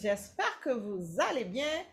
[0.00, 1.84] j'espère que vous allez bien.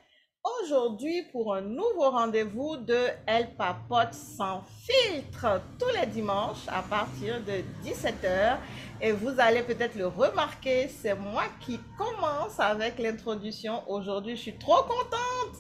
[0.62, 7.42] Aujourd'hui, pour un nouveau rendez-vous de Elle Papote sans filtre, tous les dimanches à partir
[7.42, 8.58] de 17h.
[9.02, 13.90] Et vous allez peut-être le remarquer, c'est moi qui commence avec l'introduction.
[13.90, 15.56] Aujourd'hui, je suis trop contente.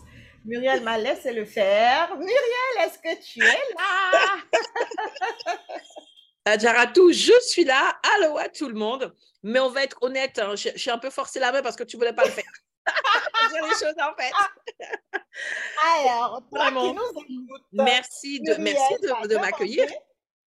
[0.45, 2.09] Muriel m'a laissé le faire.
[2.17, 4.35] Muriel, est-ce que tu es là?
[6.45, 7.97] Adjaratou, je suis là.
[8.03, 9.13] À tout le monde.
[9.43, 11.75] Mais on va être honnête, hein, je, je suis un peu forcé la main parce
[11.75, 12.43] que tu voulais pas le faire.
[13.51, 14.31] J'ai les choses en fait.
[16.01, 16.93] Alors, toi qui Vraiment.
[16.93, 19.87] nous écoutes, Merci de, merci de m'accueillir.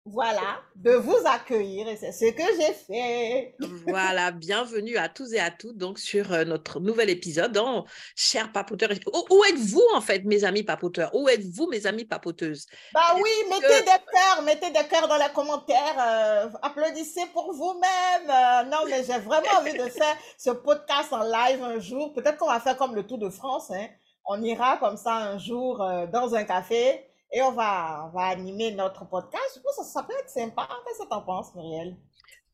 [0.08, 3.56] Voilà, de vous accueillir et c'est ce que j'ai fait.
[3.88, 8.52] Voilà, bienvenue à tous et à toutes donc sur euh, notre nouvel épisode dans Chers
[8.52, 8.92] papoteurs.
[9.12, 11.10] Où, où êtes-vous en fait, mes amis papoteurs?
[11.16, 12.68] Où êtes-vous, mes amis papoteuses?
[12.94, 17.52] Bah oui, que- mettez des cœurs, mettez des cœurs dans les commentaires, euh, applaudissez pour
[17.52, 18.30] vous-même.
[18.30, 22.14] Euh, non, mais j'ai vraiment envie de faire ce podcast en live un jour.
[22.14, 23.88] Peut-être qu'on va faire comme le Tour de France, hein.
[24.28, 28.72] On ira comme ça un jour euh, dans un café et on va, va animer
[28.74, 29.44] notre podcast.
[29.56, 30.68] Je pense que ça, ça peut être sympa.
[30.86, 31.98] Qu'est-ce que t'en penses, Muriel?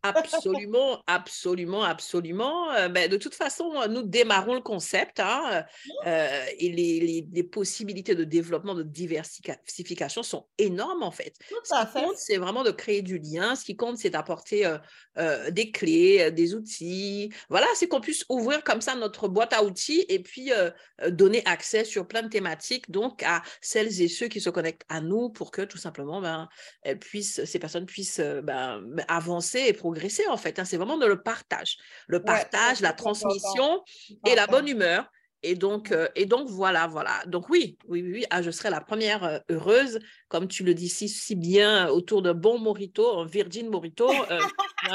[0.03, 2.71] Absolument, absolument, absolument.
[2.71, 5.63] Euh, ben, de toute façon, euh, nous démarrons le concept hein,
[6.07, 11.35] euh, et les, les- les possibilités de développement, de diversification sont énormes en fait.
[11.49, 12.01] Tout Ce qui fait.
[12.01, 13.55] compte, c'est vraiment de créer du lien.
[13.55, 14.79] Ce qui compte, c'est d'apporter euh,
[15.19, 17.31] euh, des clés, euh, des outils.
[17.49, 20.71] Voilà, c'est qu'on puisse ouvrir comme ça notre boîte à outils et puis euh,
[21.03, 24.85] euh, donner accès sur plein de thématiques donc à celles et ceux qui se connectent
[24.89, 26.49] à nous pour que tout simplement ben,
[26.81, 29.90] elles puissent, ces personnes puissent euh, ben, avancer et progresser
[30.29, 30.59] en fait.
[30.59, 30.65] hein.
[30.65, 31.77] C'est vraiment dans le partage.
[32.07, 33.83] Le partage, la transmission
[34.25, 35.09] et la bonne humeur.
[35.43, 37.23] Et donc, euh, et donc voilà, voilà.
[37.25, 38.25] Donc oui, oui, oui.
[38.29, 39.97] Ah, je serai la première euh, heureuse,
[40.27, 44.07] comme tu le dis si, si bien, euh, autour d'un bon morito, un Virgin Morito.
[44.29, 44.39] Euh,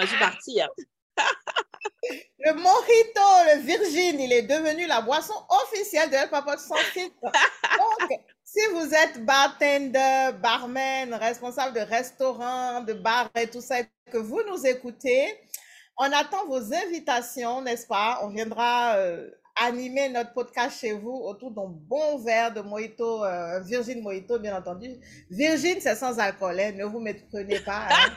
[0.00, 0.60] je suis partie.
[0.60, 0.68] hein.
[2.38, 6.76] Le Mojito, le Virgin, il est devenu la boisson officielle de Papote sans.
[6.94, 8.20] Donc,
[8.56, 13.76] si vous êtes bartender, barman, responsable de restaurant, de bar et tout ça,
[14.10, 15.38] que vous nous écoutez,
[15.98, 18.20] on attend vos invitations, n'est-ce pas?
[18.22, 23.60] On viendra euh, animer notre podcast chez vous autour d'un bon verre de Mojito, euh,
[23.60, 24.88] Virgin Mojito, bien entendu.
[25.30, 27.88] Virgin, c'est sans alcool, hein, ne vous méprenez pas.
[27.90, 28.14] Hein,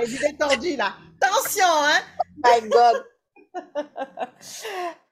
[0.00, 0.94] les idées tordues, là.
[1.20, 2.00] Attention, hein?
[2.44, 3.04] My God.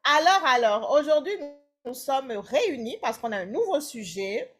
[0.04, 1.32] Alors, alors, aujourd'hui,
[1.84, 4.50] nous sommes réunis parce qu'on a un nouveau sujet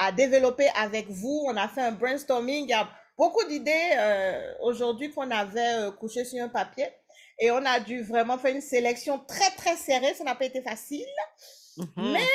[0.00, 1.44] à développer avec vous.
[1.46, 2.64] On a fait un brainstorming.
[2.64, 6.88] Il y a beaucoup d'idées euh, aujourd'hui qu'on avait euh, couchées sur un papier.
[7.38, 10.14] Et on a dû vraiment faire une sélection très, très serrée.
[10.14, 11.06] Ça n'a pas été facile.
[11.76, 12.12] Mhm.
[12.12, 12.28] Mais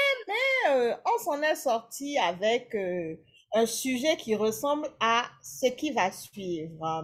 [0.69, 3.15] euh, on s'en est sorti avec euh,
[3.53, 7.03] un sujet qui ressemble à ce qui va suivre.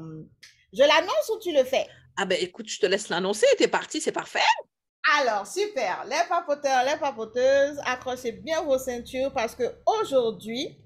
[0.73, 1.87] Je l'annonce ou tu le fais?
[2.17, 3.47] Ah ben écoute, je te laisse l'annoncer.
[3.57, 4.39] T'es parti, c'est parfait.
[5.19, 6.05] Alors, super.
[6.05, 10.77] Les papoteurs, les papoteuses, accrochez bien vos ceintures parce que aujourd'hui,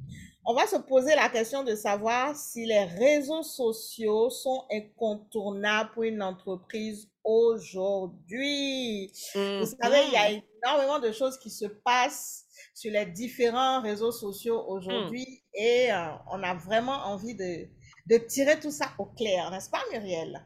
[0.45, 6.03] on va se poser la question de savoir si les réseaux sociaux sont incontournables pour
[6.03, 9.11] une entreprise aujourd'hui.
[9.33, 10.29] Vous savez, il y a
[10.63, 16.43] énormément de choses qui se passent sur les différents réseaux sociaux aujourd'hui et euh, on
[16.43, 17.67] a vraiment envie de,
[18.05, 20.45] de tirer tout ça au clair, n'est-ce pas, Muriel?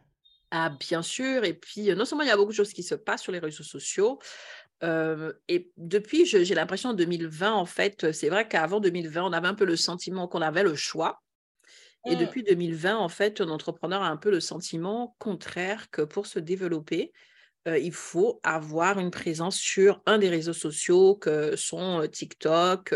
[0.51, 1.43] Ah, bien sûr.
[1.45, 3.31] Et puis, euh, non seulement il y a beaucoup de choses qui se passent sur
[3.31, 4.19] les réseaux sociaux,
[4.83, 9.33] euh, et depuis, j'ai l'impression en 2020, en fait, euh, c'est vrai qu'avant 2020, on
[9.33, 11.21] avait un peu le sentiment qu'on avait le choix.
[12.07, 12.19] Et Mm.
[12.19, 16.39] depuis 2020, en fait, un entrepreneur a un peu le sentiment contraire que pour se
[16.39, 17.11] développer,
[17.67, 22.95] euh, il faut avoir une présence sur un des réseaux sociaux que sont TikTok,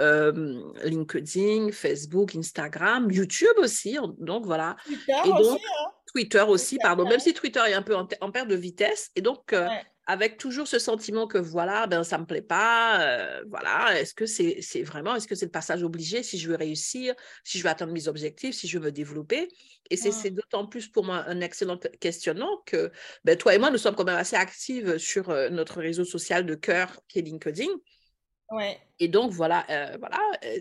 [0.00, 3.98] euh, LinkedIn, Facebook, Instagram, YouTube aussi.
[4.00, 4.76] on- Donc voilà.
[4.84, 5.90] Twitter Et aussi, hein?
[6.06, 9.10] Twitter aussi, pardon, même si Twitter est un peu en, te- en perte de vitesse.
[9.16, 9.84] Et donc, euh, Ouais.
[10.06, 14.14] avec toujours ce sentiment que voilà, ben, ça ne me plaît pas, euh, voilà, est-ce
[14.14, 17.64] que c'est vraiment, est-ce que c'est le passage obligé si je veux réussir, si je
[17.64, 19.48] veux atteindre mes objectifs, si je veux me développer?
[19.90, 22.90] Et c'est d'autant plus pour moi un excellent questionnement que
[23.24, 26.46] ben, toi et moi, nous sommes quand même assez actives sur euh, notre réseau social
[26.46, 27.70] de cœur qui est LinkedIn.
[28.50, 28.78] Ouais.
[29.00, 29.66] Et donc, voilà,
[29.98, 30.18] voilà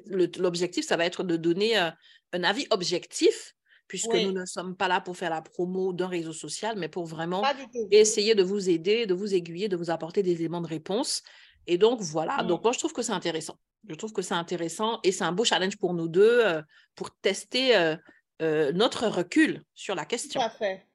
[0.07, 3.54] l'objectif, ça va être de donner un avis objectif,
[3.87, 4.25] puisque Oui.
[4.25, 7.41] nous ne sommes pas là pour faire la promo d'un réseau social, mais pour vraiment
[7.73, 7.87] tout.
[7.91, 11.21] essayer de vous aider, de vous aiguiller, de vous apporter des éléments de réponse.
[11.67, 12.43] Et donc, voilà.
[12.43, 12.47] Mm.
[12.47, 13.57] Donc, moi, je trouve que c'est intéressant.
[13.87, 16.61] Je trouve que c'est intéressant et c'est un beau challenge pour nous deux euh,
[16.95, 17.95] pour tester euh,
[18.41, 20.41] euh, notre recul sur la Tout question.
[20.41, 20.87] à fait.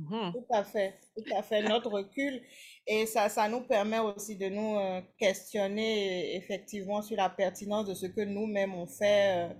[0.00, 0.32] Mhm.
[0.32, 0.98] Tout à fait.
[1.16, 1.62] Tout à fait.
[1.62, 2.42] Notre recul.
[2.88, 4.76] Et ça, ça nous permet aussi de nous
[5.16, 9.54] questionner effectivement sur la pertinence de ce que nous-mêmes on fait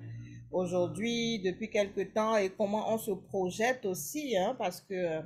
[0.52, 5.22] aujourd'hui, depuis quelque temps, et comment on se projette aussi, hein, parce que euh,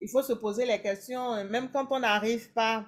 [0.00, 2.86] il faut se poser les questions, même quand on n'arrive pas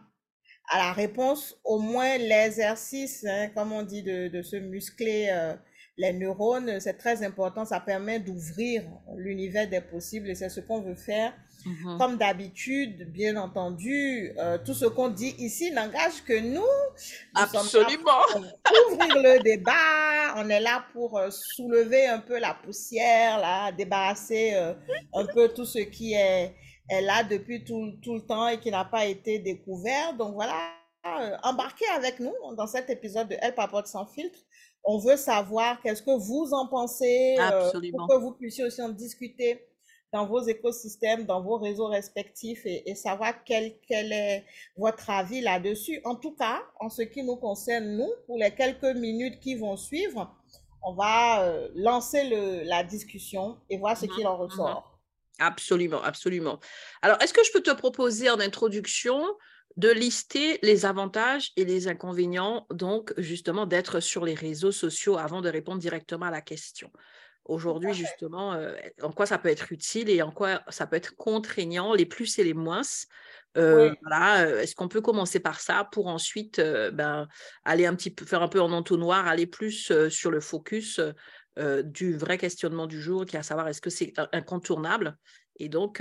[0.71, 5.55] à la réponse, au moins l'exercice, hein, comme on dit, de, de se muscler euh,
[5.97, 7.65] les neurones, c'est très important.
[7.65, 8.85] Ça permet d'ouvrir
[9.17, 11.35] l'univers des possibles et c'est ce qu'on veut faire.
[11.65, 11.99] Mhm.
[11.99, 16.63] Comme d'habitude, bien entendu, euh, tout ce qu'on dit ici n'engage que nous.
[17.35, 18.23] Absolument.
[18.91, 20.35] ouvrir le débat.
[20.37, 25.65] On est là pour euh, soulever un peu la poussière, là, débarrasser un peu tout
[25.65, 26.55] ce qui est
[26.89, 30.15] est là depuis tout, tout le temps et qui n'a pas été découvert.
[30.15, 30.55] Donc voilà,
[31.07, 34.39] euh, embarquez avec nous dans cet épisode de Elle Papote sans filtre.
[34.85, 38.89] On veut savoir qu'est-ce que vous en pensez, euh, pour que vous puissiez aussi en
[38.89, 39.65] discuter
[40.13, 44.45] dans vos écosystèmes, dans vos réseaux respectifs et, et savoir quel, quel est
[44.77, 46.01] votre avis là-dessus.
[46.05, 49.77] En tout cas, en ce qui nous concerne, nous, pour les quelques minutes qui vont
[49.77, 50.35] suivre,
[50.83, 54.15] on va euh, lancer le, la discussion et voir ce mm-hmm.
[54.15, 54.51] qu'il en mm-hmm.
[54.51, 55.01] ressort.
[55.39, 56.61] Absolument, absolument.
[57.01, 59.25] Alors, est-ce que je peux te proposer en introduction
[59.77, 65.41] de lister les avantages et les inconvénients, donc justement d'être sur les réseaux sociaux avant
[65.41, 66.93] de répondre directement à la question?
[67.45, 71.17] Aujourd'hui, justement, euh, en quoi ça peut être utile et en quoi ça peut être
[71.17, 72.83] contraignant, les plus et les moins.
[73.59, 77.27] Euh, voilà, euh, est-ce qu'on peut commencer par ça pour ensuite ben,
[77.65, 81.01] aller un petit peu faire un peu en entonnoir, aller plus sur le focus
[81.85, 85.19] du vrai questionnement du jour, qui est à savoir est-ce que c'est incontournable
[85.57, 86.01] Et donc,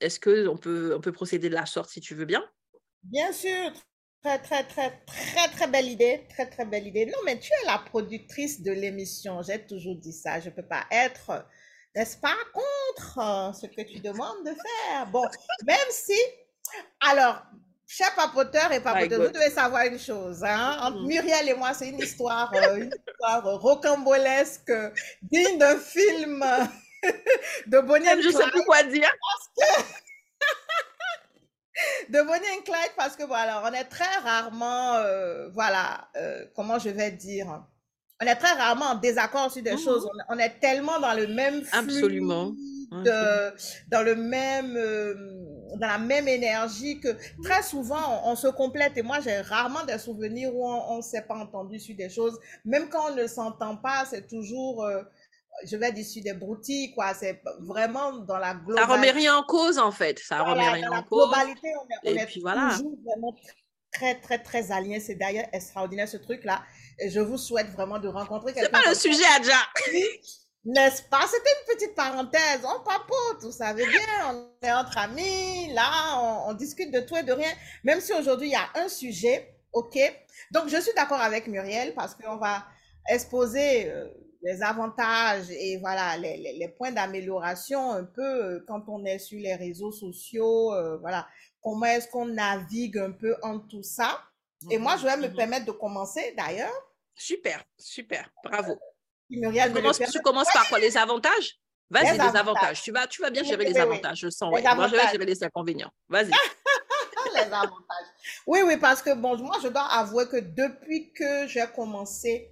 [0.00, 2.44] est-ce qu'on peut, on peut procéder de la sorte si tu veux bien?
[3.02, 3.72] Bien sûr,
[4.22, 7.06] très, très, très, très, très belle idée, très, très belle idée.
[7.06, 10.62] Non, mais tu es la productrice de l'émission, j'ai toujours dit ça, je ne peux
[10.62, 11.44] pas être,
[11.94, 15.06] n'est-ce pas, contre euh, ce que tu demandes de faire.
[15.08, 15.24] Bon,
[15.66, 16.18] même si,
[17.00, 17.42] alors,
[17.94, 20.42] Cher papoteur et papoteur, vous devez savoir une chose.
[20.42, 20.78] Hein?
[20.80, 21.06] Entre mm.
[21.08, 24.72] Muriel et moi, c'est une histoire, euh, une histoire rocambolesque,
[25.20, 26.42] digne d'un film
[27.66, 29.12] de Bonnie Je ne sais plus quoi dire.
[32.08, 36.78] De Bonnie and Clyde parce que voilà, on est très rarement, euh, voilà, euh, comment
[36.78, 37.62] je vais dire,
[38.20, 39.84] on est très rarement en désaccord sur des mm-hmm.
[39.84, 40.08] choses.
[40.28, 42.52] On, est tellement dans le même flux, Absolument.
[42.92, 43.54] De,
[43.88, 44.76] dans le même
[45.78, 47.08] dans la même énergie que
[47.42, 51.22] très souvent on, se complète et moi j'ai rarement des souvenirs où on ne s'est
[51.22, 55.02] pas entendu sur des choses même quand on ne s'entend pas c'est toujours euh,
[55.64, 59.42] je vais sur des broutilles quoi c'est vraiment dans la globalité ça remet rien en
[59.42, 61.68] cause en fait ça remet rien en cause globalité
[62.04, 62.70] on est, puis voilà.
[62.76, 63.36] toujours vraiment
[63.92, 66.62] très très très alignés c'est d'ailleurs extraordinaire ce truc là
[66.98, 69.58] et je vous souhaite vraiment de rencontrer quelqu'un c'est pas le sujet Adja
[70.64, 71.22] N'est-ce pas?
[71.26, 72.60] C'était une petite parenthèse.
[72.62, 74.00] On papote, vous savez bien,
[74.30, 77.50] on est entre amis, là, on, discute de tout et de rien.
[77.82, 79.98] Même si aujourd'hui, il y a un sujet, OK?
[80.52, 82.64] Donc, je suis d'accord avec Muriel parce qu'on va
[83.08, 84.06] exposer euh,
[84.42, 89.38] les avantages et voilà, les, les, points d'amélioration un peu euh, quand on est sur
[89.38, 91.26] les réseaux sociaux, euh, voilà.
[91.62, 94.20] Comment est-ce qu'on navigue un peu en tout ça?
[94.70, 95.34] Et moi, je vais me mhm.
[95.34, 96.72] permettre de commencer d'ailleurs.
[97.14, 98.78] Super, super, bravo
[99.32, 100.78] tu, commences, par quoi?
[100.78, 101.58] Les avantages?
[101.90, 102.82] Vas-y, les, avantages.
[102.82, 104.50] Tu vas, tu vas bien gérer les avantages, je sens.
[104.50, 105.90] Moi, je vais gérer les inconvénients.
[106.08, 106.30] Vas-y.
[107.34, 108.06] les avantages.
[108.46, 112.51] Oui, oui, parce que bon, moi, je dois avouer que depuis que j'ai commencé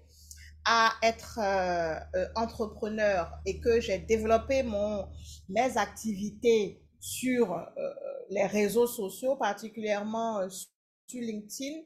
[0.64, 5.08] à être euh, euh, entrepreneur et que j'ai développé mon,
[5.48, 7.64] mes activités sur euh,
[8.30, 11.80] les réseaux sociaux, particulièrement sur LinkedIn,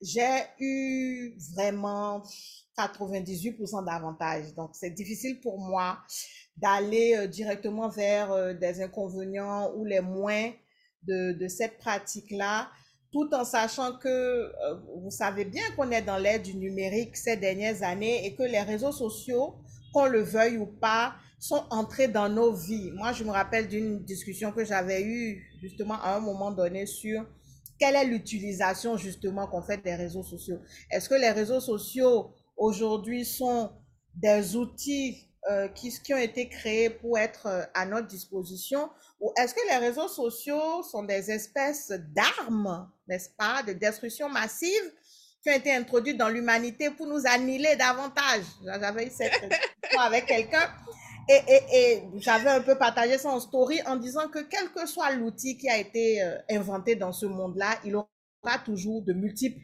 [0.00, 2.22] j'ai eu vraiment
[2.76, 4.54] 98% d'avantages.
[4.54, 5.98] Donc, c'est difficile pour moi
[6.56, 10.52] d'aller directement vers des inconvénients ou les moins
[11.02, 12.70] de, de cette pratique-là,
[13.12, 17.36] tout en sachant que euh, vous savez bien qu'on est dans l'ère du numérique ces
[17.36, 19.56] dernières années et que les réseaux sociaux,
[19.92, 22.90] qu'on le veuille ou pas, sont entrés dans nos vies.
[22.92, 27.24] Moi, je me rappelle d'une discussion que j'avais eue justement à un moment donné sur
[27.78, 30.58] quelle est l'utilisation justement qu'on fait des réseaux sociaux.
[30.90, 33.70] Est-ce que les réseaux sociaux aujourd'hui sont
[34.14, 38.90] des outils euh, qui, ont été créés pour être euh, à notre disposition
[39.20, 44.92] ou est-ce que les réseaux sociaux sont des espèces d'armes, n'est-ce pas, de destruction massive
[45.40, 48.42] qui ont été introduites dans l'humanité pour nous annihiler davantage?
[48.64, 50.68] J'avais eu cette discussion avec quelqu'un
[51.28, 55.56] et, j'avais un peu partagé ça en story en disant que quel que soit l'outil
[55.56, 59.60] qui a été euh, inventé dans ce monde-là, il aura toujours de multiples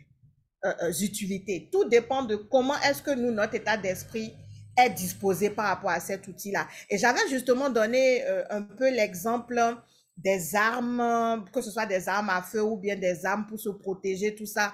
[1.03, 1.69] utilités.
[1.71, 4.35] Tout dépend de comment est-ce que nous, notre état d'esprit
[4.77, 6.67] est disposé par rapport à cet outil-là.
[6.91, 9.61] Et j'avais justement donné euh, un peu l'exemple
[10.17, 13.69] des armes, que ce soit des armes à feu ou bien des armes pour se
[13.69, 14.73] protéger, tout ça.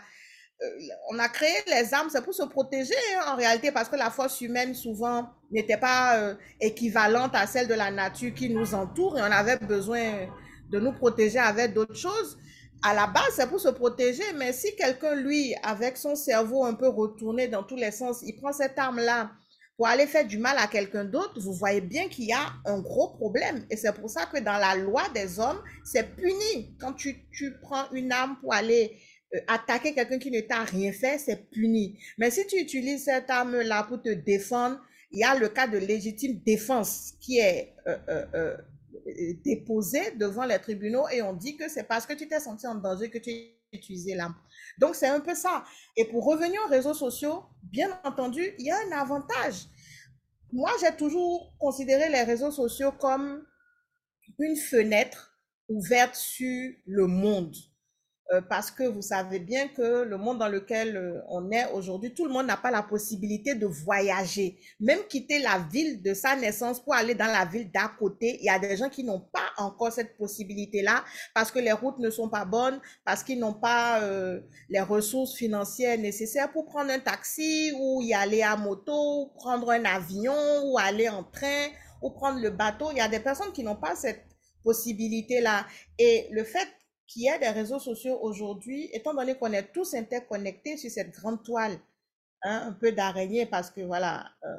[1.10, 4.10] on a créé les armes, c'est pour se protéger hein, en réalité, parce que la
[4.10, 9.22] force humaine souvent n'était pas équivalente à celle de la nature qui nous entoure et
[9.22, 10.28] on avait besoin
[10.70, 12.38] de nous protéger avec d'autres choses.
[12.82, 16.74] À la base, c'est pour se protéger, mais si quelqu'un, lui, avec son cerveau un
[16.74, 19.30] peu retourné dans tous les sens, il prend cette arme-là
[19.80, 22.80] pour aller faire du mal à quelqu'un d'autre, vous voyez bien qu'il y a un
[22.80, 23.64] gros problème.
[23.70, 26.76] Et c'est pour ça que dans la loi des hommes, c'est puni.
[26.78, 27.24] Quand tu,
[27.62, 28.94] prends une arme pour aller
[29.34, 31.98] euh, attaquer quelqu'un qui ne t'a rien fait, c'est puni.
[32.18, 34.78] Mais si tu utilises cette arme-là pour te défendre,
[35.12, 37.96] il y a le cas de légitime défense qui est euh,
[38.34, 38.56] euh,
[39.42, 42.74] déposé devant les tribunaux et on dit que c'est parce que tu t'es senti en
[42.74, 43.30] danger que tu
[43.72, 44.34] as utilisé l'arme.
[44.78, 45.64] Donc, c'est un peu ça.
[45.96, 49.66] Et pour revenir aux réseaux sociaux, bien entendu, il y a un avantage.
[50.52, 53.44] Moi, j'ai toujours considéré les réseaux sociaux comme
[54.38, 57.54] une fenêtre ouverte sur le monde.
[58.32, 62.14] Euh, parce que vous savez bien que le monde dans lequel euh, on est aujourd'hui,
[62.14, 64.56] tout le monde n'a pas la possibilité de voyager.
[64.78, 68.44] Même quitter la ville de sa naissance pour aller dans la ville d'à côté, il
[68.44, 72.08] y a des gens qui n'ont pas encore cette possibilité-là parce que les routes ne
[72.08, 77.00] sont pas bonnes, parce qu'ils n'ont pas euh, les ressources financières nécessaires pour prendre un
[77.00, 81.66] taxi ou y aller à moto, prendre un avion ou aller en train
[82.00, 82.92] ou prendre le bateau.
[82.92, 84.24] Il y a des personnes qui n'ont pas cette
[84.62, 85.66] possibilité-là.
[85.98, 86.68] Et le fait
[87.10, 91.42] qui est des réseaux sociaux aujourd'hui, étant donné qu'on est tous interconnectés sur cette grande
[91.42, 91.76] toile,
[92.44, 94.56] hein, un peu d'araignée, parce que voilà, euh,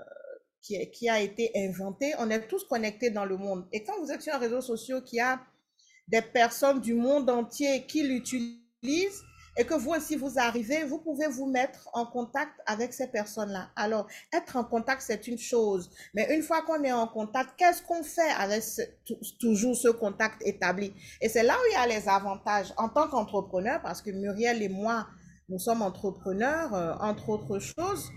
[0.62, 3.66] qui, qui, a été inventée, on est tous connectés dans le monde.
[3.72, 5.40] Et quand vous êtes sur un réseau social qui a
[6.10, 9.24] des personnes du monde entier qui l'utilisent,
[9.58, 13.70] et que vous aussi vous arrivez, vous pouvez vous mettre en contact avec ces personnes-là.
[13.76, 17.82] Alors, être en contact, c'est une chose, mais une fois qu'on est en contact, qu'est-ce
[17.84, 18.64] qu'on fait avec
[19.40, 20.94] toujours ce contact établi?
[21.20, 24.62] Et c'est là où il y a les avantages en tant qu'entrepreneur, parce que Muriel
[24.62, 25.08] et moi,
[25.50, 28.10] nous sommes entrepreneurs, euh, entre autres choses.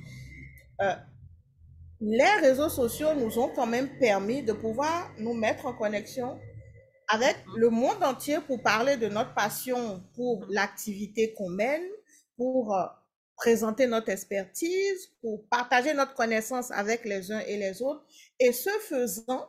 [0.80, 0.94] Euh,
[2.00, 6.38] les réseaux sociaux nous ont quand même permis de pouvoir nous mettre en connexion
[7.14, 11.84] avec le monde entier pour parler de notre passion pour l'activité qu'on mène,
[12.36, 12.82] pour euh,
[13.36, 18.04] présenter notre expertise, pour partager notre connaissance avec les uns et les autres.
[18.40, 19.48] Et ce faisant,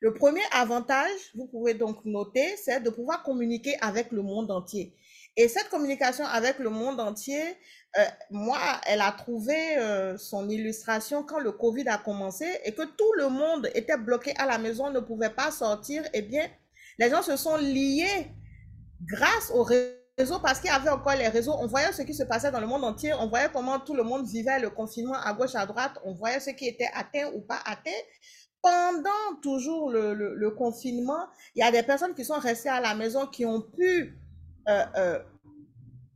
[0.00, 4.96] le premier avantage, vous pouvez donc noter, c'est de pouvoir communiquer avec le monde entier.
[5.36, 7.42] Et cette communication avec le monde entier,
[7.96, 12.82] euh, moi, elle a trouvé euh, son illustration quand le Covid a commencé et que
[12.82, 16.02] tout le monde était bloqué à la maison, ne pouvait pas sortir.
[16.12, 16.48] Eh bien,
[16.98, 18.30] les gens se sont liés
[19.04, 21.54] grâce aux réseaux parce qu'il y avait encore les réseaux.
[21.58, 23.14] On voyait ce qui se passait dans le monde entier.
[23.14, 25.92] On voyait comment tout le monde vivait le confinement à gauche, à droite.
[26.04, 27.90] On voyait ce qui était atteint ou pas atteint.
[28.60, 33.26] Pendant toujours le, confinement, il y a des personnes qui sont restées à la maison
[33.26, 34.18] qui ont pu,
[34.68, 35.18] euh, euh,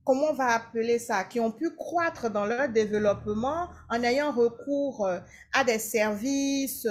[0.05, 5.07] comment on va appeler ça, qui ont pu croître dans leur développement en ayant recours
[5.07, 5.21] euh,
[5.55, 6.85] à des services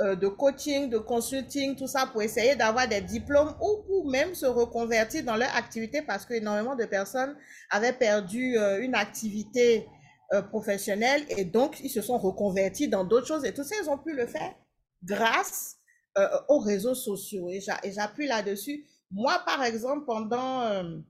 [0.00, 4.46] de coaching, de consulting, tout ça pour essayer d'avoir des diplômes ou pour même se
[4.46, 7.36] reconvertir dans leur activité parce qu'énormément de personnes
[7.70, 9.86] avaient perdu euh, une activité
[10.32, 13.88] euh, professionnelle et donc ils se sont reconvertis dans d'autres choses et tout ça, ils
[13.88, 14.54] ont pu le faire
[15.02, 15.76] grâce
[16.48, 18.86] aux réseaux sociaux et j'appuie là-dessus.
[19.10, 21.02] Moi, par exemple, pendant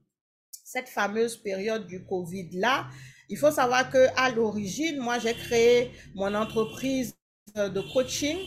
[0.63, 2.87] cette fameuse période du Covid-là,
[3.29, 7.15] il faut savoir que à l'origine, moi, j'ai créé mon entreprise
[7.55, 8.37] de coaching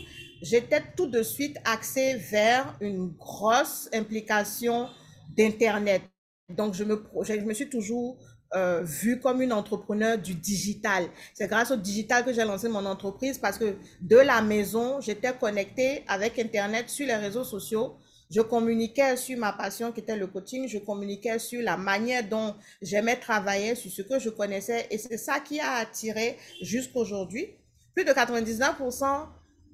[0.42, 4.88] j'étais tout de suite axée vers une grosse implication
[5.36, 6.02] d'Internet.
[6.48, 8.18] Donc, je me, je me suis toujours
[8.54, 11.08] euh, vue comme une entrepreneur du digital.
[11.34, 15.34] C'est grâce au digital que j'ai lancé mon entreprise parce que de la maison, j'étais
[15.34, 17.96] connectée avec Internet sur les réseaux sociaux.
[18.30, 22.54] Je communiquais sur ma passion qui était le coaching, je communiquais sur la manière dont
[22.80, 27.48] j'aimais travailler, sur ce que je connaissais et c'est ça qui a attiré jusqu'aujourd'hui.
[27.94, 29.26] Plus de 99%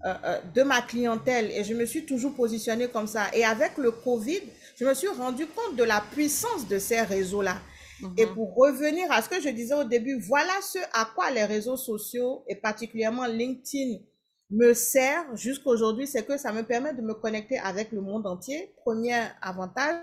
[0.05, 3.27] euh, euh, de ma clientèle et je me suis toujours positionnée comme ça.
[3.33, 4.41] Et avec le Covid,
[4.77, 7.57] je me suis rendu compte de la puissance de ces réseaux-là.
[8.19, 8.35] Et mhm.
[8.35, 11.79] pour revenir à ce que je disais au début, voilà ce à quoi les réseaux
[11.79, 13.99] sociaux et particulièrement LinkedIn
[14.51, 18.75] me servent jusqu'aujourd'hui, c'est que ça me permet de me connecter avec le monde entier.
[18.85, 20.03] Premier avantage,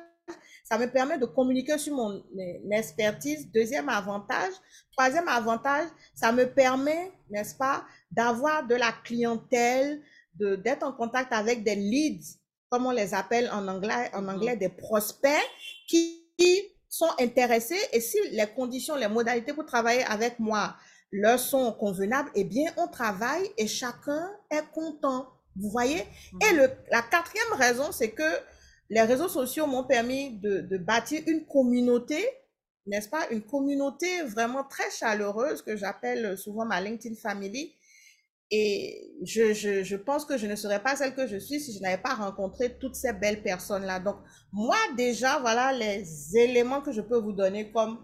[0.64, 2.24] ça me permet de communiquer sur mon
[2.72, 3.52] expertise.
[3.52, 4.54] Deuxième avantage.
[4.98, 10.02] Troisième avantage, ça me permet, n'est-ce pas, d'avoir de la clientèle,
[10.36, 12.38] d'être en contact avec des leads,
[12.70, 15.32] comme on les appelle en anglais, en anglais des prospects
[15.88, 16.18] qui,
[16.94, 20.76] sont intéressés et si les conditions, les modalités pour travailler avec moi
[21.12, 25.28] leur sont convenables, eh bien, on travaille et chacun est content.
[25.56, 26.04] Vous voyez?
[26.42, 28.24] Et le, la quatrième raison, c'est que
[28.90, 32.26] les réseaux sociaux m'ont permis de, bâtir une communauté,
[32.86, 33.28] n'est-ce pas?
[33.30, 37.74] Une communauté vraiment très chaleureuse que j'appelle souvent ma LinkedIn Family.
[38.52, 41.74] Et je, je, je, pense que je ne serais pas celle que je suis si
[41.74, 44.00] je n'avais pas rencontré toutes ces belles personnes-là.
[44.02, 44.18] Donc,
[44.52, 48.04] moi, déjà, voilà les éléments que je peux vous donner comme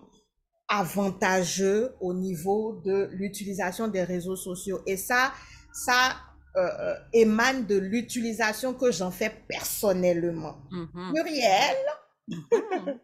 [0.70, 4.82] avantageux au niveau de l'utilisation des réseaux sociaux.
[4.86, 5.34] Et ça,
[5.74, 6.16] ça
[6.56, 10.62] euh, euh émane de l'utilisation que j'en fais personnellement.
[10.72, 11.14] Mm-hmm.
[11.14, 11.78] Muriel?
[12.30, 13.00] Mm-hmm.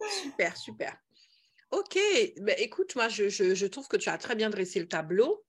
[0.22, 0.96] super, super.
[1.70, 1.98] Ok,
[2.40, 5.42] ben, écoute, moi, je, je, je, trouve que tu as très bien dressé le tableau.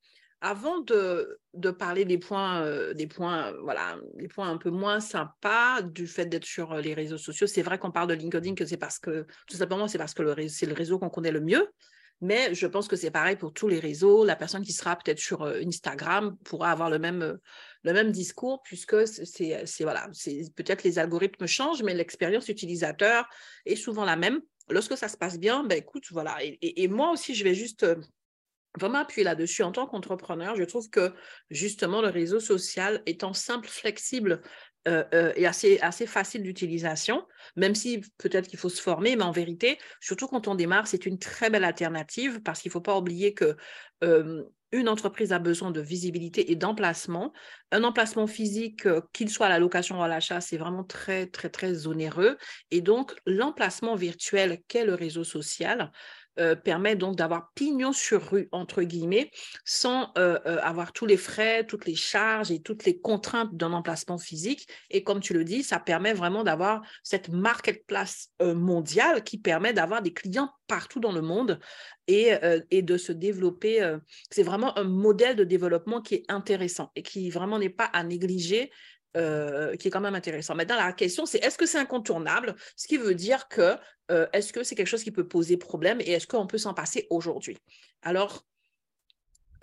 [0.46, 1.40] Avant de,
[1.80, 6.26] parler des points, euh, des points, voilà, des points un peu moins sympas du fait
[6.26, 9.26] d'être sur les réseaux sociaux, c'est vrai qu'on parle de LinkedIn que c'est parce que,
[9.48, 11.70] tout simplement, c'est parce que c'est le réseau qu'on connaît le mieux.
[12.24, 14.24] Mais je pense que c'est pareil pour tous les réseaux.
[14.24, 17.38] La personne qui sera peut-être sur euh, Instagram pourra avoir le même, euh,
[17.84, 20.10] le même discours puisque c'est voilà,
[20.56, 23.28] peut-être les algorithmes changent, mais l'expérience utilisateur
[23.66, 24.42] est souvent la même.
[24.70, 26.38] Lorsque ça se passe bien, ben écoute, voilà.
[26.42, 27.96] Et, moi aussi, je vais juste euh,
[28.80, 29.64] vraiment appuyer là-dessus.
[29.64, 31.14] En tant qu'entrepreneur, je trouve que
[31.50, 34.42] justement le réseau social étant simple, flexible,
[34.86, 37.26] euh, euh, et assez, assez facile d'utilisation,
[37.56, 41.06] même si peut-être qu'il faut se former, mais en vérité, surtout quand on démarre, c'est
[41.06, 43.56] une très belle alternative parce qu'il ne faut pas oublier que
[44.04, 47.32] euh, une entreprise a besoin de visibilité et d'emplacement.
[47.72, 51.50] Un emplacement physique, qu'il soit à la location ou à l'achat, c'est vraiment très, très,
[51.50, 52.38] très onéreux.
[52.72, 55.92] Et donc, l'emplacement virtuel qu'est le réseau social,
[56.40, 59.30] euh, permet donc d'avoir pignon sur rue, entre guillemets,
[59.66, 63.72] sans euh, euh, avoir tous les frais, toutes les charges et toutes les contraintes d'un
[63.72, 64.68] emplacement physique.
[64.90, 70.02] Et comme tu le dis, ça permet vraiment d'avoir cette marketplace mondiale qui permet d'avoir
[70.02, 71.60] des clients partout dans le monde
[72.08, 72.32] et,
[72.72, 73.98] et de se développer.
[74.30, 78.04] c'est vraiment un modèle de développement qui est intéressant et qui vraiment n'est pas à
[78.04, 78.72] négliger
[79.16, 80.56] euh, qui est quand même intéressant.
[80.56, 82.56] Maintenant, la question, c'est est-ce que c'est incontournable?
[82.76, 83.76] Ce qui veut dire que
[84.10, 86.74] euh, est-ce que c'est quelque chose qui peut poser problème et est-ce qu'on peut s'en
[86.74, 87.58] passer aujourd'hui?
[88.02, 88.44] Alors,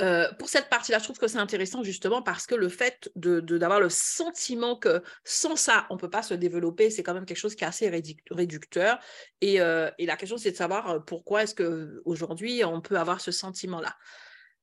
[0.01, 3.81] euh, pour cette partie-là, je trouve que c'est intéressant justement parce que le fait d'avoir
[3.81, 7.27] de, le sentiment que sans ça, on ne peut pas se développer, c'est quand même
[7.27, 7.91] quelque chose qui est assez
[8.31, 9.01] réducteur.
[9.41, 13.97] Et, et la question, c'est de savoir pourquoi est-ce qu'aujourd'hui, on peut avoir ce sentiment-là?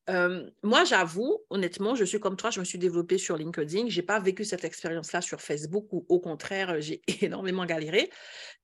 [0.07, 3.89] Moi, j'avoue, honnêtement, je suis comme toi, je me suis développée sur LinkedIn.
[3.89, 8.09] Je n'ai pas vécu cette expérience-là sur Facebook ou au contraire, j'ai énormément galéré.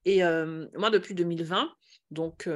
[0.06, 1.70] Et moi, depuis 2020,
[2.12, 2.48] donc,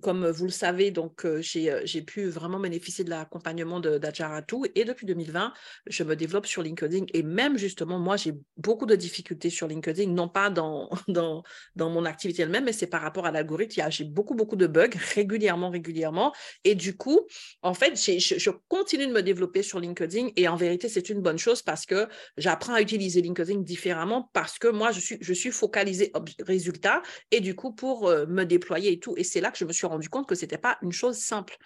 [0.00, 4.84] comme vous le savez, donc euh, euh, j'ai pu vraiment bénéficier de l'accompagnement d'Adjaratou et
[4.84, 5.52] depuis 2020,
[5.86, 10.10] je me développe sur LinkedIn et même justement, moi, j'ai beaucoup de difficultés sur LinkedIn,
[10.10, 11.42] non pas dans, dans,
[11.74, 13.82] dans mon activité elle-même, mais c'est par rapport à l'algorithme.
[13.90, 16.34] J'ai beaucoup, beaucoup de bugs régulièrement, régulièrement.
[16.64, 17.20] Et du coup,
[17.62, 21.38] en fait, je, continue de me développer sur LinkedIn et en vérité, c'est une bonne
[21.38, 25.50] chose parce que j'apprends à utiliser LinkedIn différemment parce que moi, je suis, je suis
[25.50, 29.14] focalisée résultat et du coup, pour me déployer et tout.
[29.16, 31.56] Et c'est là que je me rendu compte que ce n'était pas une chose simple.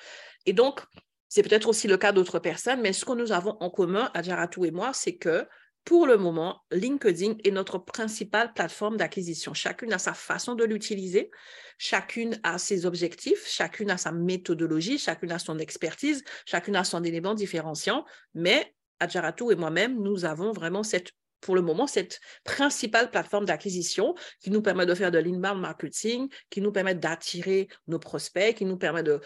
[0.46, 0.80] Et donc,
[1.28, 4.64] c'est peut-être aussi le cas d'autres personnes, mais ce que nous avons en commun, Adjaratou
[4.64, 5.46] et moi, c'est que
[5.84, 9.52] pour le moment, LinkedIn est notre principale plateforme d'acquisition.
[9.52, 11.30] Chacune a sa façon de l'utiliser,
[11.76, 17.02] chacune a ses objectifs, chacune a sa méthodologie, chacune a son expertise, chacune a son
[17.02, 21.12] élément différenciant, mais Adjaratou et moi-même, nous avons vraiment cette
[21.42, 26.30] pour le moment, cette principale plateforme d'acquisition qui nous permet de faire de l'inbound marketing,
[26.48, 29.20] qui nous permet d'attirer nos prospects, qui nous permet de,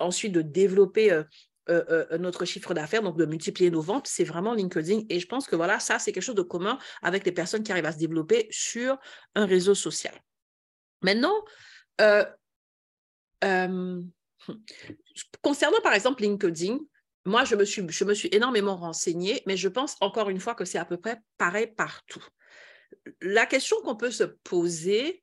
[0.00, 1.24] ensuite de développer euh,
[1.68, 5.02] euh, euh, notre chiffre d'affaires, donc de multiplier nos ventes, c'est vraiment LinkedIn.
[5.10, 7.72] Et je pense que voilà, ça, c'est quelque chose de commun avec les personnes qui
[7.72, 8.96] arrivent à se développer sur
[9.34, 10.14] un réseau social.
[11.02, 11.34] Maintenant,
[15.42, 16.78] concernant par exemple LinkedIn,
[17.26, 20.54] moi, je me, suis, je me suis énormément renseignée, mais je pense encore une fois
[20.54, 22.24] que c'est à peu près pareil partout.
[23.20, 25.22] La question qu'on peut se poser,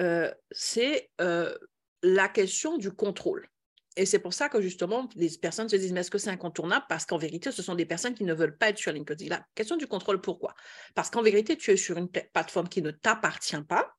[0.00, 1.54] euh, c'est euh,
[2.02, 3.48] la question du contrôle.
[3.96, 6.86] Et c'est pour ça que justement, les personnes se disent, mais est-ce que c'est incontournable?
[6.88, 9.28] Parce qu'en vérité, ce sont des personnes qui ne veulent pas être sur LinkedIn.
[9.28, 10.54] La question du contrôle, pourquoi?
[10.94, 13.94] Parce qu'en vérité, tu es sur une plateforme qui ne t'appartient pas.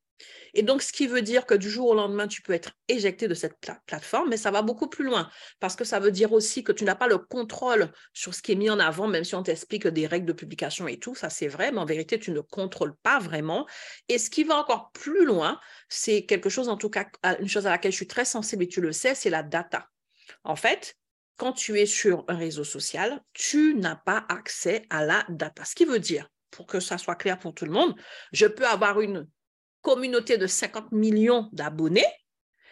[0.53, 3.27] Et donc, ce qui veut dire que du jour au lendemain, tu peux être éjecté
[3.27, 3.55] de cette
[3.87, 6.83] plateforme, mais ça va beaucoup plus loin parce que ça veut dire aussi que tu
[6.83, 9.87] n'as pas le contrôle sur ce qui est mis en avant, même si on t'explique
[9.87, 12.95] des règles de publication et tout, ça c'est vrai, mais en vérité, tu ne contrôles
[13.03, 13.67] pas vraiment.
[14.09, 17.07] Et ce qui va encore plus loin, c'est quelque chose, en tout cas,
[17.39, 19.89] une chose à laquelle je suis très sensible et tu le sais, c'est la data.
[20.43, 20.95] En fait,
[21.37, 25.65] quand tu es sur un réseau social, tu n'as pas accès à la data.
[25.65, 27.95] Ce qui veut dire, pour que ça soit clair pour tout le monde,
[28.31, 29.27] je peux avoir une
[29.83, 32.07] communauté de 50 millions d'abonnés,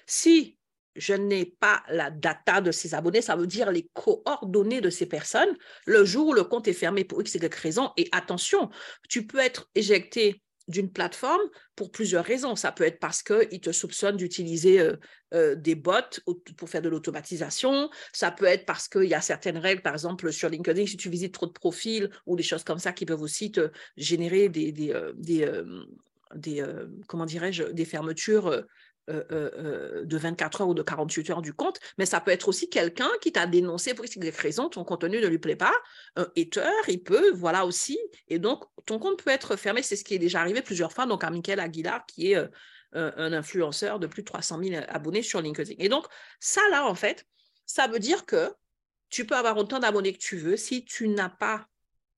[0.07, 0.57] si
[0.95, 5.05] je n'ai pas la data de ces abonnés, ça veut dire les coordonnées de ces
[5.05, 8.69] personnes, le jour où le compte est fermé pour X Y raison, et attention,
[9.07, 11.41] tu peux être éjecté d'une plateforme
[11.75, 12.55] pour plusieurs raisons.
[12.55, 14.95] Ça peut être parce qu'ils te soupçonnent d'utiliser euh,
[15.33, 16.21] euh, des bots
[16.55, 17.89] pour faire de l'automatisation.
[18.13, 21.09] Ça peut être parce qu'il y a certaines règles, par exemple sur LinkedIn, si tu
[21.09, 24.71] visites trop de profils ou des choses comme ça qui peuvent aussi te générer des,
[24.71, 25.49] des, euh, des,
[27.07, 28.65] comment dirais-je, des fermetures
[29.09, 32.29] euh, euh, euh, de 24 heures ou de 48 heures du compte, mais ça peut
[32.29, 35.73] être aussi quelqu'un qui t'a dénoncé pour des raisons, ton contenu ne lui plaît pas.
[36.15, 37.97] Un hater, il peut, voilà aussi.
[38.27, 39.81] Et donc, ton compte peut être fermé.
[39.81, 41.07] C'est ce qui est déjà arrivé plusieurs fois.
[41.07, 42.37] Donc, à Michael Aguilar, qui est
[42.93, 45.73] un influenceur de plus de 300 000 abonnés sur LinkedIn.
[45.79, 46.05] Et donc,
[46.39, 47.25] ça, là, en fait,
[47.65, 48.53] ça veut dire que
[49.09, 50.57] tu peux avoir autant d'abonnés que tu veux.
[50.57, 51.65] Si tu n'as pas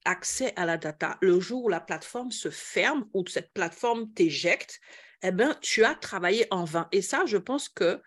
[0.05, 4.79] accès à la data, le jour où la plateforme se ferme ou cette plateforme t'éjecte,
[5.21, 6.87] eh ben, tu as travaillé en vain.
[6.91, 8.01] Et ça, je pense que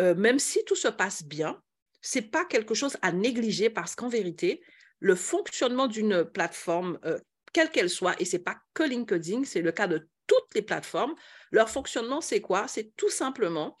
[0.00, 1.60] euh, même si tout se passe bien,
[2.00, 4.62] ce n'est pas quelque chose à négliger parce qu'en vérité,
[5.00, 7.18] le fonctionnement d'une plateforme, euh,
[7.52, 10.62] quelle qu'elle soit, et ce n'est pas que LinkedIn, c'est le cas de toutes les
[10.62, 11.14] plateformes,
[11.50, 12.68] leur fonctionnement, c'est quoi?
[12.68, 13.76] C'est tout simplement,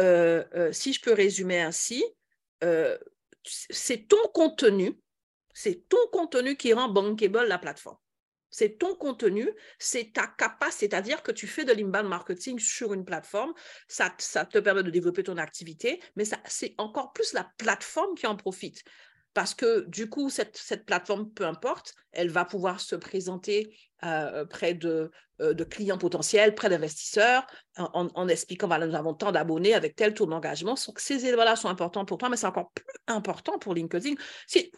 [0.00, 2.04] euh, si je peux résumer ainsi,
[3.44, 4.98] c'est ton contenu,
[5.56, 7.96] c'est ton contenu qui rend bankable la plateforme.
[8.50, 13.06] C'est ton contenu, c'est ta capacité, c'est-à-dire que tu fais de l'inbound marketing sur une
[13.06, 13.54] plateforme,
[13.88, 18.26] ça, ça te permet de développer ton activité, mais c'est encore plus la plateforme qui
[18.26, 18.84] en profite
[19.36, 24.72] parce que du coup, cette, plateforme, peu importe, elle va pouvoir se présenter euh, près
[24.72, 25.10] de,
[25.42, 27.46] euh, de, clients potentiels, près d'investisseurs,
[27.76, 30.74] en, expliquant, voilà, nous avons tant d'abonnés avec tel taux d'engagement.
[30.74, 34.14] Ces éléments-là sont importants pour toi, mais c'est encore plus important pour LinkedIn,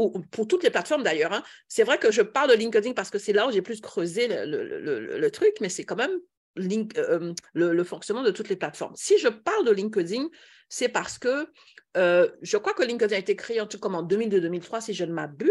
[0.00, 1.32] ou pour toutes les plateformes d'ailleurs.
[1.32, 1.44] Hein.
[1.68, 4.26] C'est vrai que je parle de LinkedIn parce que c'est là où j'ai plus creusé
[4.26, 6.18] le truc, mais c'est quand même
[6.58, 8.94] euh, le, fonctionnement de toutes les plateformes.
[8.96, 10.28] Si je parle de LinkedIn,
[10.68, 11.50] c'est parce que
[11.96, 15.04] euh, je crois que LinkedIn a été créé en tout comme en 2002-2003, si je
[15.04, 15.50] ne m'abuse.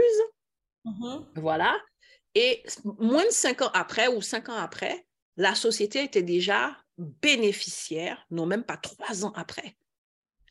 [0.86, 1.26] Mm-hmm.
[1.36, 1.76] Voilà.
[2.36, 2.64] Et
[3.00, 8.46] moins de cinq ans après ou cinq ans après, la société était déjà bénéficiaire, non
[8.46, 9.78] même pas trois ans après,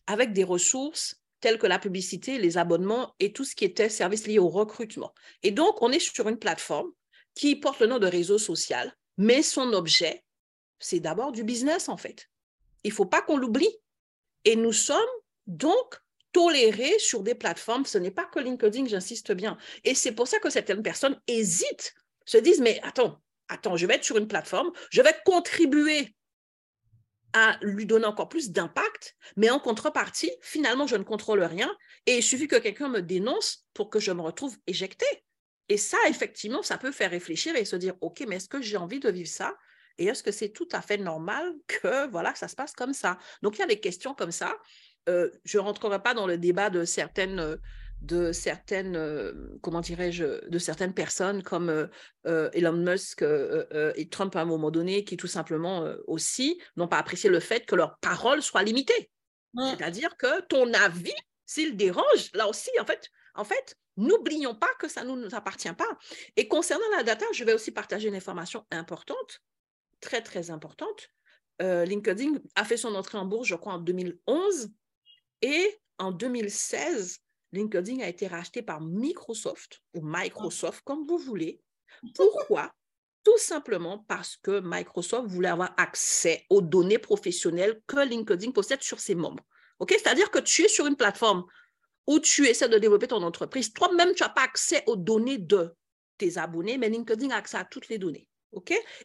[0.07, 4.27] avec des ressources telles que la publicité, les abonnements et tout ce qui était service
[4.27, 5.13] lié au recrutement.
[5.43, 6.91] Et donc, on est sur une plateforme
[7.35, 10.25] qui porte le nom de réseau social, mais son objet,
[10.79, 12.29] c'est d'abord du business en fait.
[12.85, 13.71] Il ne faut pas qu'on l'oublie.
[14.47, 14.99] Et nous sommes
[15.47, 16.01] donc,
[16.33, 19.57] tolérer sur des plateformes, ce n'est pas que LinkedIn, j'insiste bien.
[19.85, 23.95] Et c'est pour ça que certaines personnes hésitent, se disent, mais attends, attends, je vais
[23.95, 26.15] être sur une plateforme, je vais contribuer
[27.33, 31.75] à lui donner encore plus d'impact, mais en contrepartie, finalement, je ne contrôle rien
[32.07, 35.07] et il suffit que quelqu'un me dénonce pour que je me retrouve éjecté.
[35.69, 38.77] Et ça, effectivement, ça peut faire réfléchir et se dire, OK, mais est-ce que j'ai
[38.77, 39.57] envie de vivre ça
[39.99, 43.19] Et est-ce que c'est tout à fait normal que, voilà, ça se passe comme ça?
[43.43, 44.57] Donc, il y a des questions comme ça
[45.09, 47.57] euh, je ne rentrerai pas dans le débat de certaines, euh,
[48.01, 49.33] de certaines euh,
[49.63, 51.89] comment dirais-je, de certaines personnes comme
[52.25, 57.31] Elon Musk et Trump à un moment donné, qui tout simplement aussi n'ont pas apprécié
[57.31, 59.11] le fait que leur parole soit limitée.
[59.59, 61.15] C'est-à-dire que ton avis,
[61.47, 65.73] s'il dérange, là aussi, en fait, en fait, n'oublions pas que ça ne nous appartient
[65.73, 65.89] pas.
[66.37, 69.41] Et concernant la data, je vais aussi partager une information importante,
[70.01, 71.11] très, très importante.
[71.61, 74.71] LinkedIn a fait son entrée en bourse, je crois, en 2011.
[75.43, 77.19] Et en 2016,
[77.53, 81.61] LinkedIn a été racheté par Microsoft ou Microsoft, comme vous voulez.
[82.15, 82.75] Pourquoi?
[83.23, 89.01] Tout simplement parce que Microsoft voulait avoir accès aux données professionnelles que LinkedIn possède sur
[89.01, 89.45] ses membres.
[89.89, 91.45] C'est-à-dire que tu es sur une plateforme
[92.07, 93.73] où tu essaies de développer ton entreprise.
[93.73, 95.75] Toi-même, tu n'as pas accès aux données de
[96.19, 98.29] tes abonnés, mais LinkedIn a accès à toutes les données.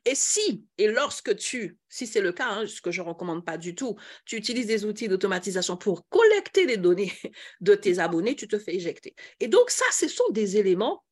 [0.05, 3.45] Et si, et lorsque tu, si c'est le cas, hein, ce que je ne recommande
[3.45, 7.11] pas du tout, tu utilises des outils d'automatisation pour collecter les données
[7.61, 9.15] de tes abonnés, tu te fais éjecter.
[9.39, 11.03] Et donc, ça, ce sont des éléments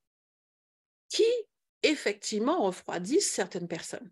[1.09, 1.25] qui,
[1.83, 4.11] effectivement, refroidissent certaines personnes,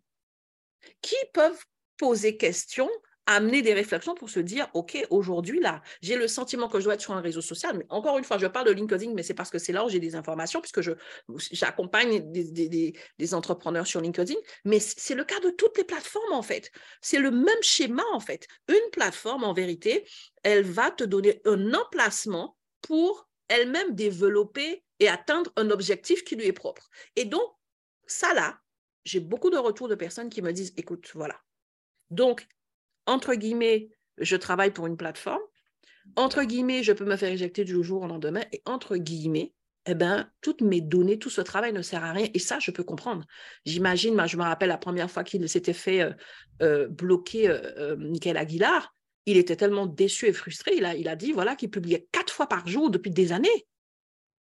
[1.02, 1.64] qui peuvent
[1.98, 2.90] poser question
[3.28, 6.96] amener des réflexions pour se dire, OK, aujourd'hui, là, j'ai le sentiment que je dois
[6.96, 7.78] être sur un réseau social.
[7.78, 9.90] Mais encore une fois, je parle de LinkedIn, mais c'est parce que c'est là où
[9.90, 10.82] j'ai des informations, puisque
[11.52, 14.36] j'accompagne des, des, entrepreneurs sur LinkedIn.
[14.66, 16.72] Mais c'est le cas de toutes les plateformes, en fait.
[17.02, 18.48] C'est le même schéma, en fait.
[18.70, 20.08] Une plateforme, en vérité,
[20.44, 26.46] elle va te donner un emplacement pour elle-même développer et atteindre un objectif qui lui
[26.46, 26.90] est propre.
[27.16, 27.48] Et donc,
[28.06, 28.60] ça là,
[29.04, 31.40] j'ai beaucoup de retours de personnes qui me disent, écoute, voilà.
[32.10, 32.48] Donc,
[33.08, 33.90] entre guillemets,
[34.20, 35.42] je travaille pour une plateforme.
[36.16, 38.44] Entre guillemets, je peux me faire éjecter du jour au lendemain.
[38.52, 39.54] Et entre guillemets,
[39.86, 42.28] eh ben, toutes mes données, tout ce travail ne sert à rien.
[42.34, 43.26] Et ça, je peux comprendre.
[43.66, 46.12] J'imagine, moi, je me rappelle la première fois qu'il s'était fait euh,
[46.62, 48.94] euh, bloquer euh, Michael Aguilar,
[49.26, 50.76] il était tellement déçu et frustré.
[50.76, 53.68] Il a, il a dit voilà, qu'il publiait quatre fois par jour depuis des années.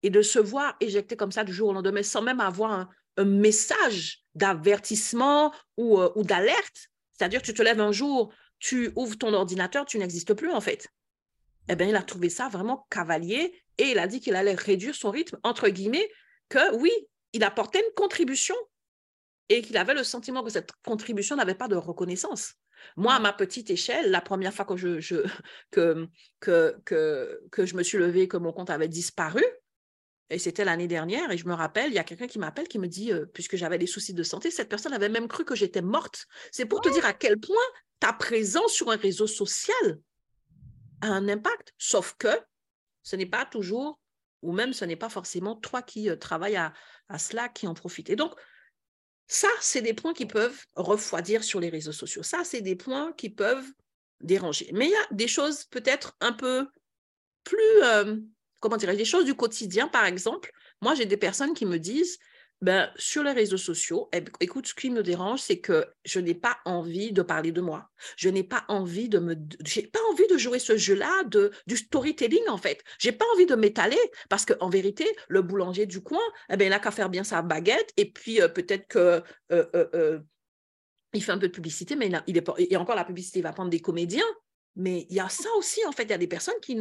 [0.03, 3.25] Et de se voir éjecté comme ça du jour au lendemain sans même avoir un
[3.25, 6.89] message d'avertissement ou, ou d'alerte.
[7.13, 10.88] C'est-à-dire, tu te lèves un jour, tu ouvres ton ordinateur, tu n'existes plus en fait.
[11.70, 14.96] Eh bien, il a trouvé ça vraiment cavalier et il a dit qu'il allait réduire
[14.96, 16.10] son rythme, entre guillemets,
[16.50, 16.91] que oui,
[17.34, 18.56] il apportait une contribution
[19.50, 22.54] et qu'il avait le sentiment que cette contribution n'avait pas de reconnaissance.
[22.96, 25.26] Moi, à ma petite échelle, la première fois que je,
[25.72, 26.08] que,
[26.39, 29.43] que, que, que je me suis levée, que mon compte avait disparu,
[30.30, 32.80] et c'était l'année dernière, et je me rappelle, il y a quelqu'un qui m'appelle qui
[32.80, 35.56] me dit, euh, puisque j'avais des soucis de santé, cette personne avait même cru que
[35.56, 36.28] j'étais morte.
[36.52, 37.56] C'est pour te dire à quel point
[38.00, 40.00] ta présence sur un réseau social
[41.02, 42.42] a un impact, sauf que
[43.04, 44.00] ce n'est pas toujours,
[44.42, 46.74] ou même ce n'est pas forcément toi qui euh, travailles à,
[47.08, 48.10] à cela qui en profite.
[48.10, 48.34] Et donc,
[49.28, 52.24] ça, c'est des points qui peuvent refroidir sur les réseaux sociaux.
[52.24, 53.68] Ça, c'est des points qui peuvent
[54.22, 54.70] déranger.
[54.74, 56.68] Mais il y a des choses peut-être un peu
[57.44, 58.18] plus, euh,
[58.60, 60.52] comment dirais-je, des choses du quotidien, par exemple.
[60.82, 62.17] Moi, j'ai des personnes qui me disent,
[62.62, 66.34] ben, sur les réseaux sociaux, eh, écoute, ce qui me dérange, c'est que je n'ai
[66.34, 67.89] pas envie de parler de moi.
[68.15, 69.20] Je n'ai pas envie de
[70.38, 71.24] jouer ce jeu-là
[71.67, 72.84] du storytelling en fait.
[72.98, 76.70] J'ai pas envie de m'étaler parce qu'en vérité, le boulanger du coin, eh ben, il
[76.70, 80.20] n'a qu'à faire bien sa baguette et puis euh, peut-être que euh, euh,
[81.20, 83.70] fait un peu de publicité, mais il, est et encore la publicité, il va prendre
[83.70, 84.26] des comédiens.
[84.78, 86.04] Mais il y a ça aussi, en fait.
[86.04, 86.78] Il y a des personnes qui,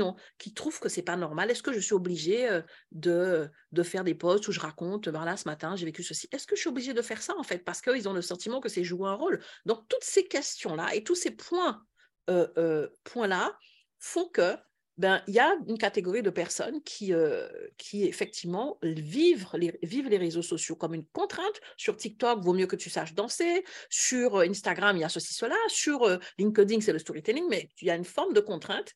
[0.54, 1.50] trouvent que ce n'est pas normal.
[1.50, 2.60] Est-ce que je suis obligée euh,
[2.92, 6.28] de, faire des posts où je raconte, voilà, ce matin, j'ai vécu ceci?
[6.30, 8.60] Est-ce que je suis obligée de faire ça, en fait, parce qu'ils ont le sentiment
[8.60, 9.42] que c'est jouer un rôle.
[9.64, 11.82] Donc, toutes ces questions-là et tous ces points,
[12.28, 13.56] euh, euh, points-là
[13.98, 14.56] font que
[14.98, 20.08] ben, il y a une catégorie de personnes qui, euh, qui effectivement vivent les, vivent
[20.08, 21.60] les réseaux sociaux comme une contrainte.
[21.76, 23.64] Sur TikTok, vaut mieux que tu saches danser.
[23.90, 25.56] Sur euh, Instagram, il y a ceci, cela.
[25.68, 28.94] Sur euh, LinkedIn, c'est le storytelling, mais il y a une forme de contrainte.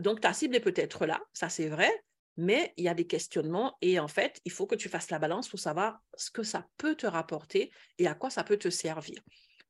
[0.00, 1.92] donc, ta cible est peut-être là, ça c'est vrai,
[2.38, 5.18] mais il y a des questionnements et en fait, il faut que tu fasses la
[5.18, 8.70] balance pour savoir ce que ça peut te rapporter et à quoi ça peut te
[8.70, 9.20] servir.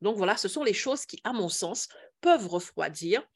[0.01, 1.89] Donc voilà, ce sont les choses qui, à mon sens,
[2.21, 3.27] peuvent refroidir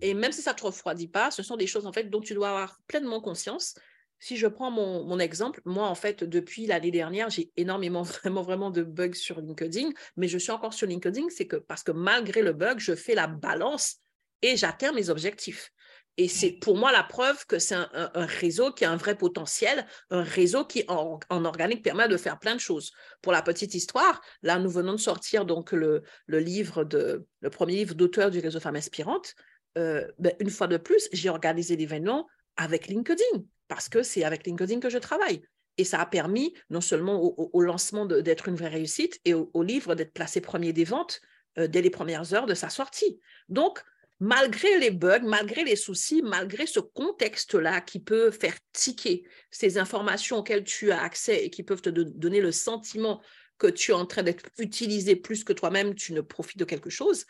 [0.00, 2.20] et même si ça ne te refroidit pas, ce sont des choses en fait dont
[2.20, 3.74] tu dois avoir pleinement conscience.
[4.18, 8.70] Si je prends mon, exemple, moi en fait, depuis l'année dernière, j'ai énormément, vraiment, vraiment
[8.70, 12.42] de bugs sur LinkedIn, mais je suis encore sur LinkedIn, c'est que parce que malgré
[12.42, 13.96] le bug, je fais la balance
[14.42, 15.72] et j'atteins mes objectifs.
[16.18, 19.86] Et c'est pour moi la preuve que c'est un, réseau qui a un vrai potentiel,
[20.08, 22.92] un réseau qui en, organique permet de faire plein de choses.
[23.20, 27.50] Pour la petite histoire, là nous venons de sortir donc le, le livre de le
[27.50, 29.34] premier livre d'auteur du réseau Femmes Inspirantes.
[29.76, 34.46] Euh, ben, une fois de plus, j'ai organisé l'événement avec LinkedIn parce que c'est avec
[34.46, 35.42] LinkedIn que je travaille.
[35.78, 39.94] Et ça a permis non seulement au, lancement d'être une vraie réussite et au, livre
[39.94, 41.20] d'être placé premier des ventes
[41.58, 43.20] euh, dès les premières heures de sa sortie.
[43.50, 43.82] Donc,
[44.18, 50.38] malgré les bugs, malgré les soucis, malgré ce contexte-là qui peut faire tiquer ces informations
[50.38, 53.20] auxquelles tu as accès et qui peuvent te donner le sentiment
[53.58, 56.90] que tu es en train d'être utilisé plus que toi-même, tu ne profites de quelque
[56.90, 57.26] chose,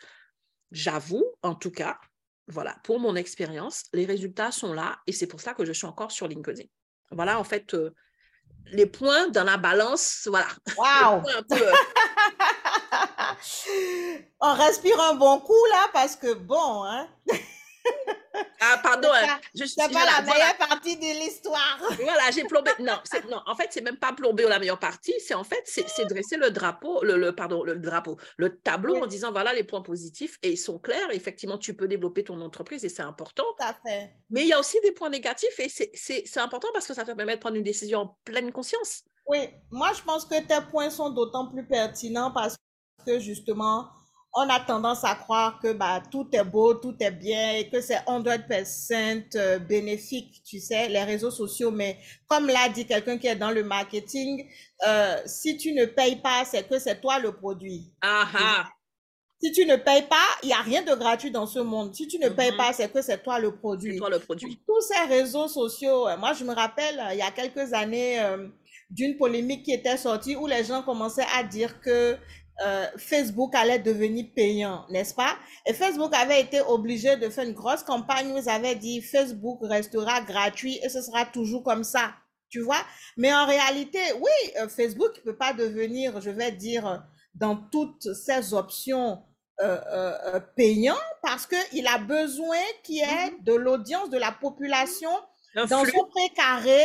[0.71, 1.97] j'avoue en tout cas
[2.47, 5.85] voilà, pour mon expérience, les résultats sont là et c'est pour ça que je suis
[5.85, 6.63] encore sur LinkedIn.
[7.11, 7.93] Voilà, en fait, euh,
[8.71, 10.47] les points dans la balance, voilà.
[10.77, 11.23] Wow!
[11.51, 11.71] Euh,
[14.39, 17.07] On respire un bon coup là parce que bon, hein?
[18.59, 19.09] Ah, pardon.
[19.13, 21.79] Hein, c'est pas la meilleure partie de l'histoire.
[22.01, 22.71] Voilà, j'ai plombé.
[22.79, 22.97] Non,
[23.29, 25.13] non, en fait, c'est même pas plombé la meilleure partie.
[25.19, 29.31] C'est en fait, c'est dresser le drapeau, le, pardon, le drapeau, le tableau en disant
[29.31, 31.11] voilà les points positifs et ils sont clairs.
[31.11, 33.43] Effectivement, tu peux développer ton entreprise et c'est important.
[33.57, 34.11] Tout à fait.
[34.29, 37.11] Mais il y a aussi des points négatifs et c'est important parce que ça te
[37.11, 39.03] permet de prendre une décision en pleine conscience.
[39.27, 42.55] Oui, moi, je pense que tes points sont d'autant plus pertinents parce
[43.05, 43.89] que justement,
[44.39, 47.81] on a tendance à croire que bah, tout est beau, tout est bien et que
[47.81, 51.71] c'est 100% euh, bénéfique, tu sais, les réseaux sociaux.
[51.71, 51.97] Mais
[52.27, 54.47] comme l'a dit quelqu'un qui est dans le marketing,
[54.87, 57.91] euh, si tu ne payes pas, c'est que c'est toi le produit.
[58.01, 58.69] Aha.
[59.41, 61.95] Si tu ne payes pas, il n'y a rien de gratuit dans ce monde.
[61.95, 62.57] Si tu ne payes mm-hmm.
[62.57, 63.93] pas, c'est que c'est toi le produit.
[63.93, 64.59] C'est toi le produit.
[64.67, 68.23] Tous ces réseaux sociaux, euh, moi je me rappelle il y a quelques années
[68.91, 72.17] d'une polémique qui était sortie où les gens commençaient à dire que
[72.65, 75.37] euh, Facebook allait devenir payant, n'est-ce pas?
[75.65, 79.59] Et Facebook avait été obligé de faire une grosse campagne où ils avaient dit Facebook
[79.61, 82.15] restera gratuit et ce sera toujours comme ça.
[82.49, 82.81] Tu vois?
[83.15, 87.03] Mais en réalité, oui, euh, Facebook ne peut pas devenir, je vais dire,
[87.35, 89.21] dans toutes ses options
[89.61, 93.43] euh, payant parce qu'il a besoin qu'il y ait mm-hmm.
[93.43, 95.11] de l'audience, de la population
[95.55, 96.81] dans son précaré,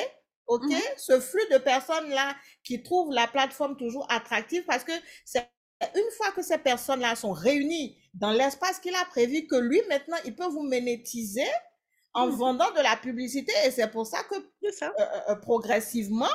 [0.46, 0.64] ok?
[0.64, 0.98] Mm-hmm.
[0.98, 4.92] Ce flux de personnes-là qui trouvent la plateforme toujours attractive parce que
[5.24, 5.48] c'est
[5.94, 10.16] une fois que ces personnes-là sont réunies dans l'espace qu'il a prévu, que lui, maintenant,
[10.24, 11.46] il peut vous monétiser
[12.14, 12.30] en mmh.
[12.30, 13.52] vendant de la publicité.
[13.66, 16.26] Et c'est pour ça que euh, euh, euh, progressivement,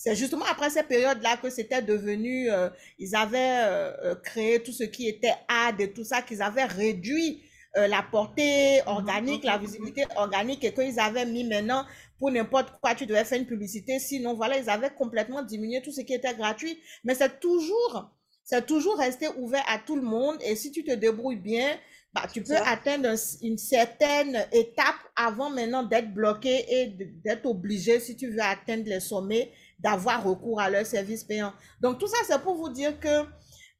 [0.00, 2.70] C'est justement après ces périodes-là que c'était devenu, euh,
[3.00, 7.42] ils avaient euh, créé tout ce qui était ad et tout ça, qu'ils avaient réduit
[7.74, 11.84] la portée mhm, organique, la visibilité organique et qu'ils avaient mis maintenant
[12.18, 13.98] pour n'importe quoi, tu devais faire une publicité.
[13.98, 16.78] Sinon, voilà, ils avaient complètement diminué tout ce qui était gratuit.
[17.04, 18.10] Mais c'est toujours,
[18.48, 20.38] c'est toujours resté ouvert à tout le monde.
[20.40, 21.76] Et si tu te débrouilles bien,
[22.14, 23.10] bah, tu peux atteindre
[23.42, 29.00] une certaine étape avant maintenant d'être bloqué et d'être obligé, si tu veux atteindre les
[29.00, 31.52] sommets, d'avoir recours à leurs services payants.
[31.82, 33.26] Donc, tout ça, c'est pour vous dire que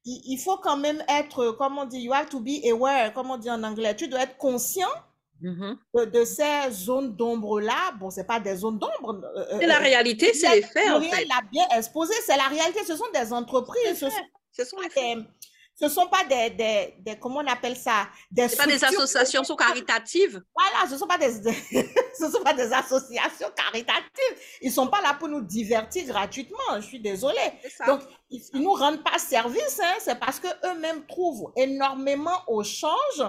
[0.05, 3.37] il faut quand même être, comme on dit, you have to be aware, comme on
[3.37, 3.95] dit en anglais.
[3.95, 4.87] Tu dois être conscient
[5.41, 6.11] mm-hmm.
[6.11, 7.93] de, ces zones d'ombre-là.
[7.99, 9.19] Bon, c'est pas des zones d'ombre.
[9.35, 11.25] Euh, c'est la euh, réalité, c'est les faits, en fait.
[11.25, 12.83] l'a bien exposé, c'est la réalité.
[12.85, 13.99] Ce sont des entreprises.
[13.99, 14.15] Ce sont,
[14.63, 15.25] les
[15.79, 18.09] ce ne sont pas des, des, des, comment on appelle ça?
[18.29, 20.43] Des pas des associations caritatives.
[20.53, 21.31] Voilà ce ne sont pas des
[22.19, 24.35] ce sont pas des associations caritatives.
[24.61, 27.37] Ils ne sont pas là pour nous divertir gratuitement je suis désolée.
[27.87, 32.61] Donc ils ne nous rendent pas service hein, c'est parce que eux-mêmes trouvent énormément au
[32.61, 33.23] change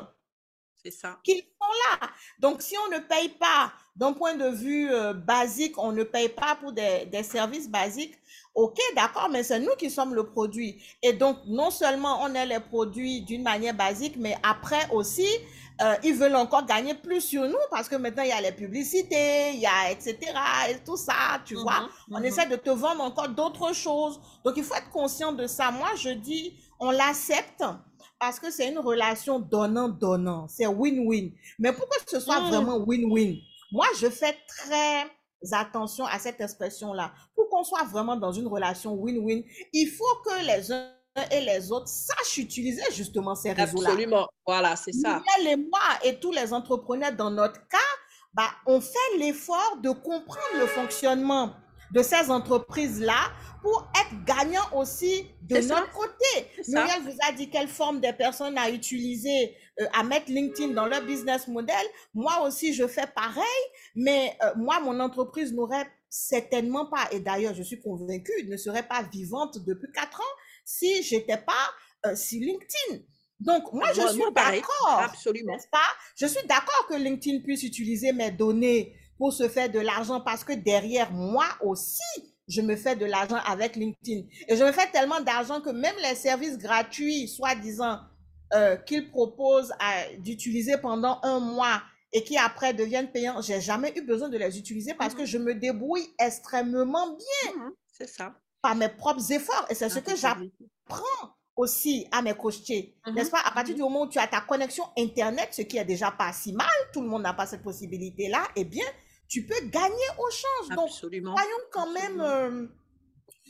[0.82, 4.90] c'est ça qu'ils sont là donc si on ne paye pas d'un point de vue
[4.90, 8.16] euh, basique on ne paye pas pour des, des services basiques
[8.54, 10.82] Ok, d'accord, mais c'est nous qui sommes le produit.
[11.02, 15.28] Et donc, non seulement on est les produits d'une manière basique, mais après aussi,
[15.80, 18.52] euh, ils veulent encore gagner plus sur nous parce que maintenant, il y a les
[18.52, 20.16] publicités, il y a etc.
[20.68, 21.88] et tout ça, tu mhm, vois.
[22.10, 22.24] On mhm.
[22.24, 24.20] essaie de te vendre encore d'autres choses.
[24.44, 25.70] Donc, il faut être conscient de ça.
[25.70, 27.64] Moi, je dis, on l'accepte
[28.20, 30.46] parce que c'est une relation donnant-donnant.
[30.46, 31.33] C'est win-win.
[31.59, 32.48] Mais pourquoi que ce soit mhm.
[32.48, 33.40] vraiment win-win?
[33.72, 35.06] Moi, je fais très
[35.52, 37.12] attention à cette expression-là.
[37.35, 40.90] Pour qu'on soit vraiment dans une relation win-win, il faut que les uns
[41.33, 43.90] et les autres sachent utiliser justement ces réseaux-là.
[43.90, 45.22] Absolument, voilà, c'est ça.
[45.44, 47.78] et moi et tous les entrepreneurs dans notre cas,
[48.35, 51.52] bah, on fait l'effort de comprendre le fonctionnement
[51.92, 56.46] de ces entreprises-là pour être gagnant aussi de notre côté.
[56.68, 60.87] Muriel vous a dit quelle forme des personnes à utiliser, euh, à mettre LinkedIn dans
[60.87, 61.85] leur business model.
[62.14, 63.44] Moi aussi, je fais pareil,
[63.94, 68.87] mais euh, moi, mon entreprise n'aurait certainement pas, et d'ailleurs, je suis convaincue, ne serait
[68.87, 73.03] pas vivante depuis quatre ans si j'étais pas euh, sur LinkedIn.
[73.40, 75.00] Donc, moi, je suis d'accord.
[75.03, 75.57] Absolument.
[75.70, 75.79] Pas?
[76.16, 80.44] Je suis d'accord que LinkedIn puisse utiliser mes données pour se faire de l'argent parce
[80.44, 82.00] que derrière moi aussi,
[82.48, 84.22] je me fais de l'argent avec LinkedIn.
[84.48, 87.98] Et je me fais tellement d'argent que même les services gratuits, soi-disant,
[88.54, 89.74] euh, qu'ils proposent
[90.20, 91.83] d'utiliser pendant un mois
[92.14, 95.26] et qui après deviennent payants, j'ai jamais eu besoin de les utiliser parce que mhm.
[95.26, 97.52] je me débrouille extrêmement bien.
[97.56, 98.33] Mhm, c'est ça.
[98.62, 99.66] Par mes propres efforts.
[99.68, 102.96] Et c'est ce que j'apprends aussi à mes coachés.
[103.06, 103.16] Mhm.
[103.16, 103.42] N'est-ce pas?
[103.44, 106.33] À partir du moment où tu as ta connexion Internet, ce qui est déjà pas
[106.33, 108.87] si mal, tout le monde n'a pas cette possibilité-là, eh bien,
[109.30, 110.76] tu peux gagner au change.
[110.76, 112.66] Donc, soyons quand même, euh,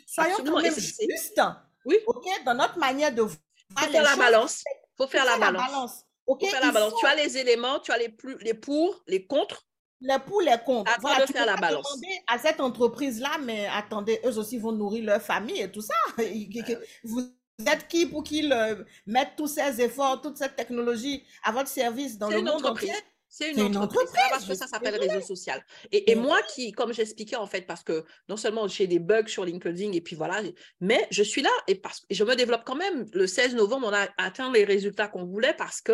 [0.06, 1.40] soyons quand même justes.
[1.86, 1.96] Oui.
[2.06, 3.36] OK, dans notre manière de voir
[3.78, 4.62] Faut faire la balance.
[4.98, 6.04] Faut faire la balance.
[6.26, 6.42] OK.
[6.42, 6.92] Faut faire la balance.
[7.00, 9.66] Tu as les éléments, tu as les, plus, les pour, les contre.
[10.02, 10.90] Les pour, les contre.
[11.00, 11.98] voilà, tu faire la balance.
[12.26, 15.94] à cette entreprise-là, mais attendez, eux aussi vont nourrir leur famille et tout ça.
[17.04, 17.34] Vous
[17.66, 22.18] êtes qui pour qu'ils euh, mettent tous ces efforts, toute cette technologie à votre service
[22.18, 22.92] dans le monde entier?
[23.32, 24.10] C'est une, entreprise.
[24.28, 25.64] parce que ça s'appelle réseau social.
[25.92, 29.44] Et, moi qui, comme j'expliquais en fait, parce que non seulement j'ai des bugs sur
[29.44, 30.42] LinkedIn et puis voilà,
[30.80, 33.06] mais je suis là et, parce, je me développe quand même.
[33.12, 35.92] Le 16 novembre, on a atteint les résultats qu'on voulait parce que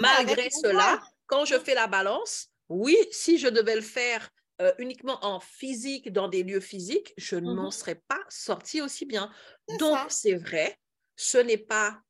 [0.00, 4.30] malgré cela, quand je fais la balance, oui, si je devais le faire
[4.62, 8.80] euh, uniquement en physique, dans des lieux physiques, je ne m'en mmh serais pas sortie
[8.80, 9.30] aussi bien.
[9.78, 10.76] Donc, c'est vrai,
[11.16, 12.00] ce n'est pas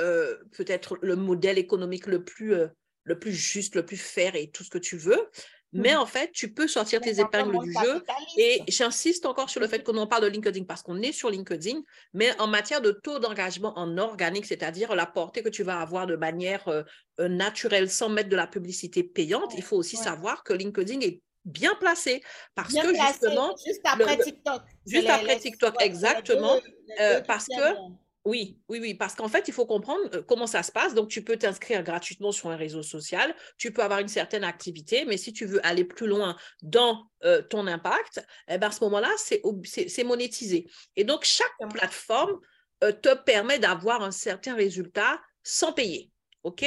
[0.00, 2.54] euh, peut-être le modèle économique le plus...
[2.54, 2.68] Euh,
[3.06, 5.30] le plus juste, le plus fair et tout ce que tu veux.
[5.72, 6.00] Mais mhm.
[6.00, 8.02] en fait, tu peux sortir tes épingles du jeu.
[8.36, 11.30] Et j'insiste encore sur le fait qu'on en parle de LinkedIn parce qu'on est sur
[11.30, 11.80] LinkedIn,
[12.14, 16.06] mais en matière de taux d'engagement en organique, c'est-à-dire la portée que tu vas avoir
[16.06, 16.82] de manière euh,
[17.20, 21.20] euh, naturelle sans mettre de la publicité payante, il faut aussi savoir que LinkedIn est
[21.44, 22.22] bien placé
[22.56, 26.60] parce que justement juste après TikTok juste après TikTok exactement
[27.00, 30.64] euh, parce que oui, oui, oui, parce qu'en fait, il faut comprendre euh, comment ça
[30.64, 30.94] se passe.
[30.94, 35.04] Donc, tu peux t'inscrire gratuitement sur un réseau social, tu peux avoir une certaine activité,
[35.04, 38.82] mais si tu veux aller plus loin dans euh, ton impact, eh ben, à ce
[38.82, 40.68] moment-là, c'est monétisé.
[40.96, 42.40] Et donc, chaque plateforme
[42.82, 46.10] euh, te permet d'avoir un certain résultat sans payer.
[46.42, 46.64] OK?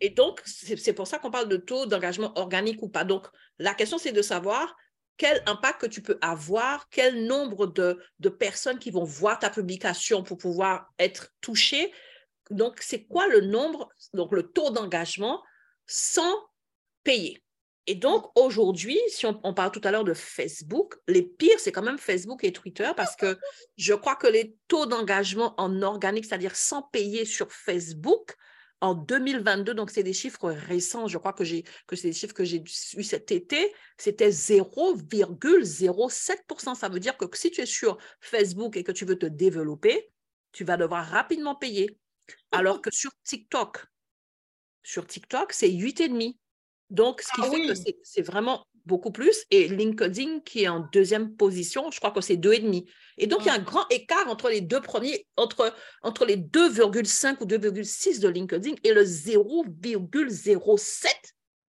[0.00, 3.04] Et donc, c'est pour ça qu'on parle de taux d'engagement organique ou pas.
[3.04, 3.26] Donc,
[3.58, 4.74] la question, c'est de savoir
[5.16, 10.22] quel impact que tu peux avoir, quel nombre de, personnes qui vont voir ta publication
[10.22, 11.92] pour pouvoir être touchées.
[12.50, 15.42] Donc, c'est quoi le nombre, donc le taux d'engagement
[15.86, 16.34] sans
[17.04, 17.42] payer?
[17.86, 21.82] Et donc, aujourd'hui, si on, parle tout à l'heure de Facebook, les pires, c'est quand
[21.82, 23.38] même Facebook et Twitter parce que
[23.76, 28.36] je crois que les taux d'engagement en organique, c'est-à-dire sans payer sur Facebook,
[28.84, 31.42] en 2022, donc c'est des chiffres récents, je crois que,
[31.86, 32.62] que c'est des chiffres que j'ai
[32.96, 36.74] eu cet été, c'était 0,07%.
[36.74, 40.10] Ça veut dire que si tu es sur Facebook et que tu veux te développer,
[40.52, 41.98] tu vas devoir rapidement payer.
[42.52, 43.86] Alors que sur TikTok,
[44.82, 46.36] sur TikTok, c'est 8,5%.
[46.90, 47.72] Donc, ce qui ah fait que
[48.02, 49.44] c'est vraiment beaucoup plus.
[49.50, 52.86] Et LinkedIn, qui est en deuxième position, je crois que c'est 2,5.
[53.18, 56.36] Et donc, il y a un grand écart entre les deux premiers, entre, entre les
[56.36, 61.06] 2,5 ou 2,6 de LinkedIn et le 0,07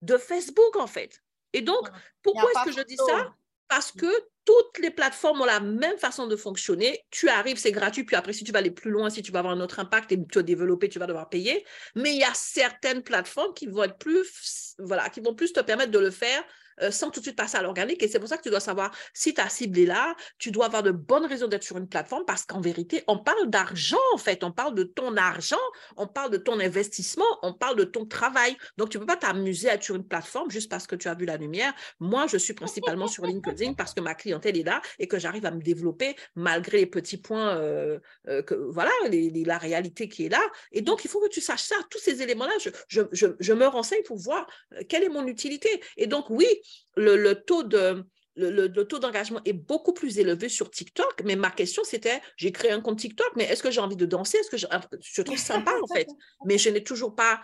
[0.02, 1.22] de Facebook, en fait.
[1.54, 1.88] Et donc,
[2.22, 3.34] pourquoi est-ce que je dis ça?
[3.68, 4.08] Parce que
[4.46, 7.04] toutes les plateformes ont la même façon de fonctionner.
[7.10, 9.40] Tu arrives, c'est gratuit, puis après, si tu vas aller plus loin, si tu vas
[9.40, 11.66] avoir un autre impact et te développer, tu vas devoir payer.
[11.96, 15.62] Mais il y a certaines plateformes qui vont être plus, voilà, qui vont plus te
[15.62, 16.44] permettre de le faire
[16.82, 18.02] euh, sans tout de suite passer à l'organique.
[18.04, 20.66] Et c'est pour ça que tu dois savoir si ta cible est là, tu dois
[20.66, 24.18] avoir de bonnes raisons d'être sur une plateforme parce qu'en vérité, on parle d'argent en
[24.18, 25.60] fait, on parle de ton argent,
[25.98, 28.58] on parle de ton investissement, on parle de ton travail.
[28.78, 31.08] Donc, tu ne peux pas t'amuser à être sur une plateforme juste parce que tu
[31.08, 31.74] as vu la lumière.
[32.00, 35.46] Moi, je suis principalement sur LinkedIn parce que ma clientèle est là et que j'arrive
[35.46, 40.30] à me développer malgré les petits points, euh, euh, que, voilà, la réalité qui est
[40.30, 40.42] là.
[40.72, 42.54] Et donc, il faut que tu saches ça, tous ces éléments-là.
[42.60, 44.48] Je, je, je me renseigne pour voir
[44.90, 45.82] quelle est mon utilité.
[45.98, 46.48] Et donc, oui,
[46.96, 48.06] le, taux de,
[48.36, 52.72] le, taux d'engagement est beaucoup plus élevé sur TikTok, mais ma question c'était, j'ai créé
[52.72, 54.38] un compte TikTok, mais est-ce que j'ai envie de danser?
[54.38, 54.68] Est-ce que je,
[55.02, 56.08] je, trouve sympa en fait.
[56.46, 57.42] Mais je n'ai toujours pas,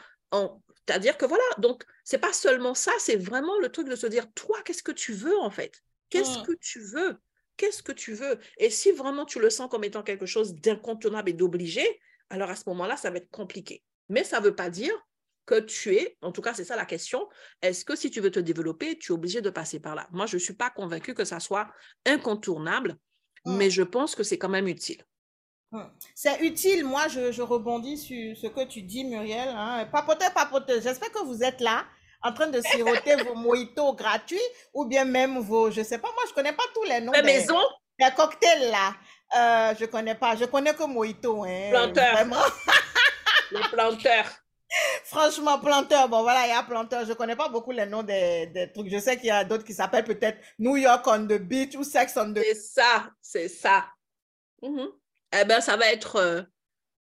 [0.88, 4.32] c'est-à-dire que voilà, donc c'est pas seulement ça, c'est vraiment le truc de se dire,
[4.34, 5.82] toi, qu'est-ce que tu veux en fait?
[6.09, 6.43] Qu'est-ce mmh.
[6.43, 7.17] que tu veux?
[7.57, 8.39] Qu'est-ce que tu veux?
[8.57, 12.55] Et si vraiment tu le sens comme étant quelque chose d'incontournable et d'obligé, alors à
[12.55, 13.84] ce moment-là, ça va être compliqué.
[14.09, 14.93] Mais ça ne veut pas dire
[15.52, 17.28] que tu es, en tout cas c'est ça la question,
[17.62, 20.08] est-ce que si tu veux te développer, tu es obligé de passer par là?
[20.12, 21.68] Moi, je ne suis pas convaincue que ça soit
[22.06, 22.95] incontournable,
[23.45, 23.58] mmh.
[23.58, 25.04] mais je pense que c'est quand même utile.
[25.72, 25.82] Mmh.
[26.16, 29.49] C'est utile, moi je, rebondis sur ce que tu dis Muriel.
[29.49, 29.88] Hein.
[29.91, 31.86] Papoteur, papoteur, j'espère que vous êtes là
[32.24, 34.39] en train de siroter vos mojitos gratuits
[34.74, 37.24] ou bien même vos, je sais pas, moi je connais pas tous les noms des,
[37.24, 37.60] maisons?
[37.99, 38.93] des cocktails là.
[39.34, 41.43] Euh, je connais pas, je connais que mojito.
[41.43, 42.18] Hein, planteur.
[43.52, 44.40] Les planteurs.
[45.03, 47.03] Franchement, planteur, bon voilà, il y a planteur.
[47.03, 48.89] Je ne connais pas beaucoup les noms des, trucs.
[48.89, 51.84] Je sais qu'il y a d'autres qui s'appellent peut-être New York on the beach ou
[51.84, 52.39] Sex on the...
[52.39, 53.86] C'est ça, c'est ça.
[54.61, 54.88] Mhm.
[55.39, 56.41] Eh bien, ça va être euh,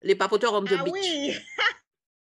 [0.01, 0.93] les papoteurs on the ah beach.
[0.93, 1.36] oui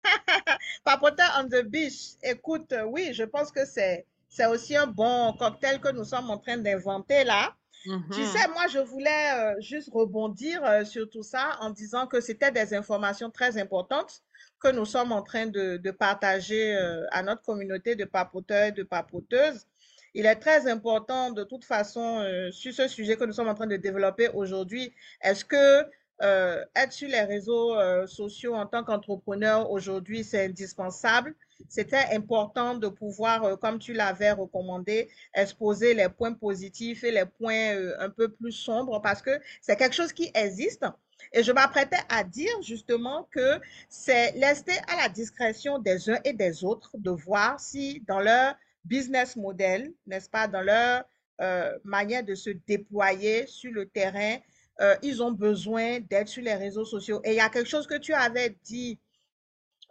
[0.83, 2.15] Papoteurs on the beach.
[2.23, 4.05] Écoute, euh, oui, je pense que c'est
[4.47, 7.55] aussi un bon cocktail que nous sommes en train d'inventer là.
[7.83, 8.11] Tu mhm.
[8.11, 12.73] sais, moi, je voulais euh, juste rebondir sur tout ça en disant que c'était des
[12.73, 14.23] informations très importantes
[14.65, 18.81] que nous sommes en train de, partager euh, à notre communauté de papoteurs et de
[18.81, 19.67] papoteuses.
[20.15, 23.53] Il est très important de toute façon euh, sur ce sujet que nous sommes en
[23.53, 24.91] train de développer aujourd'hui.
[25.21, 25.85] Est-ce que
[26.23, 27.75] euh, être sur les réseaux
[28.07, 31.35] sociaux en tant qu'entrepreneur aujourd'hui, c'est indispensable?
[31.69, 37.75] C'était important de pouvoir, comme tu l'avais recommandé, exposer les points positifs et les points
[37.99, 40.85] un peu plus sombres parce que c'est quelque chose qui existe.
[41.33, 43.59] Et je m'apprêtais à dire justement que
[43.89, 48.55] c'est laisser à la discrétion des uns et des autres de voir si dans leur
[48.83, 51.03] business model, n'est-ce pas, dans leur
[51.41, 54.37] euh, manière de se déployer sur le terrain,
[54.81, 57.21] euh, ils ont besoin d'être sur les réseaux sociaux.
[57.23, 58.99] Et il y a quelque chose que tu avais dit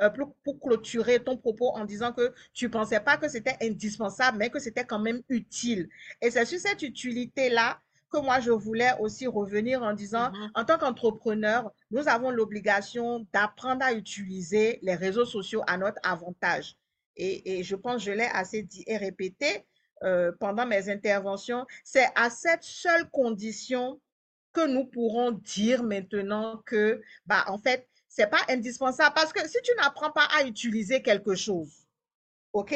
[0.01, 3.57] euh, pour, pour, clôturer ton propos en disant que tu ne pensais pas que c'était
[3.63, 5.89] indispensable, mais que c'était quand même utile.
[6.21, 7.81] Et c'est sur cette utilité-là
[8.23, 10.51] moi je voulais aussi revenir en disant, mm-hmm.
[10.55, 16.77] en tant qu'entrepreneur, nous avons l'obligation d'apprendre à utiliser les réseaux sociaux à notre avantage.
[17.17, 19.65] Et, je pense, je l'ai assez dit et répété
[20.03, 24.01] euh, pendant mes interventions, c'est à cette seule condition
[24.53, 29.59] que nous pourrons dire maintenant que, bah, en fait, c'est pas indispensable parce que si
[29.63, 31.87] tu n'apprends pas à utiliser quelque chose,
[32.53, 32.75] OK,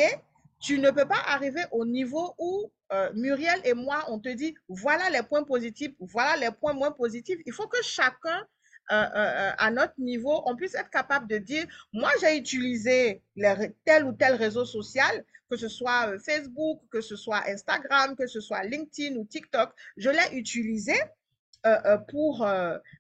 [0.61, 4.55] tu ne peux pas arriver au niveau où euh, Muriel et moi, on te dit,
[4.69, 7.39] voilà les points positifs, voilà les points moins positifs.
[7.45, 8.47] Il faut que chacun,
[8.91, 13.23] euh, euh, à notre niveau, on puisse être capable de dire, moi, j'ai utilisé
[13.85, 18.41] tel ou tel réseau social, que ce soit Facebook, que ce soit Instagram, que ce
[18.41, 20.95] soit LinkedIn ou TikTok, je l'ai utilisé
[22.09, 22.47] pour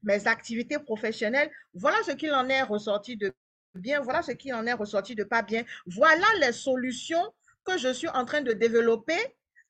[0.02, 1.50] mes activités professionnelles.
[1.72, 3.32] Voilà ce qu'il en est ressorti de
[3.74, 5.64] bien, voilà ce qu'il en est ressorti de pas bien.
[5.86, 7.32] Voilà les solutions
[7.64, 9.18] que je suis en train de développer,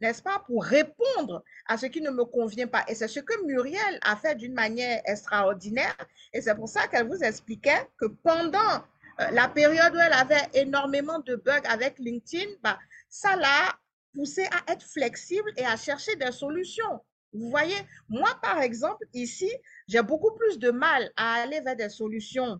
[0.00, 2.84] n'est-ce pas, pour répondre à ce qui ne me convient pas.
[2.88, 5.96] Et c'est ce que Muriel a fait d'une manière extraordinaire.
[6.32, 8.82] Et c'est pour ça qu'elle vous expliquait que pendant
[9.20, 12.78] euh, la période où elle avait énormément de bugs avec LinkedIn, bah,
[13.08, 13.76] ça l'a
[14.14, 17.00] pousser à être flexible et à chercher des solutions.
[17.32, 17.76] Vous voyez,
[18.08, 19.50] moi, par exemple, ici,
[19.86, 22.58] j'ai beaucoup plus de mal à aller vers des solutions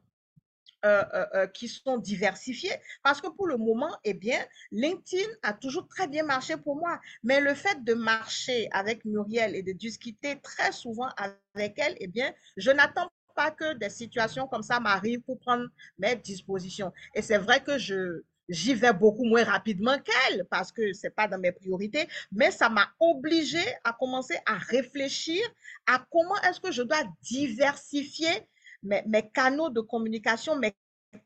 [0.84, 4.38] euh, euh, euh, qui sont diversifiées parce que pour le moment, eh bien,
[4.70, 7.00] LinkedIn a toujours très bien marché pour moi.
[7.24, 12.06] Mais le fait de marcher avec Muriel et de discuter très souvent avec elle, eh
[12.06, 15.66] bien, je n'attends pas que des situations comme ça m'arrivent pour prendre
[15.98, 16.92] mes dispositions.
[17.12, 21.26] Et c'est vrai que je, j'y vais beaucoup moins rapidement qu'elle parce que c'est pas
[21.26, 25.42] dans mes priorités, mais ça m'a obligé à commencer à réfléchir
[25.86, 28.46] à comment est-ce que je dois diversifier
[28.82, 30.74] mes, canaux de communication, mes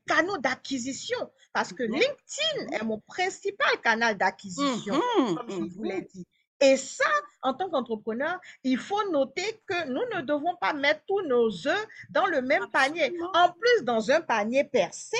[0.07, 1.17] canaux d'acquisition,
[1.53, 1.93] parce que mhm.
[1.93, 6.07] LinkedIn est mon principal canal d'acquisition, mhm, comme je vous l'ai mhm.
[6.13, 6.27] dit.
[6.61, 7.09] Et ça,
[7.41, 11.87] en tant qu'entrepreneur, il faut noter que nous ne devons pas mettre tous nos œufs
[12.09, 13.13] dans le même panier.
[13.33, 15.17] En plus, dans un panier percé,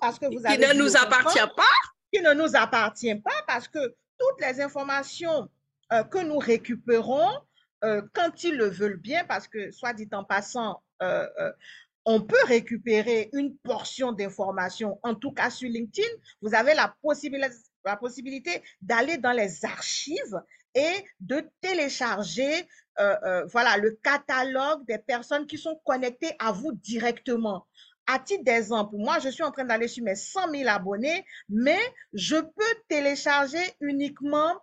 [0.00, 0.56] parce que vous avez...
[0.58, 1.64] Qui ne nous appartient pas.
[2.12, 5.48] Qui ne nous appartient pas, parce que toutes les informations
[5.92, 7.30] euh, que nous récupérons,
[7.84, 11.52] euh, quand ils le veulent bien, parce que, soit dit en passant, euh, euh,
[12.04, 16.06] on peut récupérer une portion d'informations, en tout cas sur LinkedIn.
[16.40, 20.40] Vous avez la possibilité, la possibilité d'aller dans les archives
[20.74, 22.68] et de télécharger
[22.98, 27.66] euh, voilà, le catalogue des personnes qui sont connectées à vous directement.
[28.06, 31.80] À titre d'exemple, moi, je suis en train d'aller sur mes 100 000 abonnés, mais
[32.12, 34.54] je peux télécharger uniquement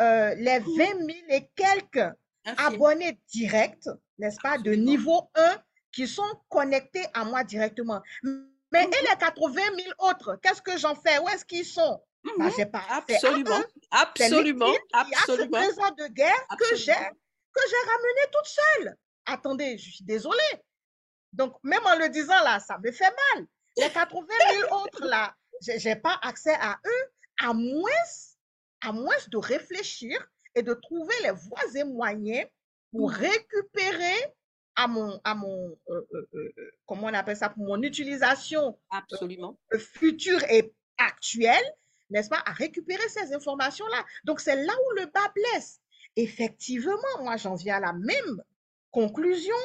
[0.00, 2.12] les 20 000 et quelques
[2.56, 5.62] abonnés directs, n'est-ce pas, de niveau 1
[5.92, 8.00] qui sont connectés à moi directement.
[8.22, 11.18] Mais et les 80 000 autres, qu'est-ce que j'en fais?
[11.18, 12.00] Où est-ce qu'ils sont?
[12.36, 12.70] Bah, mhm.
[12.70, 15.58] pas absolument, absolument, absolument.
[15.58, 18.96] Il y a ce de guerre que j'ai que j'ai ramené toute seule.
[19.26, 20.62] Attendez, je suis désolée.
[21.32, 23.46] Donc, même en le disant là, ça me fait mal.
[23.76, 27.90] Les 80 000 autres là, je n'ai pas accès à eux, à moins,
[28.82, 32.46] à moins de réfléchir et de trouver les voies et moyens
[32.90, 33.16] pour mhm.
[33.16, 34.34] récupérer
[34.78, 36.52] à mon, à mon euh, euh, euh,
[36.86, 39.58] comment on appelle ça, pour mon utilisation Absolument.
[39.76, 41.74] future et actuelle,
[42.10, 44.04] n'est-ce pas, à récupérer ces informations-là.
[44.22, 45.80] Donc, c'est là où le bas blesse.
[46.14, 48.42] Effectivement, moi, j'en viens à la même
[48.92, 49.56] conclusion.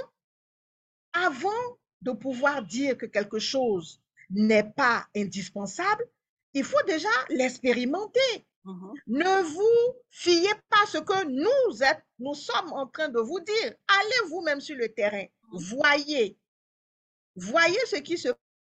[1.13, 4.01] Avant de pouvoir dire que quelque chose
[4.31, 6.05] n'est pas indispensable,
[6.55, 8.47] il faut déjà l'expérimenter.
[8.65, 13.39] Mmh ne vous fiez pas ce que nous êtes, nous sommes en train de vous
[13.39, 13.73] dire.
[13.87, 15.25] Allez vous-même sur le terrain.
[15.51, 15.57] Mmh.
[15.57, 16.37] Voyez.
[17.35, 18.29] Voyez ce qui se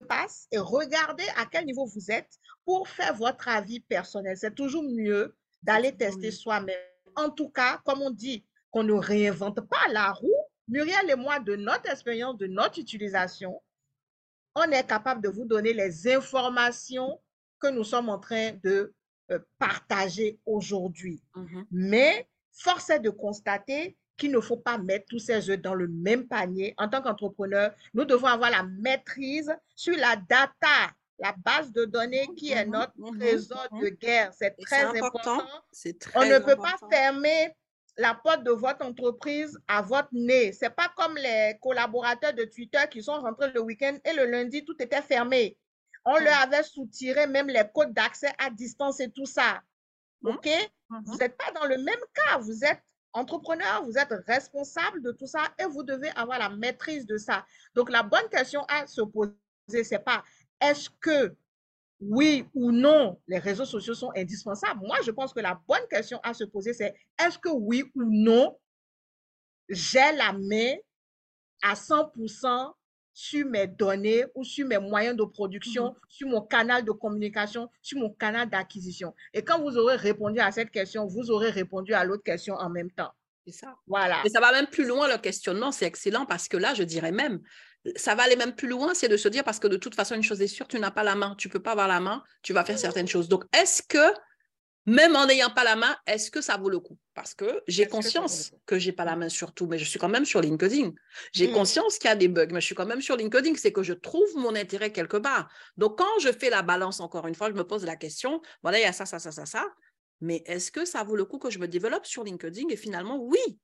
[0.06, 2.30] passe et regardez à quel niveau vous êtes
[2.64, 4.36] pour faire votre avis personnel.
[4.36, 6.76] C'est toujours mieux d'aller tester soi-même.
[7.16, 11.40] En tout cas, comme on dit qu'on ne réinvente pas la roue, Muriel et moi,
[11.40, 13.62] de notre expérience, de notre utilisation,
[14.54, 17.20] on est capable de vous donner les informations
[17.58, 18.94] que nous sommes en train de
[19.30, 21.22] euh, partagé aujourd'hui.
[21.34, 25.74] Mmh Mais force est de constater qu'il ne faut pas mettre tous ces œufs dans
[25.74, 26.74] le même panier.
[26.76, 32.26] En tant qu'entrepreneur, nous devons avoir la maîtrise sur la data, la base de données
[32.36, 34.32] qui est mmh notre trésor de guerre.
[34.32, 35.42] C'est très important.
[36.14, 37.54] On ne peut pas fermer
[37.98, 40.52] la porte de votre entreprise à votre nez.
[40.52, 44.64] C'est pas comme les collaborateurs de Twitter qui sont rentrés le week-end et le lundi,
[44.64, 45.58] tout était fermé.
[46.04, 46.42] On leur mmh.
[46.42, 49.62] avait soutiré même les codes d'accès à distance et tout ça.
[50.22, 50.28] Mmh.
[50.28, 50.46] OK?
[50.90, 52.38] Mmh vous n'êtes pas dans le même cas.
[52.38, 52.82] Vous êtes
[53.12, 57.44] entrepreneur, vous êtes responsable de tout ça et vous devez avoir la maîtrise de ça.
[57.74, 59.34] Donc, la bonne question à se poser,
[59.84, 60.24] c'est pas
[60.60, 61.34] est-ce que
[62.00, 64.80] oui ou non, les réseaux sociaux sont indispensables?
[64.86, 68.04] Moi, je pense que la bonne question à se poser, c'est est-ce que oui ou
[68.04, 68.56] non,
[69.68, 70.76] j'ai la main
[71.62, 72.72] à 100%
[73.18, 77.68] sur mes données ou sur mes moyens de production, mmh sur mon canal de communication,
[77.82, 79.12] sur mon canal d'acquisition.
[79.34, 82.70] Et quand vous aurez répondu à cette question, vous aurez répondu à l'autre question en
[82.70, 83.10] même temps.
[83.44, 83.74] C'est ça.
[83.88, 84.22] Voilà.
[84.24, 87.10] Et ça va même plus loin, le questionnement, c'est excellent parce que là, je dirais
[87.10, 87.40] même,
[87.96, 90.14] ça va aller même plus loin, c'est de se dire parce que de toute façon,
[90.14, 91.98] une chose est sûre, tu n'as pas la main, tu ne peux pas avoir la
[91.98, 93.28] main, tu vas faire certaines choses.
[93.28, 94.14] Donc, est-ce que
[94.88, 96.96] même en n'ayant pas la main, est-ce que ça vaut le coup?
[97.12, 99.98] Parce que j'ai conscience que, je j'ai pas la main sur tout, mais je suis
[99.98, 100.92] quand même sur LinkedIn.
[101.32, 101.52] J'ai mmh.
[101.52, 103.54] conscience qu'il y a des bugs, mais je suis quand même sur LinkedIn.
[103.56, 105.50] C'est que je trouve mon intérêt quelque part.
[105.76, 108.78] Donc, quand je fais la balance, encore une fois, je me pose la question, voilà,
[108.78, 109.66] il y a ça, ça, ça, ça, ça.
[110.22, 112.68] Mais est-ce que ça vaut le coup que je me développe sur LinkedIn?
[112.70, 113.58] Et finalement, oui,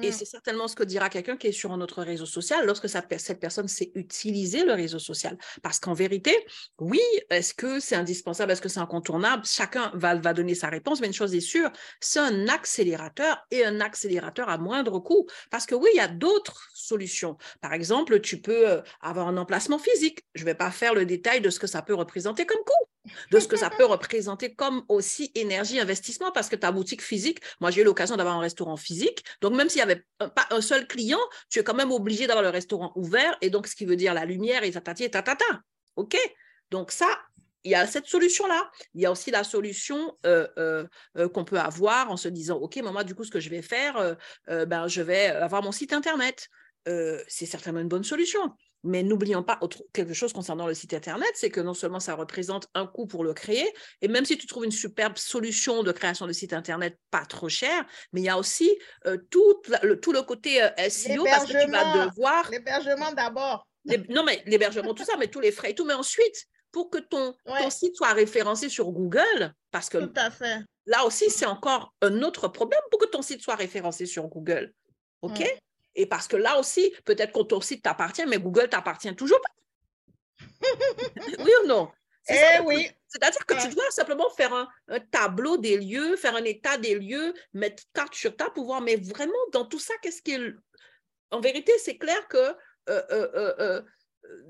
[0.00, 0.12] et mmh.
[0.12, 3.40] c'est certainement ce que dira quelqu'un qui est sur un autre réseau social lorsque cette
[3.40, 5.36] personne sait utiliser le réseau social.
[5.62, 6.34] Parce qu'en vérité,
[6.78, 9.44] oui, est-ce que c'est indispensable, est-ce que c'est incontournable?
[9.44, 11.70] Chacun va, va donner sa réponse, mais une chose est sûre,
[12.00, 15.26] c'est un accélérateur et un accélérateur à moindre coût.
[15.50, 17.36] Parce que oui, il y a d'autres solutions.
[17.60, 20.24] Par exemple, tu peux euh, avoir un emplacement physique.
[20.34, 22.91] Je ne vais pas faire le détail de ce que ça peut représenter comme coût.
[23.30, 27.40] De ce que ça peut représenter comme aussi énergie, investissement, parce que ta boutique physique,
[27.60, 30.60] moi j'ai eu l'occasion d'avoir un restaurant physique, donc même s'il n'y avait pas un
[30.60, 33.84] seul client, tu es quand même obligé d'avoir le restaurant ouvert, et donc ce qui
[33.84, 35.44] veut dire la lumière et tatati et tatata.
[35.96, 36.16] OK?
[36.70, 37.08] Donc ça,
[37.64, 38.70] il y a cette solution-là.
[38.94, 40.86] Il y a aussi la solution euh, euh,
[41.16, 43.62] euh, qu'on peut avoir en se disant, OK, moi, du coup, ce que je vais
[43.62, 44.16] faire,
[44.48, 46.48] ben, je vais avoir mon site Internet.
[46.86, 48.52] c'est certainement une bonne solution.
[48.84, 52.14] Mais n'oublions pas autre, quelque chose concernant le site Internet, c'est que non seulement ça
[52.14, 55.92] représente un coût pour le créer, et même si tu trouves une superbe solution de
[55.92, 58.70] création de site Internet pas trop cher, mais il y a aussi
[59.30, 62.50] tout, le, tout le côté SEO parce que tu vas devoir...
[62.50, 63.66] L'hébergement d'abord.
[64.08, 65.84] Non, mais l'hébergement, tout ça, mais tous les frais et tout.
[65.84, 70.30] Mais ensuite, pour que ton, ton site soit référencé sur Google, parce que tout à
[70.30, 70.60] fait.
[70.86, 74.72] là aussi, c'est encore un autre problème pour que ton site soit référencé sur Google.
[75.22, 75.42] OK?
[75.94, 80.46] Et parce que là aussi, peut-être que ton site t'appartient, mais Google t'appartient toujours pas.
[81.38, 81.90] oui ou non?
[82.28, 82.90] Eh oui.
[83.08, 87.34] C'est-à-dire que tu dois simplement faire un, tableau des lieux, faire un état des lieux,
[87.52, 90.54] mettre carte sur table pour voir, mais vraiment, dans tout ça, qu'est-ce qui est...
[91.30, 92.54] En vérité, c'est clair que euh,
[92.88, 93.82] euh, euh,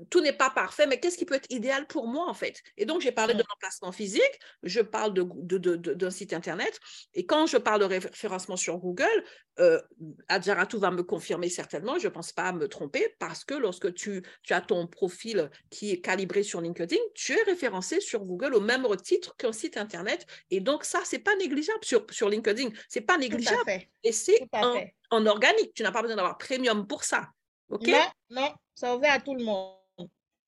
[0.09, 2.61] tout n'est pas parfait, mais qu'est-ce qui peut être idéal pour moi, en fait?
[2.77, 6.79] Et donc, j'ai parlé de l'emplacement physique, je parle d'un de, de, site Internet,
[7.13, 9.23] et quand je parle de référencement sur Google,
[9.59, 9.81] euh,
[10.27, 14.23] Adjaratou va me confirmer certainement, je ne pense pas me tromper, parce que lorsque tu,
[14.43, 18.61] tu, as ton profil qui est calibré sur LinkedIn, tu es référencé sur Google au
[18.61, 22.69] même titre qu'un site Internet, et donc ça, ce n'est pas négligeable sur, sur LinkedIn,
[22.89, 26.87] ce n'est pas négligeable, et c'est en, en organique, tu n'as pas besoin d'avoir premium
[26.87, 27.29] pour ça.
[27.69, 27.87] OK?
[27.87, 29.77] Non, non, ça ouvert à tout le monde.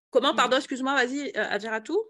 [0.10, 0.38] Comment, mm.
[0.38, 2.02] pardon, excuse-moi, vas-y, euh, tout?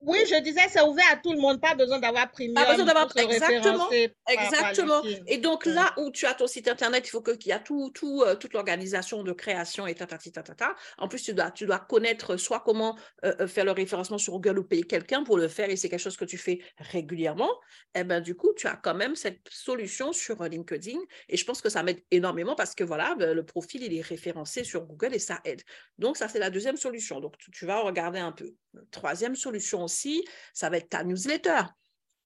[0.00, 2.54] Oui, je disais, c'est ouvert à tout le monde, pas besoin d'avoir premium.
[2.54, 3.90] Pas besoin d'avoir exactement,
[4.28, 5.02] exactement.
[5.26, 7.90] Et donc là où tu as ton site internet, il faut qu'il y a tout,
[7.92, 10.76] tout, euh, toute l'organisation de création et tatati tatata.
[10.98, 14.34] En plus, tu dois, tu dois connaître soit comment euh, euh, faire le référencement sur
[14.34, 17.50] Google ou payer quelqu'un pour le faire, et c'est quelque chose que tu fais régulièrement.
[17.94, 21.44] Et eh ben du coup, tu as quand même cette solution sur LinkedIn, et je
[21.44, 25.14] pense que ça m'aide énormément parce que voilà, le profil il est référencé sur Google
[25.14, 25.62] et ça aide.
[25.98, 27.18] Donc ça c'est la deuxième solution.
[27.18, 28.54] Donc tu vas regarder un peu.
[28.90, 31.62] Troisième solution aussi, ça va être ta newsletter.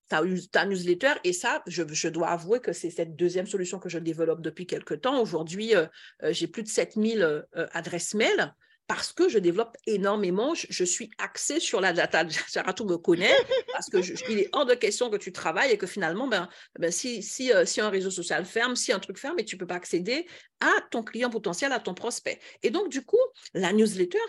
[0.09, 4.41] Ta, newsletter, et ça, je, dois avouer que c'est cette deuxième solution que je développe
[4.41, 5.19] depuis quelques temps.
[5.19, 5.87] Aujourd'hui, euh,
[6.21, 8.53] euh, j'ai plus de 7000 euh, adresses mail
[8.85, 12.27] parce que je développe énormément, je, suis axée sur la data.
[12.53, 13.35] Jaratou me connaît
[13.71, 13.97] parce que
[14.29, 16.47] il est hors de question que tu travailles et que finalement, ben,
[16.77, 19.59] ben si, si, si, un réseau social ferme, si un truc ferme et tu ne
[19.59, 20.27] peux pas accéder
[20.59, 22.39] à ton client potentiel, à ton prospect.
[22.61, 23.17] Et donc, du coup,
[23.53, 24.19] la newsletter,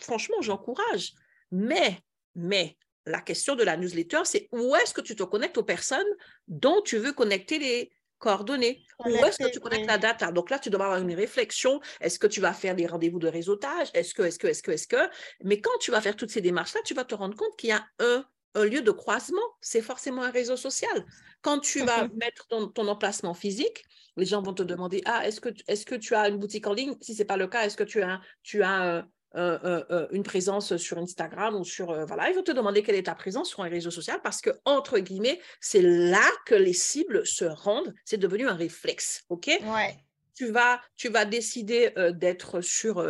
[0.00, 1.14] franchement, j'encourage.
[1.52, 2.00] Mais,
[2.34, 2.76] mais,
[3.06, 6.06] la question de la newsletter, c'est où est-ce que tu te connectes aux personnes
[6.48, 8.84] dont tu veux connecter les coordonnées?
[9.04, 10.30] Où est-ce que tu connectes la data?
[10.30, 11.80] Donc là, tu dois avoir une réflexion.
[12.00, 13.88] Est-ce que tu vas faire des rendez-vous de réseautage?
[13.94, 15.10] Est-ce que, est-ce que, est-ce que, est-ce que?
[15.42, 17.72] Mais quand tu vas faire toutes ces démarches-là, tu vas te rendre compte qu'il y
[17.72, 18.24] a un,
[18.54, 19.42] lieu de croisement.
[19.60, 21.04] C'est forcément un réseau social.
[21.40, 23.84] Quand tu vas mettre ton, emplacement physique,
[24.16, 26.74] les gens vont te demander Ah, est-ce que, est que tu as une boutique en
[26.74, 26.94] ligne?
[27.00, 29.02] Si ce n'est pas le cas, est-ce que tu as, tu as euh,
[29.34, 33.04] euh, euh, une présence sur Instagram ou sur voilà, ils vont te demander quelle est
[33.04, 37.26] ta présence sur un réseau social parce que entre guillemets, c'est là que les cibles
[37.26, 37.94] se rendent.
[38.04, 39.46] C'est devenu un réflexe, ok?
[39.46, 39.96] Ouais.
[40.34, 43.04] Tu vas, tu vas décider d'être sur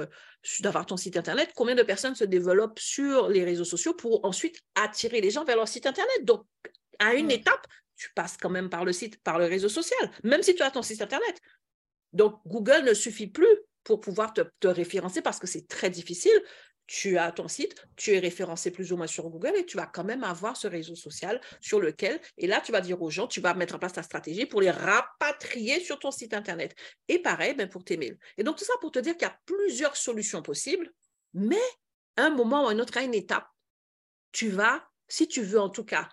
[0.61, 1.53] d'avoir ton site internet.
[1.55, 5.57] Combien de personnes se développent sur les réseaux sociaux pour ensuite attirer les gens vers
[5.57, 6.45] leur site internet Donc,
[6.99, 7.67] à une étape,
[7.97, 10.71] tu passes quand même par le site, par le réseau social, même si tu as
[10.71, 11.41] ton site internet.
[12.13, 16.43] Donc, Google ne suffit plus pour pouvoir te, référencer parce que c'est très difficile.
[16.87, 19.87] Tu as ton site, tu es référencé plus ou moins sur Google et tu vas
[19.87, 23.29] quand même avoir ce réseau social sur lequel, et là, tu vas dire aux gens,
[23.29, 26.75] tu vas mettre en place ta stratégie pour les rapatrier sur ton site Internet.
[27.09, 28.19] Et pareil, ben, pour tes mails.
[28.37, 30.91] Et donc, tout ça pour te dire qu'il y a plusieurs solutions possibles,
[31.35, 31.63] mais
[32.17, 33.47] un moment ou un autre, à une étape,
[34.33, 36.09] tu vas, si tu veux en tout cas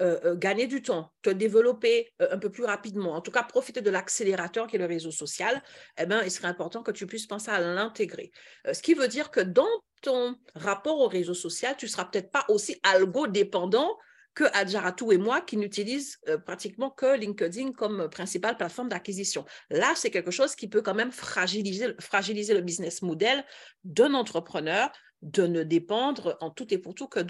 [0.00, 3.42] euh, euh, gagner du temps, te développer euh, un peu plus rapidement, en tout cas
[3.42, 5.62] profiter de l'accélérateur qui est le réseau social,
[5.98, 8.30] eh bien, il serait important que tu puisses penser à l'intégrer.
[8.72, 9.68] ce qui veut dire que dans
[10.02, 13.98] ton rapport au réseau social, tu ne seras peut-être pas aussi algo-dépendant
[14.34, 19.44] que Adjaratou et moi qui n'utilisent pratiquement que LinkedIn comme principale plateforme d'acquisition.
[19.70, 23.44] Là, c'est quelque chose qui peut quand même fragiliser, fragiliser le business model
[23.84, 24.90] d'un entrepreneur
[25.22, 27.20] de ne dépendre en tout et pour tout que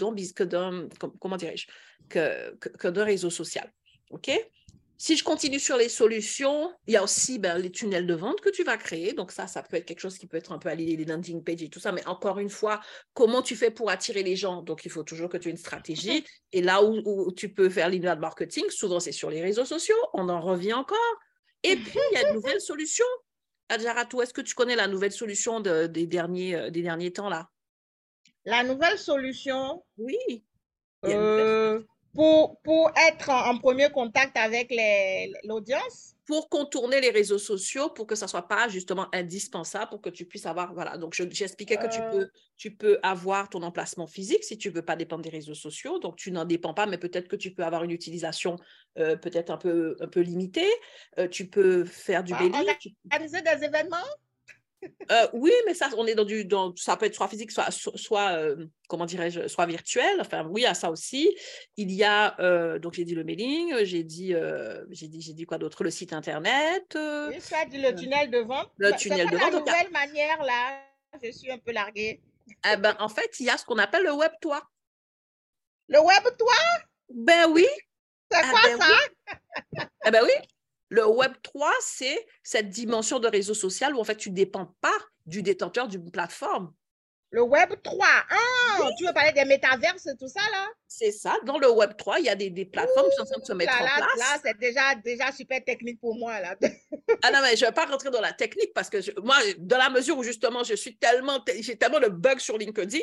[0.43, 0.87] d'un,
[1.19, 1.67] comment dirais-je,
[2.09, 3.71] que, que, d'un réseau social.
[4.11, 4.31] OK?
[4.97, 8.39] Si je continue sur les solutions, il y a aussi ben, les tunnels de vente
[8.39, 9.13] que tu vas créer.
[9.13, 11.43] Donc ça, ça peut être quelque chose qui peut être un peu allié, les landing
[11.43, 11.91] pages et tout ça.
[11.91, 12.81] Mais encore une fois,
[13.15, 14.61] comment tu fais pour attirer les gens?
[14.61, 16.23] Donc il faut toujours que tu aies une stratégie.
[16.51, 19.97] Et là où, tu peux faire l'inbound marketing, souvent c'est sur les réseaux sociaux.
[20.13, 20.99] On en revient encore.
[21.63, 23.05] Et puis, il y a de nouvelles solutions.
[23.69, 27.49] Adjaratou, est-ce que tu connais la nouvelle solution des, derniers, euh, des derniers temps là?
[28.45, 30.43] La nouvelle solution, oui.
[31.05, 31.81] Euh,
[32.13, 34.73] pour, pour être en, premier contact avec
[35.43, 36.15] l'audience?
[36.25, 40.09] Pour contourner les réseaux sociaux, pour que ça ne soit pas justement indispensable, pour que
[40.09, 40.97] tu puisses avoir, voilà.
[40.97, 42.11] Donc, j'expliquais que tu euh.
[42.11, 45.55] peux, tu peux avoir ton emplacement physique si tu ne veux pas dépendre des réseaux
[45.55, 45.99] sociaux.
[45.99, 48.57] Donc, tu n'en dépends pas, mais peut-être que tu peux avoir une utilisation
[48.97, 50.71] euh, peut-être un peu, un peu limitée.
[51.31, 53.97] tu peux faire du bah, Organiser des événements?
[55.11, 57.69] Euh, oui, mais ça, on est dans du, dans, ça peut être soit physique, soit,
[57.71, 60.19] soit euh, comment dirais-je, soit virtuel.
[60.19, 61.35] Enfin, oui, à ça aussi.
[61.77, 64.33] Il y a, euh, donc j'ai dit le mailing, j'ai dit,
[64.89, 66.85] j'ai dit, j'ai dit quoi d'autre, le site internet.
[66.95, 68.71] oui, ça le tunnel de vente.
[68.77, 69.51] Le tunnel de vente.
[69.51, 70.81] La nouvelle manière là,
[71.21, 72.21] je suis un peu larguée.
[72.71, 74.61] Eh ben, en fait, il y a ce qu'on appelle le web 3.
[75.89, 76.53] Le web 3
[77.09, 77.67] Ben oui.
[78.31, 79.87] C'est ah quoi ben ça?
[80.05, 80.31] Eh ben oui.
[80.91, 84.75] Le Web 3, c'est cette dimension de réseau social où en fait tu ne dépends
[84.81, 84.89] pas
[85.25, 86.73] du détenteur d'une plateforme.
[87.31, 88.05] Le Web 3.
[88.29, 90.67] Ah, tu veux parler des métaverses et tout ça, là?
[90.85, 91.37] C'est ça.
[91.45, 93.53] Dans le Web 3, il y a des, plateformes qui sont en train de se
[93.53, 94.17] mettre en place.
[94.17, 96.57] Là, c'est déjà, déjà super technique pour moi, là.
[97.23, 99.77] ah non, mais je ne vais pas rentrer dans la technique parce que moi, dans
[99.77, 102.99] la mesure où justement, je suis tellement, j'ai tellement de bugs sur LinkedIn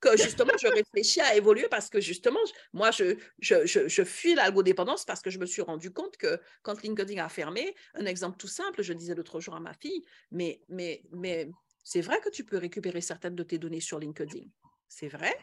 [0.00, 2.40] que justement, je réfléchis à évoluer parce que justement,
[2.74, 6.38] moi, je, je, je, je fuis l'algodépendance parce que je me suis rendu compte que
[6.62, 10.04] quand LinkedIn a fermé, un exemple tout simple, je disais l'autre jour à ma fille,
[10.30, 11.48] mais, mais, mais
[11.82, 14.44] c'est vrai que tu peux récupérer certaines de tes données sur LinkedIn.
[14.88, 15.36] C'est vrai.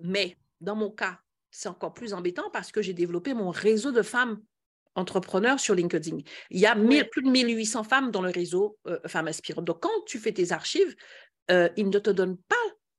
[0.00, 1.20] Mais dans mon cas,
[1.50, 4.40] c'est encore plus embêtant parce que j'ai développé mon réseau de femmes
[4.94, 6.18] entrepreneurs sur LinkedIn.
[6.50, 9.64] Il y a plus de 1800 femmes dans le réseau euh, Femmes Inspirantes.
[9.64, 10.94] Donc, quand tu fais tes archives,
[11.50, 12.56] euh, ils ne te donnent pas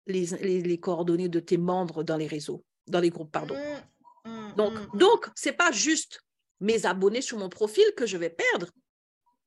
[0.07, 0.25] les,
[0.61, 3.55] les, coordonnées de tes membres dans les réseaux, dans les groupes, pardon.
[3.55, 6.21] Mmh, mmh, donc, mmh, donc ce n'est pas juste
[6.59, 8.71] mes abonnés sur mon profil que je vais perdre.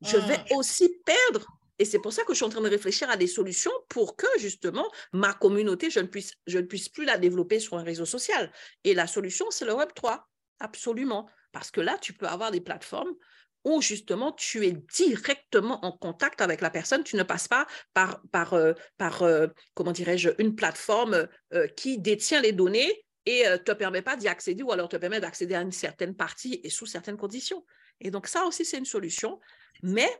[0.02, 1.46] Je vais aussi perdre
[1.78, 4.16] et c'est pour ça que je suis en train de réfléchir à des solutions pour
[4.16, 7.82] que justement ma communauté, je ne puisse, je ne puisse plus la développer sur un
[7.82, 8.52] réseau social.
[8.84, 10.28] Et la solution, c'est le Web 3,
[10.60, 11.28] absolument.
[11.50, 13.14] Parce que là, tu peux avoir des plateformes
[13.64, 17.04] où justement tu es directement en contact avec la personne.
[17.04, 21.98] Tu ne passes pas par, par, euh, par euh, comment dirais-je, une plateforme euh, qui
[21.98, 25.54] détient les données et ne te permet pas d'y accéder ou alors te permet d'accéder
[25.54, 27.64] à une certaine partie et sous certaines conditions.
[28.00, 29.38] Et donc ça aussi, c'est une solution.
[29.84, 30.10] Mais,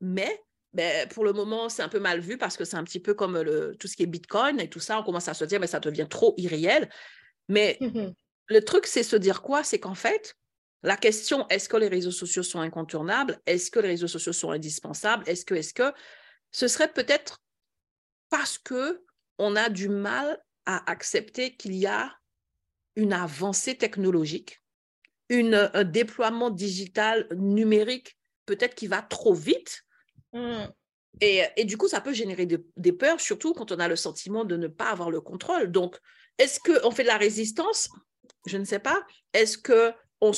[0.00, 0.40] mais
[0.76, 3.14] ben, pour le moment, c'est un peu mal vu parce que c'est un petit peu
[3.14, 5.00] comme le, tout ce qui est Bitcoin et tout ça.
[5.00, 6.90] On commence à se dire, mais ça devient trop irréel.
[7.48, 8.12] Mais mmh
[8.48, 9.64] le truc, c'est se dire quoi?
[9.64, 10.36] C'est qu'en fait,
[10.84, 13.40] la question, est-ce que les réseaux sociaux sont incontournables?
[13.44, 15.28] Est-ce que les réseaux sociaux sont indispensables?
[15.28, 15.92] Est-ce que, est-ce que,
[16.52, 17.42] ce serait peut-être
[18.30, 19.04] parce que
[19.38, 22.16] on a du mal à accepter qu'il y a
[22.94, 24.62] une avancée technologique,
[25.28, 28.16] une, un déploiement digital numérique
[28.46, 29.85] peut-être qui va trop vite
[30.36, 30.70] Mmh.
[31.22, 34.56] Et, du coup, ça peut générer des peurs, surtout quand on a le sentiment de
[34.56, 35.72] ne pas avoir le contrôle.
[35.72, 35.96] Donc,
[36.38, 37.88] est-ce qu'on fait de la résistance?
[38.46, 39.02] Je ne sais pas.
[39.32, 40.32] Est-ce que on,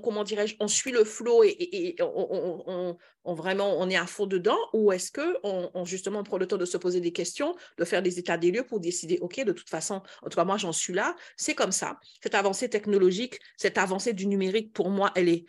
[0.00, 2.96] comment dirais-je, on suit le flot et, on,
[3.34, 4.58] vraiment on est à fond dedans?
[4.72, 8.02] Ou est-ce que on, justement prend le temps de se poser des questions, de faire
[8.02, 10.72] des états des lieux pour décider, ok, de toute façon, en tout cas moi j'en
[10.72, 11.98] suis là, c'est comme ça.
[12.22, 15.44] Cette avancée technologique, cette avancée du numérique, pour moi, elle est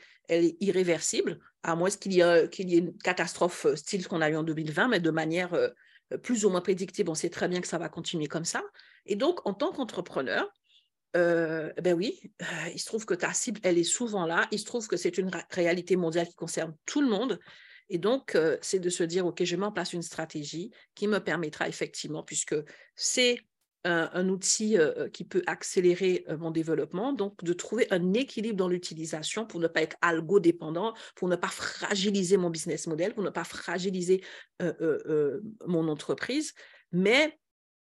[0.60, 4.44] irréversible, à moins qu'il y, ait, une catastrophe euh, style ce qu'on a eu en
[4.44, 5.70] 2020, mais de manière euh,
[6.24, 8.64] plus ou moins prédictible, on sait très bien que ça va continuer comme ça.
[9.06, 10.52] Et donc, en tant qu'entrepreneur,
[11.16, 14.48] euh, ben oui, euh, il se trouve que ta cible, elle est souvent là.
[14.52, 17.40] Il se trouve que c'est une réalité mondiale qui concerne tout le monde.
[17.90, 21.08] Et donc, euh, c'est de se dire, OK, je mets en place une stratégie qui
[21.08, 22.56] me permettra effectivement, puisque
[22.96, 23.40] c'est
[23.84, 24.78] un, outil
[25.14, 29.82] qui peut accélérer mon développement, donc de trouver un équilibre dans l'utilisation pour ne pas
[29.82, 34.24] être algo-dépendant, pour ne pas fragiliser mon business model, pour ne pas fragiliser
[35.66, 36.54] mon entreprise,
[36.92, 37.40] mais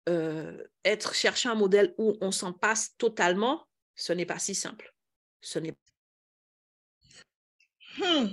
[0.09, 3.67] euh, être chercher un modèle où on s'en passe totalement,
[3.97, 4.95] ce n'est pas si simple.
[5.41, 5.75] Ce n'est
[7.99, 8.29] hmm.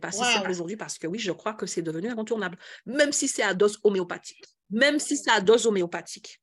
[0.00, 3.28] pas si simple aujourd'hui parce que oui, je crois que c'est devenu incontournable, même si
[3.28, 6.41] c'est à dose homéopathique, même si c'est à dose homéopathique.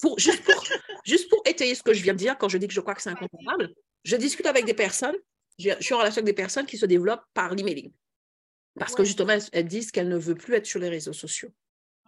[0.00, 0.64] Pour, juste, pour,
[1.04, 2.94] juste pour étayer ce que je viens de dire, quand je dis que je crois
[2.94, 3.74] que c'est incontournable,
[4.04, 5.16] je discute avec des personnes,
[5.58, 7.92] je, suis en relation avec des personnes qui se développent par l'emailing.
[8.78, 11.50] Parce que justement, elles, disent qu'elles ne veulent plus être sur les réseaux sociaux.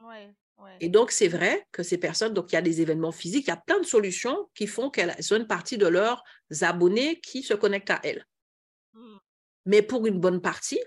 [0.05, 0.33] Ouais.
[0.81, 3.51] Et donc, c'est vrai que ces personnes, donc il y a des événements physiques, il
[3.51, 6.23] y a plein de solutions qui font qu'elles ont une partie de leurs
[6.61, 8.27] abonnés qui se connectent à elles.
[8.93, 9.17] Mmh.
[9.67, 10.81] Mais pour une bonne partie,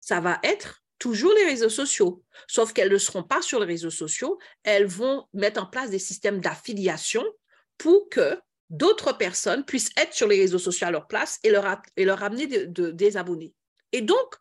[0.00, 2.24] ça va être toujours les réseaux sociaux.
[2.48, 5.98] Sauf qu'elles ne seront pas sur les réseaux sociaux, elles vont mettre en place des
[5.98, 7.22] systèmes d'affiliation
[7.76, 8.40] pour que
[8.70, 12.22] d'autres personnes puissent être sur les réseaux sociaux à leur place et leur, et leur
[12.22, 13.52] amener des abonnés.
[13.92, 14.34] Et donc,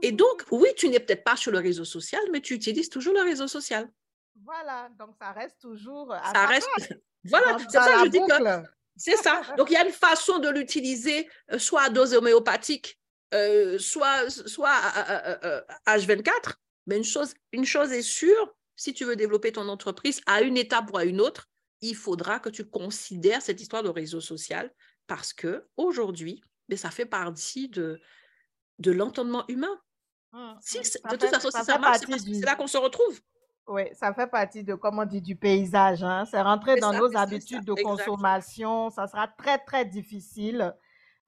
[0.00, 3.12] et donc, oui, tu n'es peut-être pas sur le réseau social, mais tu utilises toujours
[3.12, 3.86] le réseau social.
[4.44, 6.08] Voilà, donc ça reste toujours.
[6.32, 6.68] ça reste.
[7.28, 9.42] Voilà, c'est ça je dis que C'est ça.
[9.56, 13.00] Donc, il y a une façon de l'utiliser, euh, soit à dose homéopathique,
[13.34, 16.54] euh, soit, soit à, H24.
[16.86, 20.56] Mais une chose, une chose est sûre, si tu veux développer ton entreprise à une
[20.56, 21.48] étape ou à une autre,
[21.80, 24.72] il faudra que tu considères cette histoire de réseau social
[25.06, 28.00] parce que aujourd'hui, mais ça fait partie de,
[28.78, 29.80] de l'entendement humain.
[30.32, 31.10] Mmh, mmh.
[31.10, 33.20] de toute façon, si ça marche, c'est là qu'on se retrouve.
[33.68, 36.04] Oui, ça fait partie de, comment on dit, du paysage.
[36.04, 36.24] Hein.
[36.30, 38.90] C'est rentré dans nos habitudes de consommation.
[38.90, 40.72] Ça sera très, très difficile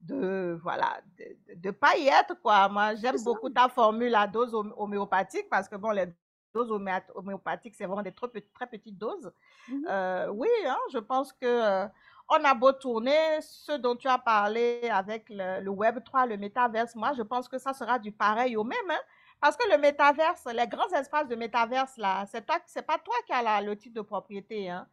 [0.00, 2.68] de, voilà, de ne pas y être, quoi.
[2.68, 6.06] Moi, j'aime beaucoup ta formule à dose homéopathique parce que, bon, les
[6.54, 6.70] doses
[7.14, 9.32] homéopathiques, c'est vraiment des très, très petites doses.
[9.68, 11.86] Mmh euh, oui, hein, je pense que euh,
[12.28, 16.94] on a beau tourner ce dont tu as parlé avec le, Web 3, le métaverse,
[16.94, 18.90] moi, je pense que ça sera du pareil au même.
[18.90, 19.00] Hein,
[19.40, 23.14] parce que le métaverse, les grands espaces de métaverse, là, c'est toi, c'est pas toi
[23.26, 24.68] qui as le titre de propriété.
[24.68, 24.86] Hein.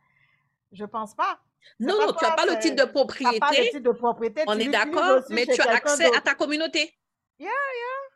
[0.72, 1.39] Je pense pas.
[1.80, 3.39] Non, non, tu n'as pas le titre de propriété.
[3.39, 4.43] Pas le titre de propriété.
[4.47, 6.93] On est d'accord, mais tu as accès à ta communauté.
[7.38, 7.51] Yeah,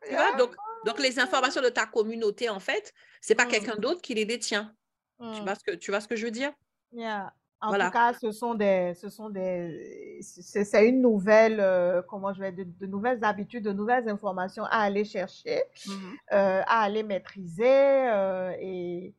[0.10, 3.50] yeah, donc, donc, les informations de ta communauté, en fait, c'est pas mm.
[3.50, 4.74] quelqu'un d'autre qui les détient.
[5.20, 5.44] Tu, mm.
[5.44, 6.54] vois ce que, tu vois ce que je veux dire?
[6.94, 7.34] Yeah.
[7.62, 12.40] En tout cas, ce sont des, ce sont des, c'est une nouvelle, euh, comment je
[12.40, 15.92] vais, de, de, nouvelles habitudes, de nouvelles informations à aller chercher, mmh
[16.32, 17.66] euh, à aller maîtriser.
[17.68, 19.14] Euh, et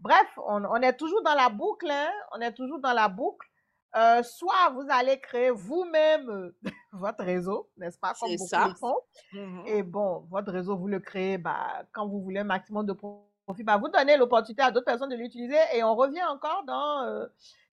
[0.00, 3.46] bref, on, on, est toujours dans la boucle, hein, on est toujours dans la boucle.
[4.22, 6.52] Soit vous allez créer vous-même
[6.92, 8.68] votre réseau, n'est-ce pas, comme beaucoup ça.
[8.68, 8.96] le font.
[9.32, 12.92] Mmh et bon, votre réseau, vous le créez bah, quand vous voulez un maximum de
[12.92, 13.62] profit.
[13.62, 17.26] Bah, vous donnez l'opportunité à d'autres personnes de l'utiliser et on revient encore dans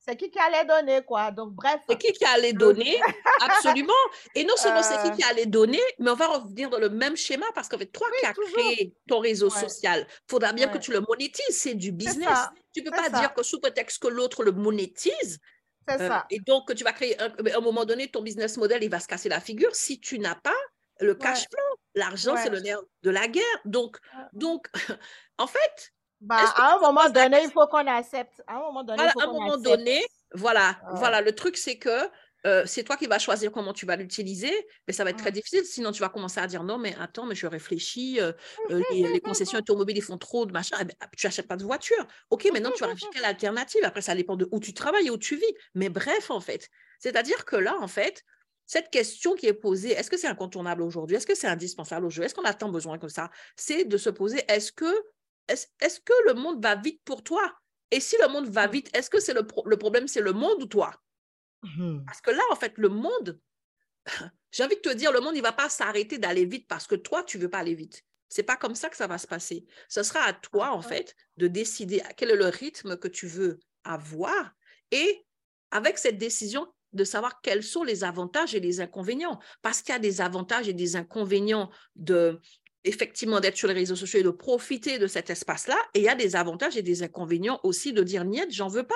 [0.03, 1.29] c'est qui qui allait donner, quoi.
[1.29, 1.79] Donc, bref.
[1.87, 2.99] C'est qui qui allait donner,
[3.41, 3.93] absolument.
[4.33, 5.15] Et non seulement c'est qui euh.
[5.15, 8.07] qui allait donner, mais on va revenir dans le même schéma parce qu'en fait, toi
[8.19, 11.43] qui as créé ton réseau social, il faudra bien que tu le monétises.
[11.51, 12.39] C'est du business.
[12.73, 15.39] Tu ne peux pas dire que sous prétexte que l'autre le monétise,
[15.87, 16.25] c'est euh, ça.
[16.29, 18.99] Et donc, tu vas créer, un, à un moment donné, ton business model, il va
[18.99, 20.51] se casser la figure si tu n'as pas
[20.99, 21.77] le cash flow.
[21.95, 23.43] L'argent, c'est le nerf de la guerre.
[23.65, 23.97] Donc,
[24.33, 24.67] donc
[25.37, 28.41] en fait, bah, à un moment donné, il faut qu'on accepte.
[28.47, 31.21] À un moment donné, voilà, à un moment donné, voilà, voilà.
[31.21, 32.07] Le truc, c'est que
[32.45, 34.51] euh, c'est toi qui vas choisir comment tu vas l'utiliser,
[34.87, 35.63] mais ça va être très difficile.
[35.65, 38.19] Sinon, tu vas commencer à dire non, mais attends, mais je réfléchis.
[38.19, 38.31] Euh,
[38.69, 40.77] euh, les, concessions automobiles, ils font trop de machin.
[40.81, 42.05] Eh ben, tu n'achètes pas de voiture.
[42.29, 43.81] Ok, maintenant, tu vas réfléchir à l'alternative.
[43.83, 45.53] Après, ça dépend de où tu travailles et où tu vis.
[45.75, 46.69] Mais bref, en fait,
[46.99, 48.23] c'est-à-dire que là, en fait,
[48.65, 51.17] cette question qui est posée, est-ce que c'est incontournable aujourd'hui?
[51.17, 52.25] Est-ce que c'est indispensable aujourd'hui?
[52.25, 53.29] Est-ce qu'on a tant besoin que ça?
[53.55, 54.91] C'est de se poser, est-ce que
[55.47, 57.41] est-ce que le monde va vite pour toi?
[57.91, 58.71] Et si le monde va mmh.
[58.71, 60.93] vite, est-ce que c'est le, problème, c'est le monde ou toi?
[61.63, 62.05] Mmh.
[62.05, 63.39] Parce que là, en fait, le monde,
[64.51, 66.87] j'ai envie de te dire, le monde, il ne va pas s'arrêter d'aller vite parce
[66.87, 68.03] que toi, tu ne veux pas aller vite.
[68.29, 69.65] C'est pas comme ça que ça va se passer.
[69.89, 73.59] Ce sera à toi, en fait, de décider quel est le rythme que tu veux
[73.83, 74.53] avoir
[74.91, 75.25] et
[75.71, 79.39] avec cette décision, de savoir quels sont les avantages et les inconvénients.
[79.61, 82.39] Parce qu'il y a des avantages et des inconvénients de,
[82.83, 85.77] effectivement d'être sur les réseaux sociaux et de profiter de cet espace-là.
[85.93, 88.85] Et il y a des avantages et des inconvénients aussi de dire niet, j'en veux
[88.85, 88.95] pas.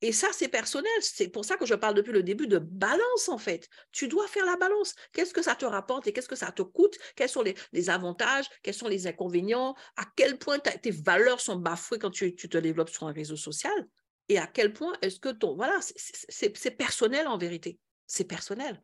[0.00, 0.90] Et ça, c'est personnel.
[1.00, 3.68] C'est pour ça que je parle depuis le début de balance, en fait.
[3.90, 4.94] Tu dois faire la balance.
[5.12, 6.96] Qu'est-ce que ça te rapporte et qu'est-ce que ça te coûte?
[7.16, 8.46] Quels sont les, avantages?
[8.62, 9.74] Quels sont les inconvénients?
[9.96, 13.88] À quel point tes valeurs sont bafouées quand tu, te développes sur un réseau social?
[14.28, 15.56] Et à quel point est-ce que ton...
[15.56, 17.78] Voilà, c'est personnel en vérité.
[18.06, 18.80] C'est personnel.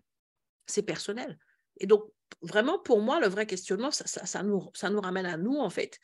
[0.67, 1.39] C'est personnel.
[1.79, 2.11] Et donc,
[2.43, 6.01] vraiment, pour moi, le vrai questionnement, ça nous ramène à nous, en fait.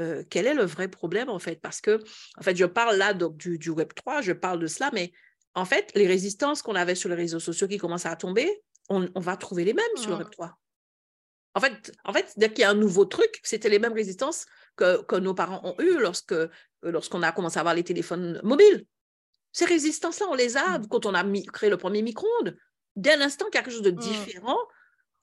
[0.00, 1.60] Euh, quel est le vrai problème, en fait?
[1.60, 2.02] Parce que,
[2.38, 5.12] en fait, je parle là donc, du, du Web 3, je parle de cela, mais
[5.54, 9.08] en fait, les résistances qu'on avait sur les réseaux sociaux qui commencent à tomber, on,
[9.16, 10.58] va trouver les mêmes sur le Web 3.
[11.54, 14.46] En fait, en fait dès qu'il y a un nouveau truc, c'était les mêmes résistances
[14.76, 16.48] que, que nos parents ont eues lorsque, euh,
[16.82, 18.84] lorsqu'on a commencé à avoir les téléphones mobiles.
[19.52, 20.88] Ces résistances-là, on les a mmh.
[20.88, 22.56] quand on a créé le premier micro-ondes.
[22.96, 24.00] Dès l'instant, quelque chose de mmh.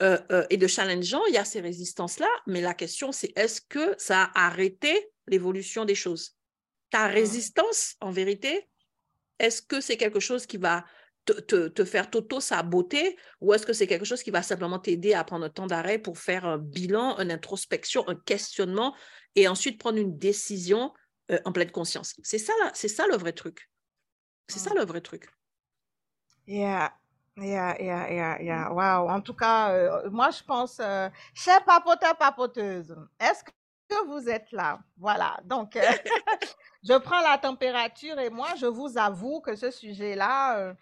[0.01, 3.61] Euh, euh, et de challengeant, il y a ces résistances-là, mais la question, c'est est-ce
[3.61, 6.35] que ça a arrêté l'évolution des choses?
[6.89, 8.67] Ta résistance, en vérité,
[9.39, 10.85] est-ce que c'est quelque chose qui va
[11.25, 15.23] te, te, faire t'auto-saboter ou est-ce que c'est quelque chose qui va simplement t'aider à
[15.23, 18.95] prendre un temps d'arrêt pour faire un bilan, une introspection, un questionnement
[19.35, 20.93] et ensuite prendre une décision
[21.31, 22.15] euh, en pleine conscience?
[22.23, 23.69] C'est ça, c'est ça le vrai truc.
[24.47, 25.29] C'est ça le vrai truc.
[26.47, 26.91] Yeah.
[27.41, 28.69] Yeah, yeah, yeah, yeah.
[28.71, 29.09] Wow.
[29.09, 34.51] En tout cas, euh, moi, je pense, euh, chers papoteurs, papoteuses, est-ce que vous êtes
[34.51, 34.79] là?
[34.97, 35.39] Voilà.
[35.43, 35.81] Donc, euh,
[36.83, 40.75] je prends la température et moi, je vous avoue que ce sujet-là,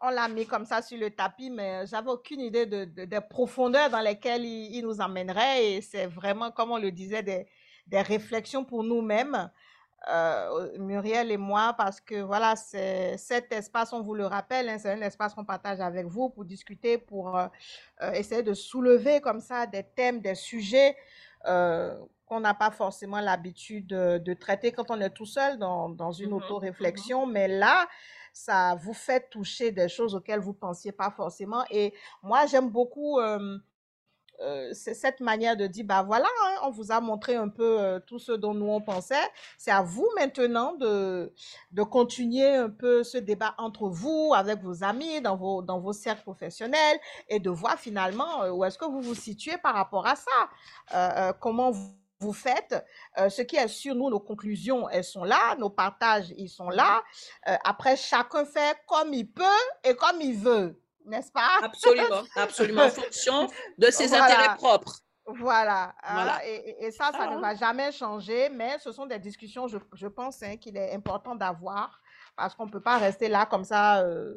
[0.00, 3.90] on l'a mis comme ça sur le tapis, mais j'avais aucune idée de, des profondeurs
[3.90, 5.74] dans lesquelles il, il nous emmènerait.
[5.74, 7.46] Et c'est vraiment, comme on le disait, des,
[7.86, 9.50] des réflexions pour nous-mêmes.
[10.08, 14.90] Euh, Muriel et moi, parce que voilà, cet espace, on vous le rappelle, hein, c'est
[14.90, 17.46] un espace qu'on partage avec vous pour discuter, pour euh,
[18.02, 20.96] euh, essayer de soulever comme ça des thèmes, des sujets
[21.44, 26.30] qu'on n'a pas forcément l'habitude de, traiter quand on est tout seul dans, dans une
[26.30, 27.26] mmh auto-réflexion.
[27.26, 27.88] Mmh mais là,
[28.32, 31.64] ça vous fait toucher des choses auxquelles vous ne pensiez pas forcément.
[31.70, 31.92] Et
[32.22, 33.18] moi, j'aime beaucoup
[34.42, 37.80] euh, c'est cette manière de dire, bah voilà, hein, on vous a montré un peu
[37.80, 39.14] euh, tout ce dont nous on pensait.
[39.56, 41.32] C'est à vous maintenant de,
[41.70, 45.92] de continuer un peu ce débat entre vous, avec vos amis, dans vos, dans vos
[45.92, 50.06] cercles professionnels, et de voir finalement euh, où est-ce que vous vous situez par rapport
[50.06, 51.32] à ça.
[51.40, 52.84] comment vous vous faites.
[53.16, 57.02] ce qui est sûr, nous, nos conclusions, elles sont là, nos partages, ils sont là.
[57.64, 59.42] après, chacun fait comme il peut
[59.82, 61.58] et comme il veut n'est-ce pas?
[61.62, 63.48] Absolument, absolument, en fonction
[63.78, 65.00] de ses intérêts propres.
[65.24, 69.78] Voilà, hein, Et, ça, ça ne va jamais changer, mais ce sont des discussions, je,
[69.92, 72.02] je pense, hein, qu'il est important d'avoir
[72.36, 74.34] parce qu'on ne peut pas rester là comme ça euh,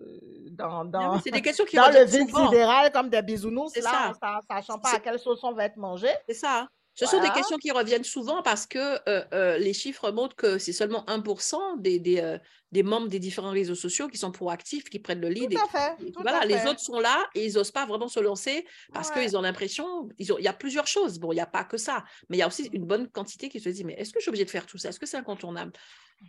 [0.52, 4.40] dans, dans, des questions qui dans le vide sidéral comme des bisounours, là, ça.
[4.50, 6.10] sachant pas à quelle sauce on va être mangé.
[6.28, 6.68] C'est ça.
[6.96, 8.80] Ce sont des questions qui reviennent souvent parce que
[9.10, 12.38] euh, euh, les chiffres montrent que c'est seulement 1% des, des, euh,
[12.72, 15.52] des, membres des différents réseaux sociaux qui sont proactifs, qui prennent le lead.
[15.52, 16.12] Tout à fait.
[16.22, 19.42] voilà, les autres sont là et ils n'osent pas vraiment se lancer parce qu'ils ont
[19.42, 21.20] l'impression, il y a plusieurs choses.
[21.20, 23.50] Bon, il n'y a pas que ça, mais il y a aussi une bonne quantité
[23.50, 24.90] qui se dit, mais est-ce que je suis obligée de faire tout ça?
[24.90, 25.74] Est-ce que c'est incontournable?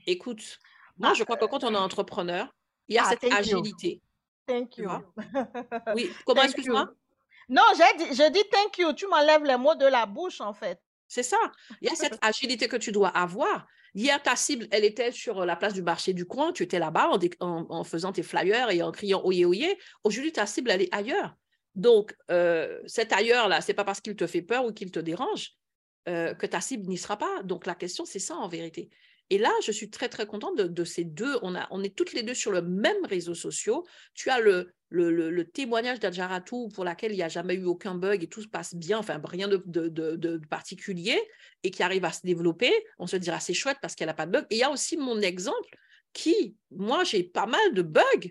[0.08, 0.58] Écoute,
[0.98, 2.52] moi, je crois que quand on est entrepreneur,
[2.88, 4.00] il y a ah, cette agilité.
[4.46, 4.88] Thank you.
[5.94, 6.88] Oui, comment, excuse-moi?
[7.48, 8.92] Non, je dis thank you.
[8.92, 10.80] Tu m'enlèves les mots de la bouche, en fait.
[11.08, 11.38] C'est ça.
[11.80, 13.66] Il y a cette agilité que tu dois avoir.
[13.94, 16.52] Hier, ta cible, elle était sur la place du marché du coin.
[16.52, 19.78] Tu étais là-bas en, faisant tes flyers et en criant oyez, oyez.
[20.04, 21.34] Aujourd'hui, ta cible, elle est ailleurs.
[21.74, 24.98] Donc, euh, cet ailleurs-là, ce n'est pas parce qu'il te fait peur ou qu'il te
[24.98, 25.52] dérange
[26.08, 27.42] euh, que ta cible n'y sera pas.
[27.44, 28.90] Donc, la question, c'est ça en vérité.
[29.30, 31.38] Et là, je suis très, très contente de, ces deux.
[31.42, 33.76] On, a, on est toutes les deux sur le même réseau social.
[34.14, 37.96] Tu as le, le, le, témoignage d'Adjaratou pour laquelle il n'y a jamais eu aucun
[37.96, 41.20] bug et tout se passe bien, enfin rien de, de, de, particulier
[41.64, 42.72] et qui arrive à se développer.
[42.98, 44.46] On se dira c'est chouette parce qu'elle n'a pas de bug.
[44.50, 45.76] Et il y a aussi mon exemple
[46.12, 48.30] qui, moi, j'ai pas mal de bugs.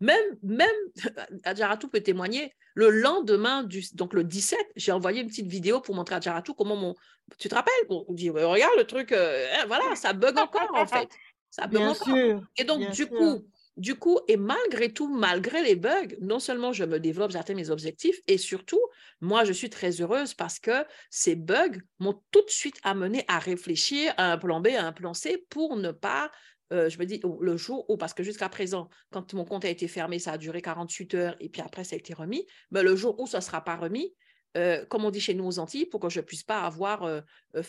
[0.00, 0.68] Même, même
[1.44, 2.54] Adjaratou peut témoigner.
[2.74, 6.54] Le lendemain, du, donc le 17, j'ai envoyé une petite vidéo pour montrer à Adjaratou
[6.54, 6.94] comment mon.
[7.38, 7.72] Tu te rappelles?
[7.88, 11.08] On dit regarde le truc, euh, hein, voilà, ça bug encore en fait.
[11.50, 12.42] Ça bug encore.
[12.56, 16.84] et donc, du coup, du coup, et malgré tout, malgré les bugs, non seulement je
[16.84, 18.80] me développe, j'atteins mes objectifs, et surtout,
[19.20, 23.38] moi, je suis très heureuse parce que ces bugs m'ont tout de suite amené à
[23.38, 26.30] réfléchir à un plan B, à un plan C pour ne pas
[26.72, 29.68] euh, je me dis, le jour où, parce que jusqu'à présent, quand mon compte a
[29.68, 32.82] été fermé, ça a duré 48 heures et puis après, ça a été remis, mais
[32.82, 34.14] le jour où ça ne sera pas remis,
[34.56, 37.02] euh, comme on dit chez nous aux Antilles, pour que je ne puisse pas avoir,
[37.02, 37.20] euh,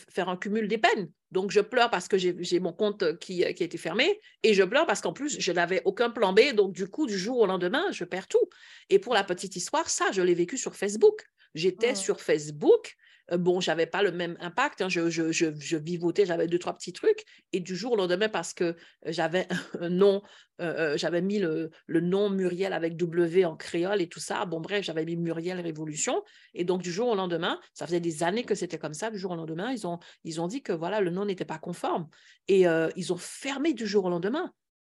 [0.08, 1.10] faire un cumul des peines.
[1.30, 4.62] Donc, je pleure parce que j'ai mon compte qui, qui, a été fermé et je
[4.62, 6.54] pleure parce qu'en plus, je n'avais aucun plan B.
[6.54, 8.48] Donc, du coup, du jour au lendemain, je perds tout.
[8.88, 11.26] Et pour la petite histoire, ça, je l'ai vécu sur Facebook.
[11.54, 11.96] J'étais mmh.
[11.96, 12.96] sur Facebook
[13.36, 14.80] bon, j'avais pas le même impact.
[14.80, 14.88] Hein.
[14.88, 17.24] Je, je, je, vivotais, j'avais deux, trois petits trucs.
[17.52, 19.46] Et du jour au lendemain, parce que j'avais
[19.80, 20.22] un nom,
[20.60, 24.44] euh, euh, j'avais mis le, le, nom Muriel avec W en créole et tout ça.
[24.46, 26.22] Bon, bref, j'avais mis Muriel Révolution.
[26.54, 29.10] Et donc, du jour au lendemain, ça faisait des années que c'était comme ça.
[29.10, 31.58] Du jour au lendemain, ils ont, ils ont dit que voilà, le nom n'était pas
[31.58, 32.08] conforme.
[32.48, 32.64] Et
[32.96, 34.52] ils ont fermé du jour au lendemain.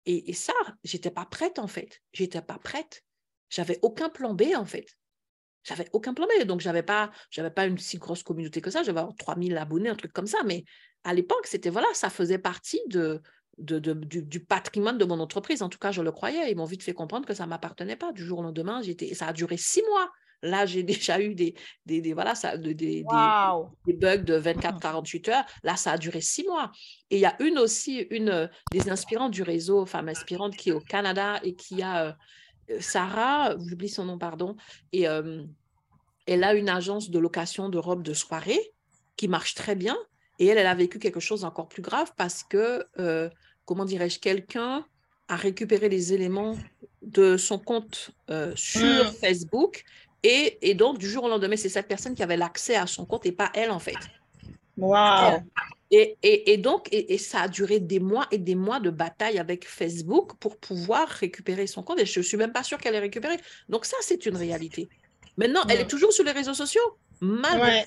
[0.06, 0.52] Et, et ça,
[0.84, 2.00] j'étais pas prête en fait.
[2.12, 3.02] J'étais pas prête.
[3.50, 4.86] J'avais aucun plan B en fait.
[5.64, 6.44] J'avais aucun plan B.
[6.44, 7.10] Donc, je n'avais pas,
[7.54, 8.82] pas une si grosse communauté que ça.
[8.82, 10.38] J'avais 3000 abonnés, un truc comme ça.
[10.44, 10.64] Mais
[11.04, 13.20] à l'époque, c'était voilà, ça faisait partie de,
[13.58, 15.62] de, du, patrimoine de mon entreprise.
[15.62, 16.50] En tout cas, je le croyais.
[16.50, 18.12] Ils m'ont vite fait comprendre que ça ne m'appartenait pas.
[18.12, 20.10] Du jour au lendemain, j'étais, ça a duré six mois.
[20.42, 21.54] Là, j'ai déjà eu des,
[21.86, 25.44] des, voilà, ça, des, des, bugs de 24-48 heures.
[25.62, 26.70] Là, ça a duré six mois.
[27.10, 30.72] Et il y a une aussi, une des inspirantes du réseau, femme inspirante, qui est
[30.72, 32.12] au Canada et qui a, euh,
[32.78, 34.56] Sarah, j'oublie son nom, pardon,
[34.92, 35.02] et
[36.26, 38.60] elle a une agence de location de robes de soirée
[39.16, 39.96] qui marche très bien.
[40.38, 42.86] Et elle, elle a vécu quelque chose encore plus grave parce que,
[43.64, 44.84] comment dirais-je, quelqu'un
[45.28, 46.56] a récupéré les éléments
[47.02, 48.12] de son compte
[48.54, 49.12] sur mmh.
[49.20, 49.84] Facebook.
[50.22, 53.06] Et, et, donc, du jour au lendemain, c'est cette personne qui avait l'accès à son
[53.06, 53.96] compte et pas elle, en fait.
[54.76, 55.42] Wow.
[55.92, 59.66] Et, et, donc, et, ça a duré des mois et des mois de bataille avec
[59.66, 61.98] Facebook pour pouvoir récupérer son compte.
[61.98, 63.36] Et je ne suis même pas sûre qu'elle ait récupéré.
[63.68, 64.88] Donc, ça, c'est une réalité.
[65.36, 67.86] Maintenant, elle est toujours sur les réseaux sociaux, malgré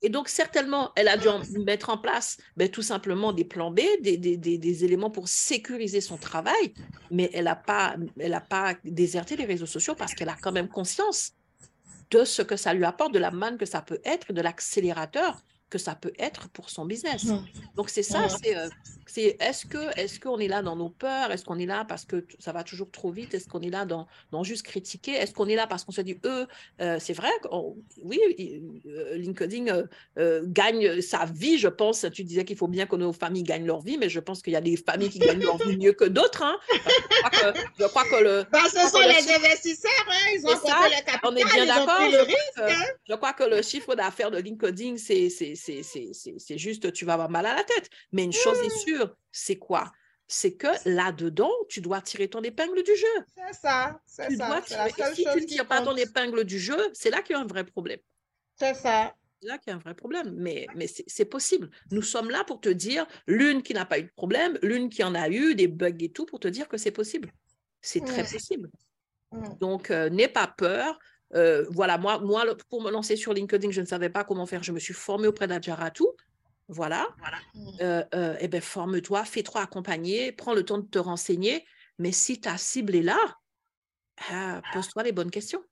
[0.00, 1.28] Et donc, certainement, elle a dû
[1.58, 6.00] mettre en place ben, tout simplement des plans B, des, des, des, éléments pour sécuriser
[6.00, 6.72] son travail,
[7.10, 10.68] mais elle n'a pas, elle pas déserté les réseaux sociaux parce qu'elle a quand même
[10.68, 11.32] conscience
[12.10, 15.42] de ce que ça lui apporte, de la manne que ça peut être, de l'accélérateur
[15.72, 17.24] que ça peut être pour son business.
[17.76, 18.54] Donc, c'est ça, c'est.
[18.54, 18.68] Euh,
[19.06, 21.30] C'est est-ce que est-ce qu'on est là dans nos peurs?
[21.30, 23.34] Est-ce qu'on est là parce que ça va toujours trop vite?
[23.34, 25.12] Est-ce qu'on est là dans, dans juste critiquer?
[25.12, 26.46] Est-ce qu'on est là parce qu'on se dit eux
[26.80, 27.30] euh, c'est vrai
[28.02, 28.18] oui
[28.86, 29.84] euh, LinkedIn euh,
[30.18, 33.66] euh, gagne sa vie je pense tu disais qu'il faut bien que nos familles gagnent
[33.66, 35.92] leur vie mais je pense qu'il y a des familles qui gagnent leur vie mieux
[35.92, 36.58] que d'autres hein.
[37.78, 40.30] je, crois que, le bah, ce sont les investisseurs hein.
[40.34, 42.00] ils ont ça, le capital, on est bien d'accord
[42.58, 42.84] hein.
[43.08, 47.46] je crois que le chiffre d'affaires de LinkedIn c'est c'est juste tu vas avoir mal
[47.46, 48.91] à la tête mais une chose est sûre
[49.30, 49.92] c'est quoi?
[50.28, 53.24] C'est que là-dedans, tu dois tirer ton épingle du jeu.
[53.36, 54.62] C'est ça, c'est ça.
[55.14, 57.46] si tu ne tires pas ton épingle du jeu, c'est là qu'il y a un
[57.46, 57.98] vrai problème.
[58.56, 59.14] C'est ça.
[59.40, 61.68] C'est là qu'il y a un vrai problème, mais, mais c'est possible.
[61.90, 65.02] Nous sommes là pour te dire, l'une qui n'a pas eu de problème, l'une qui
[65.02, 67.32] en a eu, des bugs et tout, pour te dire que c'est possible.
[67.80, 68.70] C'est très possible.
[69.32, 69.42] Mmh.
[69.60, 70.98] Donc, euh, n'aie pas peur.
[71.34, 74.62] Euh, voilà, moi, moi, pour me lancer sur LinkedIn, je ne savais pas comment faire.
[74.62, 76.08] Je me suis formée auprès d'Adjaratou.
[76.68, 77.08] Voilà.
[77.80, 81.64] Euh, euh, eh bien, forme-toi, fais-toi accompagner, prends le temps de te renseigner.
[81.98, 83.18] Mais si ta cible est là,
[84.30, 85.62] ah, pose-toi les bonnes questions.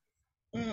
[0.52, 0.72] Mmh.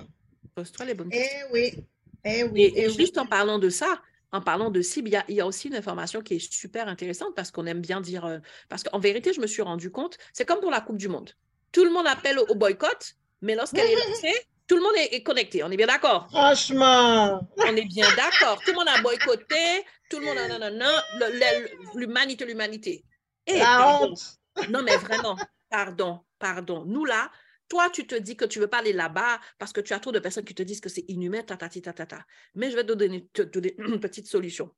[0.55, 1.47] Pose-toi les bonnes eh questions.
[1.51, 1.85] Oui.
[2.23, 2.63] Eh oui.
[2.63, 4.01] Et, eh juste en parlant de ça,
[4.31, 7.51] en parlant de cible, il y, a, aussi une information qui est super intéressante parce
[7.51, 8.25] qu'on aime bien dire.
[8.25, 8.39] Euh,
[8.69, 11.31] parce qu'en vérité, je me suis rendu compte, c'est comme pour la Coupe du Monde.
[11.71, 14.33] Tout le monde appelle au, boycott, mais lorsqu'elle est lancée,
[14.67, 15.63] tout le monde est, connecté.
[15.63, 16.27] On est bien d'accord?
[16.29, 17.47] Franchement.
[17.57, 18.59] On est bien d'accord.
[18.65, 19.85] Tout le monde a boycotté.
[20.09, 21.91] Tout le monde non, non, non.
[21.95, 23.05] L'humanité, l'humanité.
[23.45, 24.19] Et La honte.
[24.69, 25.37] Non, mais vraiment,
[25.69, 26.83] pardon, pardon.
[26.85, 27.29] Nous, là,
[27.69, 30.11] toi, tu te dis que tu veux pas aller là-bas parce que tu as trop
[30.11, 32.83] de personnes qui te disent que c'est inhumain, ta, ta, ta, ta, Mais je vais
[32.83, 34.73] te donner, te donner une petite solution.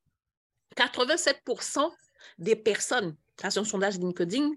[0.76, 1.92] 87%
[2.40, 4.52] des personnes, grâce à un sondage LinkedIn,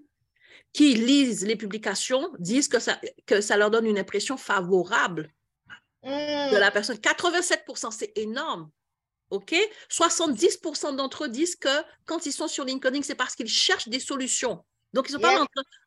[0.71, 5.31] qui lisent les publications disent que ça, que ça leur donne une impression favorable
[6.03, 6.73] de la mmh.
[6.73, 6.97] personne.
[6.97, 8.69] 87%, c'est énorme.
[9.33, 9.55] OK?
[9.89, 13.99] 70% d'entre eux disent que quand ils sont sur LinkedIn, c'est parce qu'ils cherchent des
[13.99, 14.63] solutions.
[14.93, 15.41] Donc, ils ne sont pas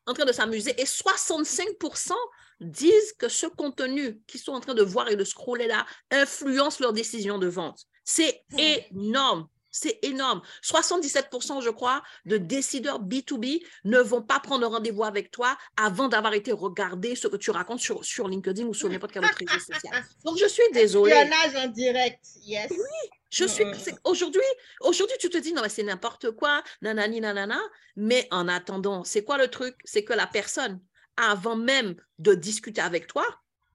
[0.05, 0.79] en train, de s'amuser.
[0.81, 2.11] Et 65%
[2.59, 6.79] disent que ce contenu qu'ils sont en train de voir et de scroller là influence
[6.79, 7.85] leur décision de vente.
[8.03, 8.59] C'est mmh.
[8.91, 9.47] énorme.
[9.79, 10.41] C'est énorme.
[10.63, 16.33] 77%, je crois, de décideurs B2B ne vont pas prendre rendez-vous avec toi avant d'avoir
[16.33, 19.59] été regardé ce que tu racontes sur, sur LinkedIn ou sur n'importe quel autre réseau
[19.59, 20.03] social.
[20.25, 21.11] Donc, je suis désolée.
[21.11, 22.71] Espionnage en direct, yes.
[22.71, 23.65] Oui, je suis.
[23.65, 23.99] Mm, mm.
[24.05, 24.41] Aujourd'hui,
[24.81, 27.61] aujourd'hui, tu te dis, non, mais c'est n'importe quoi, nanani, nanana.
[27.95, 29.75] Mais en attendant, c'est quoi le truc?
[29.83, 30.81] C'est que la personne,
[31.17, 33.25] avant même de discuter avec toi,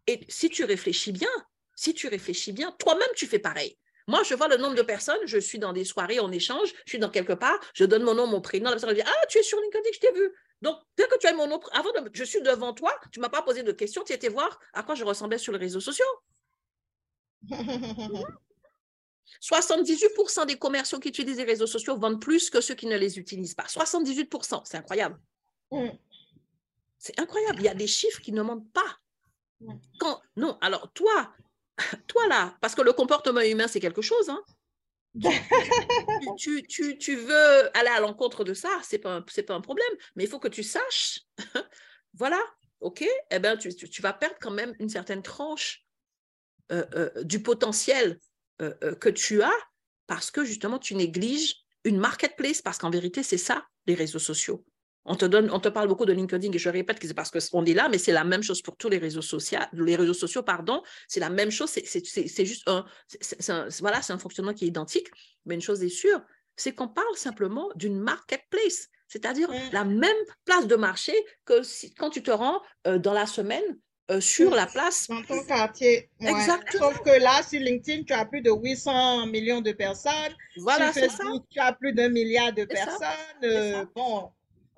[0.09, 1.30] et si tu réfléchis bien,
[1.76, 3.78] si tu réfléchis bien, toi-même, tu fais pareil.
[4.13, 6.91] Moi, je vois le nombre de personnes, je suis dans des soirées, on échange, je
[6.91, 9.27] suis dans quelque part, je donne mon nom, mon prénom, la personne me dit Ah,
[9.27, 10.31] tu es sur LinkedIn, je t'ai vu.
[10.61, 13.23] Donc, dès que tu as mon nom, avant de, je suis devant toi, tu ne
[13.23, 15.81] m'as pas posé de questions, tu étais voir à quoi je ressemblais sur les réseaux
[15.81, 16.05] sociaux.
[19.41, 23.19] 78% des commerciaux qui utilisent les réseaux sociaux vendent plus que ceux qui ne les
[23.19, 23.65] utilisent pas.
[23.65, 25.19] 78%, c'est incroyable.
[25.71, 25.89] Mm.
[26.99, 27.61] C'est incroyable.
[27.61, 28.99] Il y a des chiffres qui ne mentent pas.
[29.61, 29.73] Mm.
[29.99, 31.33] Quand, non, alors toi,
[32.07, 34.43] toi là, parce que le comportement humain, c'est quelque chose, hein.
[36.37, 40.25] tu, veux aller à l'encontre de ça, ce n'est pas, un, pas un problème, mais
[40.25, 41.20] il faut que tu saches,
[42.14, 42.41] voilà,
[42.81, 45.85] OK, eh ben, tu, tu, vas perdre quand même une certaine tranche
[46.73, 48.18] euh, euh, du potentiel
[48.61, 49.53] euh, que tu as
[50.07, 54.64] parce que justement, tu négliges une marketplace, parce qu'en vérité, c'est ça, les réseaux sociaux.
[55.04, 57.30] On te, donne, on te parle beaucoup de LinkedIn et je répète que c'est parce
[57.30, 59.58] qu'on est là, mais c'est la même chose pour tous les réseaux sociaux.
[59.72, 61.70] Les réseaux sociaux, pardon, c'est la même chose.
[61.70, 62.84] C'est juste un,
[63.80, 65.08] voilà, c'est un fonctionnement qui est identique.
[65.45, 66.20] Mais une chose est sûre,
[66.57, 71.14] c'est qu'on parle simplement d'une marketplace, c'est-à-dire la même place de marché
[71.45, 73.79] que si, quand tu te rends euh, dans la semaine
[74.11, 75.08] euh, sur la place.
[75.08, 76.11] Dans ton quartier.
[76.20, 76.91] Exactement.
[76.91, 80.34] Sauf que là, sur LinkedIn, tu as plus de 800 millions de personnes.
[80.57, 81.24] Voilà, c'est ça.
[81.50, 83.45] Tu as plus d'un milliard de personnes.
[83.45, 84.30] Euh, bon,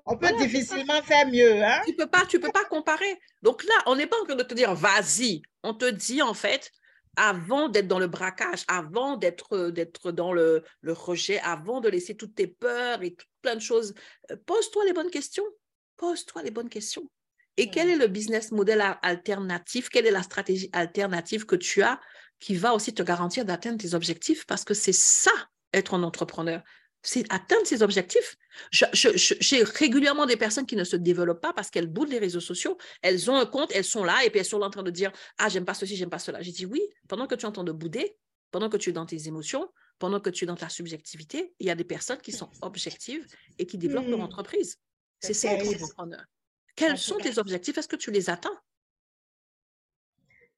[0.05, 1.63] on peut difficilement faire mieux.
[1.63, 1.81] Hein?
[1.85, 3.19] Tu ne peux, pas, tu peux pas comparer.
[3.41, 5.41] Donc là, on n'est pas en train de te dire vas-y.
[5.63, 6.71] On te dit en fait,
[7.15, 12.15] avant d'être dans le braquage, avant d'être, d'être dans le, le, rejet, avant de laisser
[12.15, 13.93] toutes tes peurs et plein de choses,
[14.31, 15.45] euh, pose-toi les bonnes questions.
[15.97, 17.09] Pose-toi les bonnes questions.
[17.57, 19.89] Et quel est le business model alternatif?
[19.89, 22.01] Quelle est la stratégie alternative que tu as
[22.39, 24.45] qui va aussi te garantir d'atteindre tes objectifs?
[24.45, 25.31] Parce que c'est ça,
[25.73, 26.61] être un entrepreneur
[27.05, 28.37] c'est atteindre ses objectifs.
[28.71, 32.77] J'ai régulièrement des personnes qui ne se développent pas parce qu'elles boudent les réseaux sociaux.
[33.01, 34.91] Elles ont un compte, elles sont là et puis elles sont là en train de
[34.91, 36.41] dire Ah, j'aime pas ceci, j'aime pas cela.
[36.41, 38.17] J'ai dit oui, pendant que tu entends de bouder,
[38.51, 39.69] pendant que tu es dans tes émotions,
[39.99, 43.25] pendant que tu es dans ta subjectivité, il y a des personnes qui sont objectives
[43.59, 44.23] et qui développent leur mmh.
[44.23, 44.79] entreprise.
[45.19, 46.23] C'est ça être entrepreneur.
[46.75, 47.77] Quels sont tes objectifs?
[47.77, 48.59] Est-ce que tu les atteins?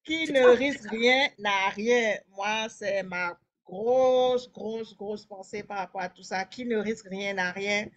[0.03, 2.17] Qui ne risque rien n'a rien.
[2.29, 3.37] Moi, c'est ma
[3.67, 6.45] grosse, grosse, grosse pensée par rapport à tout ça.
[6.45, 7.87] Qui ne risque rien n'a rien.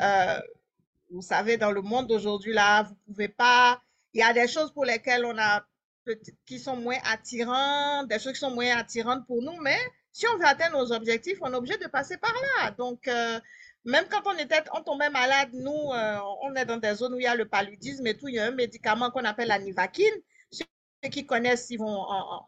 [0.00, 0.40] euh,
[1.10, 3.80] vous savez, dans le monde d'aujourd'hui, là, vous pouvez pas.
[4.14, 5.64] Il y a des choses pour lesquelles on a
[6.46, 9.78] qui sont moins attirantes, des choses qui sont moins attirantes pour nous, mais
[10.12, 12.70] si on veut atteindre nos objectifs, on est obligé de passer par là.
[12.72, 13.38] Donc, euh,
[13.84, 17.20] même quand on était, on tombait malade, nous, euh, on est dans des zones où
[17.20, 19.58] il y a le paludisme et tout, il y a un médicament qu'on appelle la
[19.58, 20.14] nivaquine.
[21.02, 22.06] Ceux qui connaissent, ils vont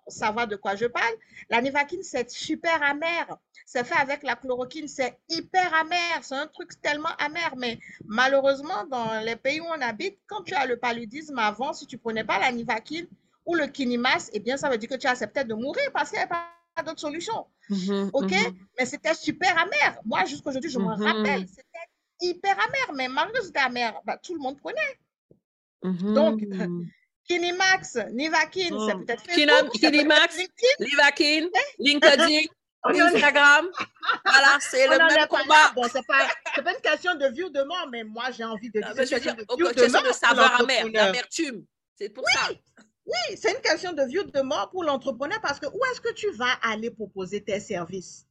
[0.09, 1.15] savoir de quoi je parle.
[1.51, 3.39] La nivaquine, c'est super amer.
[3.65, 6.19] C'est fait avec la chloroquine, c'est hyper amer.
[6.23, 7.55] C'est un truc tellement amer.
[7.57, 11.87] Mais malheureusement, dans les pays où on habite, quand tu as le paludisme avant, si
[11.87, 13.07] tu ne prenais pas la nivaquine
[13.47, 16.19] ou le kinimas, eh bien, ça veut dire que tu acceptais de mourir parce qu'il
[16.19, 17.47] n'y avait pas d'autre solution.
[17.69, 18.33] Mhm, OK?
[18.33, 18.59] Mhm.
[18.79, 20.01] Mais c'était super amer.
[20.05, 21.03] Moi, jusqu'aujourd'hui, je me mhm.
[21.03, 21.87] rappelle, c'était
[22.21, 22.95] hyper amer.
[22.97, 24.99] Mais malgré que c'était amer, bah, tout le monde prenait.
[26.15, 26.41] Donc,
[27.31, 29.73] Kinimax, Nivakin, c'est peut-être Facebook.
[29.79, 30.37] Kinimax,
[30.81, 31.49] Nivakin,
[31.79, 32.49] LinkedIn,
[32.85, 33.69] Instagram.
[34.25, 35.71] voilà, c'est le même combat.
[35.77, 36.27] Bon, c'est pas,
[36.61, 38.93] pas une question de vie ou de mort, mais moi, j'ai envie de dire.
[38.97, 41.65] c'est une question de, savoir amer, l'amertume.
[41.95, 42.51] C'est pour ça.
[43.07, 46.01] Oui, c'est une question de vie ou de mort pour l'entrepreneur parce que où est-ce
[46.01, 48.27] que tu vas aller proposer tes services?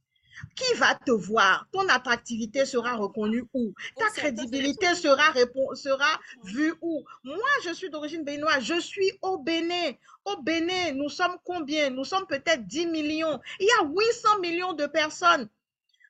[0.56, 1.66] Qui va te voir?
[1.72, 3.74] Ton attractivité sera reconnue où?
[3.96, 5.32] Ta crédibilité sera,
[5.74, 7.04] sera vue où?
[7.24, 8.62] Moi, je suis d'origine béninoise.
[8.64, 9.92] Je suis au Bénin.
[10.24, 11.90] Au Bénin, nous sommes combien?
[11.90, 13.40] Nous sommes peut-être 10 millions.
[13.58, 15.48] Il y a 800 millions de personnes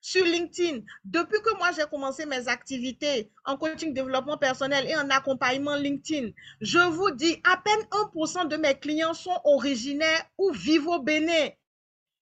[0.01, 0.81] sur LinkedIn.
[1.05, 6.31] Depuis que moi j'ai commencé mes activités en coaching développement personnel et en accompagnement LinkedIn,
[6.61, 7.83] je vous dis, à peine
[8.15, 11.51] 1% de mes clients sont originaires ou vivent au Bénin.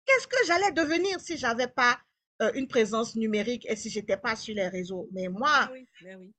[0.06, 1.98] Qu'est-ce que j'allais devenir si je n'avais pas
[2.42, 5.08] euh, une présence numérique et si je n'étais pas sur les réseaux?
[5.12, 5.72] Mais moi,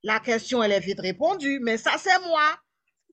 [0.02, 2.58] la question, elle est vite répondue, mais ça, c'est moi.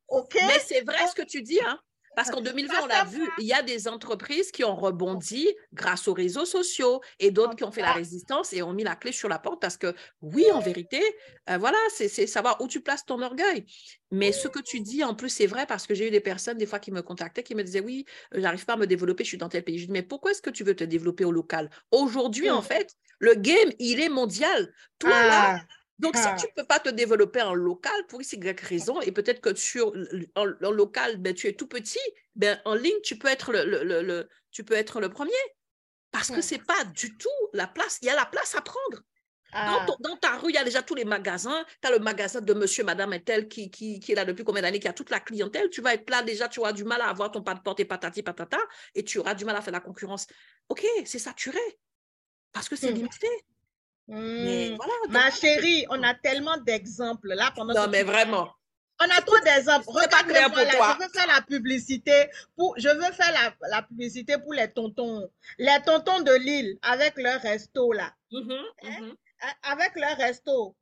[0.07, 0.35] OK?
[0.35, 1.79] Mais c'est vrai ce que tu dis, hein?
[2.15, 6.07] Parce qu'en 2020, on l'a vu, il y a des entreprises qui ont rebondi grâce
[6.07, 9.11] aux réseaux sociaux et d'autres qui ont fait la résistance et ont mis la clé
[9.11, 11.01] sur la porte parce que oui, en vérité,
[11.49, 13.65] euh, voilà, c'est savoir où tu places ton orgueil.
[14.11, 16.57] Mais ce que tu dis, en plus, c'est vrai parce que j'ai eu des personnes,
[16.57, 18.05] des fois, qui me contactaient, qui me disaient, oui,
[18.35, 19.79] euh, j'arrive pas à me développer, je suis dans tel pays.
[19.79, 21.69] Je dis, mais pourquoi est-ce que tu veux te développer au local?
[21.91, 22.65] Aujourd'hui, en mmh.
[22.65, 24.73] fait, le game, il est mondial.
[24.99, 25.61] Toi, là,
[26.01, 26.05] ah.
[26.07, 26.35] Donc, si ah.
[26.39, 29.55] tu ne peux pas te développer en local pour X, Y raison, et peut-être que
[29.55, 29.93] sur,
[30.35, 31.99] en, local, ben, tu es tout petit,
[32.35, 35.31] ben, en ligne, tu peux être le, le, le, tu peux être le premier.
[36.11, 37.99] Parce que ce n'est pas du tout la place.
[38.01, 39.01] Il y a la place à prendre.
[39.53, 39.85] Ah.
[39.99, 41.65] Dans, ta rue, il y a déjà tous les magasins.
[41.81, 44.43] Tu as le magasin de monsieur, madame et tel qui, qui, qui, est là depuis
[44.43, 45.69] combien d'années, qui a toute la clientèle.
[45.69, 47.79] Tu vas être là déjà, tu auras du mal à avoir ton pas de porte
[47.79, 48.59] et patati patata,
[48.95, 50.27] et tu auras du mal à faire la concurrence.
[50.69, 51.59] OK, c'est saturé.
[52.53, 52.95] Parce que c'est mmh.
[52.95, 53.27] limité.
[54.07, 54.77] Hmm.
[55.09, 57.73] Ma chérie, on a tellement d'exemples là pendant.
[57.73, 58.49] Non, mais vraiment.
[59.03, 59.85] On a trop d'exemples.
[59.87, 64.53] Regarde-moi là, je veux faire la publicité pour, je veux faire la, la, publicité pour
[64.53, 68.99] les tontons, les tontons de Lille avec leur resto là, mm-hmm, hein?
[69.01, 69.15] mm-hmm.
[69.63, 70.75] Avec leur resto.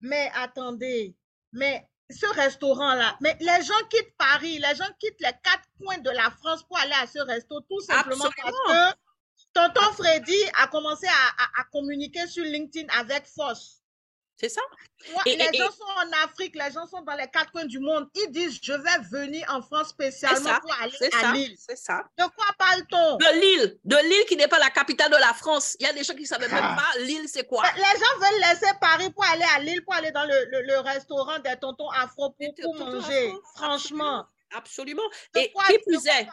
[0.00, 1.14] Mais attendez,
[1.52, 5.98] mais ce restaurant là, mais les gens quittent Paris, les gens quittent les quatre coins
[5.98, 8.98] de la France pour aller à ce resto tout simplement parce que
[9.52, 13.76] Tonton Freddy a commencé à, communiquer sur LinkedIn avec force.
[14.36, 14.62] C'est ça.
[15.26, 18.08] les gens sont en Afrique, les gens sont dans les quatre coins du monde.
[18.14, 21.54] Ils disent, je vais venir en France spécialement pour aller à Lille.
[21.58, 22.04] C'est ça.
[22.16, 23.16] De quoi parle-t-on?
[23.16, 23.78] De Lille.
[23.84, 25.76] De Lille qui n'est pas la capitale de la France.
[25.78, 26.76] Il y a des gens qui ne savaient même ah.
[26.76, 27.64] pas Lille, c'est quoi?
[27.76, 31.56] Les gens veulent laisser Paris pour aller à Lille, pour aller dans le, restaurant des
[31.60, 33.34] tontons afro pour, manger.
[33.56, 34.24] Franchement.
[34.56, 35.02] Absolument.
[35.36, 36.28] Et qui plus est?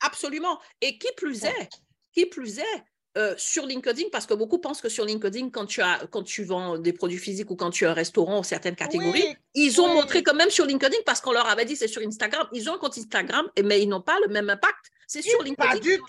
[0.00, 0.58] Absolument.
[0.80, 1.68] Et qui plus est?
[2.16, 2.84] Qui plus est,
[3.18, 6.44] euh, sur LinkedIn, parce que beaucoup pensent que sur LinkedIn, quand tu, as, quand tu
[6.44, 9.88] vends des produits physiques ou quand tu as un restaurant ou certaines catégories, ils ont
[9.88, 12.46] montré quand même sur LinkedIn parce qu'on leur avait dit c'est sur Instagram.
[12.52, 14.90] Ils ont un compte Instagram, mais ils n'ont pas le même impact.
[15.06, 15.70] C'est sur LinkedIn.
[15.70, 16.04] Pas du tout.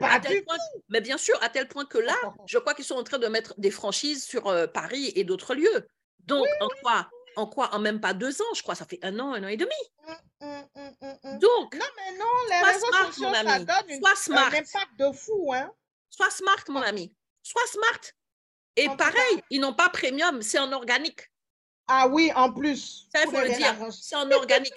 [0.00, 0.54] Pas du tout.
[0.88, 2.16] Mais bien sûr, à tel point que là,
[2.46, 5.54] je crois qu'ils sont en train de mettre des franchises sur euh, Paris et d'autres
[5.54, 5.86] lieux.
[6.26, 7.74] Donc, en quoi en quoi?
[7.74, 9.70] En même pas deux ans, je crois, ça fait un an, un an et demi.
[10.40, 14.52] Mmh, mmh, mmh, Donc, non, mais non, les réseaux sociaux, ça donne une, smart.
[14.52, 15.52] un impact de fou.
[15.54, 15.70] Hein?
[16.08, 17.14] Sois smart, mon ami.
[17.42, 18.00] Sois smart.
[18.76, 21.30] Et pareil, ils n'ont pas premium, c'est en organique.
[21.86, 23.08] Ah oui, en plus.
[23.12, 23.74] Ça, il faut le dire.
[23.92, 24.74] C'est en organique.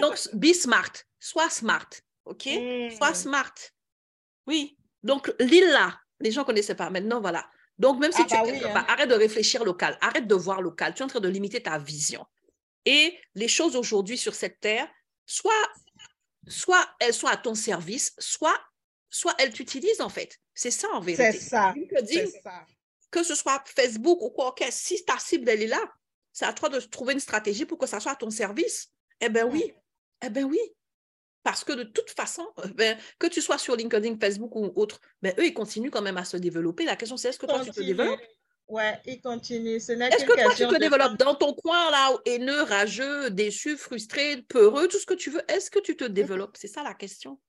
[0.00, 0.90] Donc, be smart.
[1.20, 1.88] Sois smart.
[2.24, 2.48] OK?
[2.96, 3.54] Sois smart.
[4.46, 4.76] Oui.
[5.02, 6.90] Donc, l'île-là, les gens ne connaissaient pas.
[6.90, 7.48] Maintenant, voilà.
[7.78, 8.84] Donc, même si ah tu bah hein.
[8.88, 11.78] arrête de réfléchir local, arrête de voir local, tu es en train de limiter ta
[11.78, 12.26] vision.
[12.84, 14.88] Et les choses aujourd'hui sur cette terre,
[15.26, 15.52] soit,
[16.46, 18.58] soit elles sont à ton service, soit,
[19.10, 20.38] soit elles t'utilisent en fait.
[20.54, 21.38] C'est ça en vérité.
[21.38, 21.74] C'est ça.
[23.10, 25.80] Que ce soit Facebook ou quoi, si ta cible elle est là,
[26.32, 28.90] c'est à toi de trouver une stratégie pour que ça soit à ton service.
[29.20, 29.72] Eh bien oui,
[30.24, 30.60] eh bien oui.
[31.48, 35.00] Parce que de toute façon, euh, ben, que tu sois sur LinkedIn, Facebook ou autre,
[35.22, 36.84] ben, eux, ils continuent quand même à se développer.
[36.84, 38.20] La question, c'est est-ce que toi, tu te développes?
[38.68, 39.80] Ouais, il continue.
[39.80, 44.42] Ce Est-ce que toi, tu te développes dans ton coin là, haineux, rageux, déçu, frustré,
[44.42, 45.40] peureux, tout ce que tu veux?
[45.48, 46.58] Est-ce que tu te développes?
[46.58, 47.40] C'est ça la question.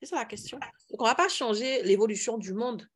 [0.00, 0.58] C'est ça la question.
[0.90, 2.88] Donc, on ne va pas changer l'évolution du monde.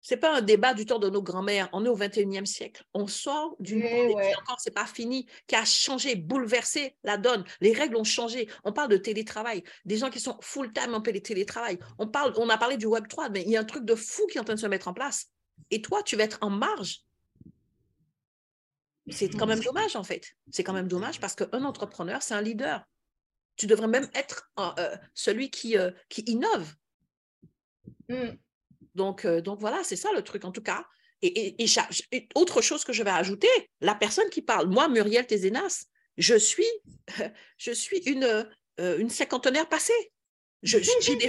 [0.00, 1.68] Ce n'est pas un débat du temps de nos grands-mères.
[1.72, 2.84] On est au 21e siècle.
[2.94, 4.34] On sort d'une eh ouais.
[4.36, 7.44] encore, ce n'est pas fini, qui a changé, bouleversé la donne.
[7.60, 8.48] Les règles ont changé.
[8.64, 9.64] On parle de télétravail.
[9.84, 11.78] Des gens qui sont full-time en télétravail.
[11.98, 13.94] On, parle, on a parlé du Web 3, mais il y a un truc de
[13.94, 15.26] fou qui est en train de se mettre en place.
[15.70, 17.02] Et toi, tu vas être en marge.
[19.10, 20.36] C'est quand même dommage, en fait.
[20.50, 22.84] C'est quand même dommage parce qu'un entrepreneur, c'est un leader.
[23.56, 26.74] Tu devrais même être euh, celui qui, euh, qui innove.
[28.08, 28.28] Mmh.
[28.94, 30.84] Donc, euh, donc voilà, c'est ça le truc en tout cas.
[31.20, 31.56] Et,
[32.36, 33.48] autre chose que je vais ajouter,
[33.80, 35.86] la personne qui parle, moi, Muriel Tézénas,
[36.16, 36.68] je suis,
[37.58, 38.48] je suis une,
[38.78, 40.12] une cinquantenaire passée.
[40.62, 40.80] J'ai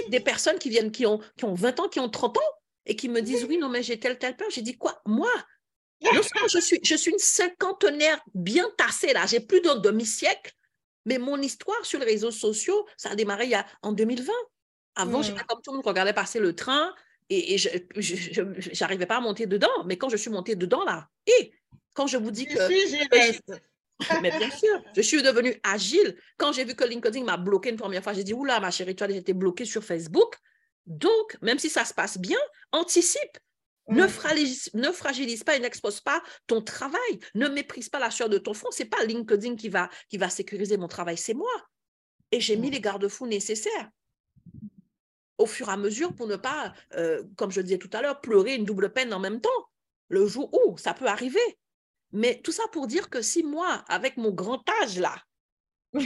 [0.08, 2.52] des, personnes qui viennent, qui ont, qui ont 20 ans, qui ont 30 ans,
[2.86, 4.48] et qui me disent, oui, non, mais j'ai telle, telle peur.
[4.50, 5.00] J'ai dit, quoi?
[5.06, 5.30] Moi?
[6.00, 9.26] Je suis, je suis une cinquantenaire bien tassée, là.
[9.26, 10.52] J'ai plus d'un demi-siècle,
[11.04, 14.32] mais mon histoire sur les réseaux sociaux, ça a démarré il y a, en 2020.
[14.96, 16.92] Avant, j'étais comme tout le monde regardait passer le train
[17.30, 19.84] et, je n'arrivais pas à monter dedans.
[19.86, 21.52] Mais quand je suis montée dedans, là, et
[21.94, 22.58] quand je vous dis que...
[24.22, 26.16] mais bien sûr, je suis devenue agile.
[26.38, 28.96] Quand j'ai vu que LinkedIn m'a bloqué une première fois, j'ai dit, oula, ma chérie,
[28.96, 30.36] tu as été bloquée sur Facebook.
[30.86, 32.38] Donc, même si ça se passe bien,
[32.72, 33.38] anticipe.
[33.88, 37.18] Ne, fragilise, ne fragilise pas et n'expose pas ton travail.
[37.34, 38.70] Ne méprise pas la sueur de ton front.
[38.70, 41.50] Ce n'est pas LinkedIn qui va, qui va sécuriser mon travail, c'est moi.
[42.30, 43.90] Et j'ai mis les garde-fous nécessaires
[45.40, 48.20] au fur et à mesure pour ne pas, euh, comme je disais tout à l'heure,
[48.20, 49.48] pleurer une double peine en même temps.
[50.08, 51.40] Le jour où ça peut arriver.
[52.12, 55.16] Mais tout ça pour dire que si moi, avec mon grand âge là,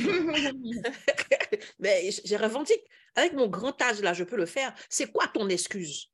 [1.78, 2.82] mais j'ai revendique,
[3.16, 6.10] avec mon grand âge là, je peux le faire, c'est quoi ton excuse?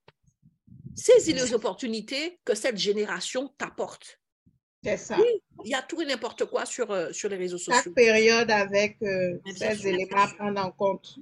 [0.97, 4.21] Saisis les opportunités que cette génération t'apporte.
[4.83, 5.19] C'est ça.
[5.65, 7.83] il y a tout et n'importe quoi sur, euh, sur les réseaux sociaux.
[7.85, 11.19] Chaque période avec euh, ces éléments à prendre en compte.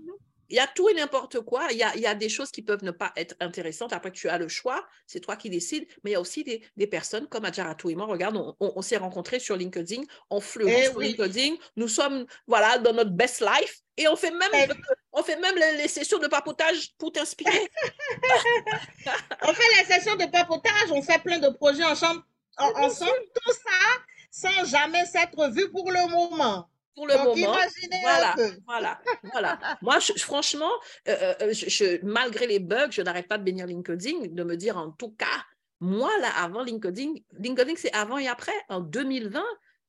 [0.48, 1.66] Il y a tout et n'importe quoi.
[1.70, 3.92] Il y, a, il y, a, des choses qui peuvent ne pas être intéressantes.
[3.92, 5.86] Après, tu as le choix, c'est toi qui décides.
[6.02, 8.06] Mais il y a aussi des, des personnes comme Adjaratou et moi.
[8.06, 11.56] Regarde, on, on, s'est rencontrés sur LinkedIn, on fleurit eh sur LinkedIn.
[11.76, 14.68] Nous sommes voilà, dans notre best life et on fait même, eh
[15.12, 17.68] on fait même les, les, sessions de papotage pour t'inspirer.
[19.42, 22.22] on fait les sessions de papotage, on fait plein de projets ensemble,
[22.56, 24.00] ensemble tout ça
[24.30, 26.68] sans jamais s'être vu pour le moment
[26.98, 27.56] pour le moment.
[28.02, 28.34] Voilà,
[28.66, 29.00] voilà,
[29.32, 29.78] voilà.
[29.82, 30.72] Moi, franchement,
[31.06, 34.76] euh, euh, je, malgré les bugs, je n'arrête pas de bénir LinkedIn, de me dire
[34.76, 35.44] en tout cas,
[35.80, 38.52] moi, là, avant LinkedIn, LinkedIn, c'est avant et après.
[38.68, 39.40] En 2020,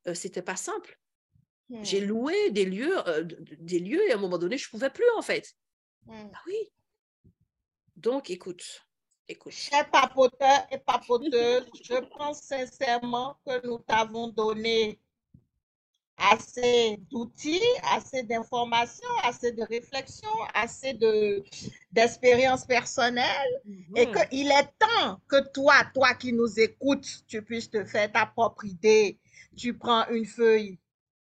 [0.06, 1.00] ce euh, c'était pas simple.
[1.82, 2.08] J'ai hmm.
[2.08, 2.96] loué des lieux,
[3.60, 5.54] des lieux et à un moment donné, je ne pouvais plus, en fait.
[6.06, 6.30] Hmm.
[6.34, 6.72] Ah oui.
[7.96, 8.86] Donc, écoute,
[9.28, 9.54] écoute.
[9.54, 15.00] Chers papoteurs et papoteuses, je pense sincèrement que nous t'avons donné
[16.20, 21.44] assez d'outils, assez d'informations, assez de réflexions, assez de,
[21.92, 23.62] d'expériences personnelles
[23.96, 24.14] et mhm.
[24.30, 28.66] qu'il est temps que toi, toi qui nous écoutes, tu puisses te faire ta propre
[28.66, 29.18] idée.
[29.56, 30.78] Tu prends une feuille,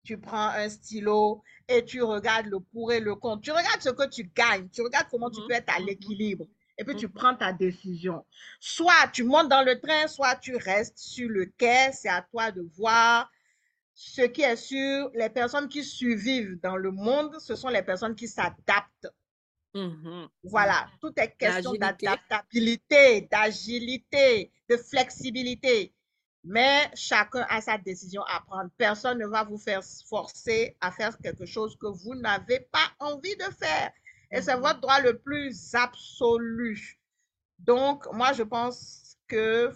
[0.04, 3.42] tu prends un stylo et tu regardes le pour et le contre.
[3.42, 5.48] Tu regardes ce que tu gagnes, tu regardes comment tu mhm.
[5.48, 5.86] peux être à mhm.
[5.86, 6.46] l'équilibre
[6.76, 8.24] et puis tu prends ta décision.
[8.60, 12.50] Soit tu montes dans le train, soit tu restes sur le quai, c'est à toi
[12.50, 13.30] de voir
[13.94, 18.14] ce qui est sûr, les personnes qui survivent dans le monde, ce sont les personnes
[18.14, 19.08] qui s'adaptent.
[19.74, 20.28] Mm-hmm.
[20.44, 25.94] Voilà, tout est question d'adaptabilité, d'agilité, de flexibilité.
[26.42, 28.70] Mais chacun a sa décision à prendre.
[28.76, 33.36] Personne ne va vous faire forcer à faire quelque chose que vous n'avez pas envie
[33.36, 33.92] de faire.
[34.30, 34.60] Et c'est mm-hmm.
[34.60, 37.00] votre droit le plus absolu.
[37.60, 39.72] Donc, moi, je pense que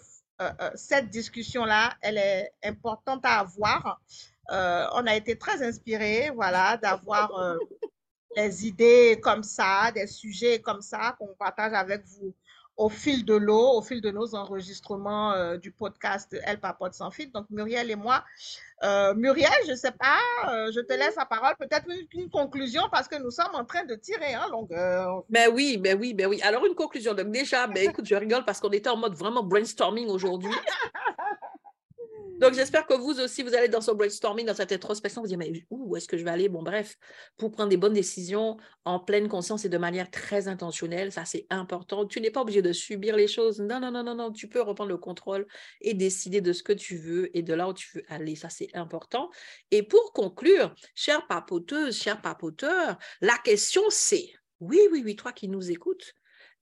[0.75, 4.01] cette discussion-là, elle est importante à avoir.
[4.51, 7.31] Euh, on a été très inspirés, voilà, d'avoir
[8.35, 12.33] des idées comme ça, des sujets comme ça qu'on partage avec vous
[12.79, 17.11] au fil de l'eau, au fil de nos enregistrements euh, du podcast Elle Papote sans
[17.11, 17.29] fil.
[17.31, 18.23] Donc, Muriel et moi.
[18.83, 20.17] Euh, Muriel, je ne sais pas,
[20.49, 21.53] euh, je te laisse la parole.
[21.59, 25.23] Peut-être une, conclusion parce que nous sommes en train de tirer en longueur.
[25.29, 26.39] Ben oui, ben oui, ben oui.
[26.41, 27.13] Alors, une conclusion.
[27.13, 30.49] Donc, déjà, ben écoute, je rigole parce qu'on était en mode vraiment brainstorming aujourd'hui.
[32.39, 35.37] Donc, j'espère que vous aussi, vous allez dans ce brainstorming, dans cette introspection, vous dire,
[35.37, 36.47] mais où est-ce que je vais aller?
[36.47, 36.97] Bon, bref,
[37.37, 38.55] pour prendre des bonnes décisions
[38.85, 42.05] en pleine conscience et de manière très intentionnelle, ça, c'est important.
[42.05, 43.59] Tu n'es pas obligé de subir les choses.
[43.59, 44.31] Non, non, non, non, non.
[44.31, 45.45] Tu peux reprendre le contrôle
[45.81, 48.35] et décider de ce que tu veux et de là où tu veux aller.
[48.35, 49.29] Ça, c'est important.
[49.71, 55.49] Et pour conclure, chère papoteuse, cher papoteur, la question, c'est, oui, oui, oui, toi qui
[55.49, 56.13] nous écoutes,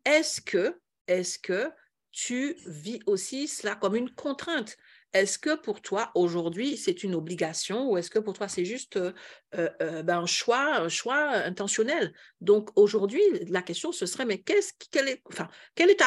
[0.06, 1.70] est-ce que, est-ce que
[2.12, 4.76] tu vis aussi cela comme une contrainte?
[5.14, 8.98] Est-ce que pour toi, aujourd'hui, c'est une obligation ou est-ce que pour toi, c'est juste
[8.98, 9.14] euh,
[9.56, 12.14] euh, ben, un, choix, un choix intentionnel?
[12.42, 16.02] Donc, aujourd'hui, la question, ce serait, mais qu'est-ce, quelle est, enfin, quelle est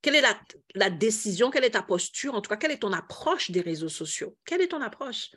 [0.00, 0.40] quelle est la,
[0.76, 3.88] la, décision, quelle est ta posture, en tout cas, quelle est ton approche des réseaux
[3.88, 4.36] sociaux?
[4.44, 5.30] Quelle est ton approche?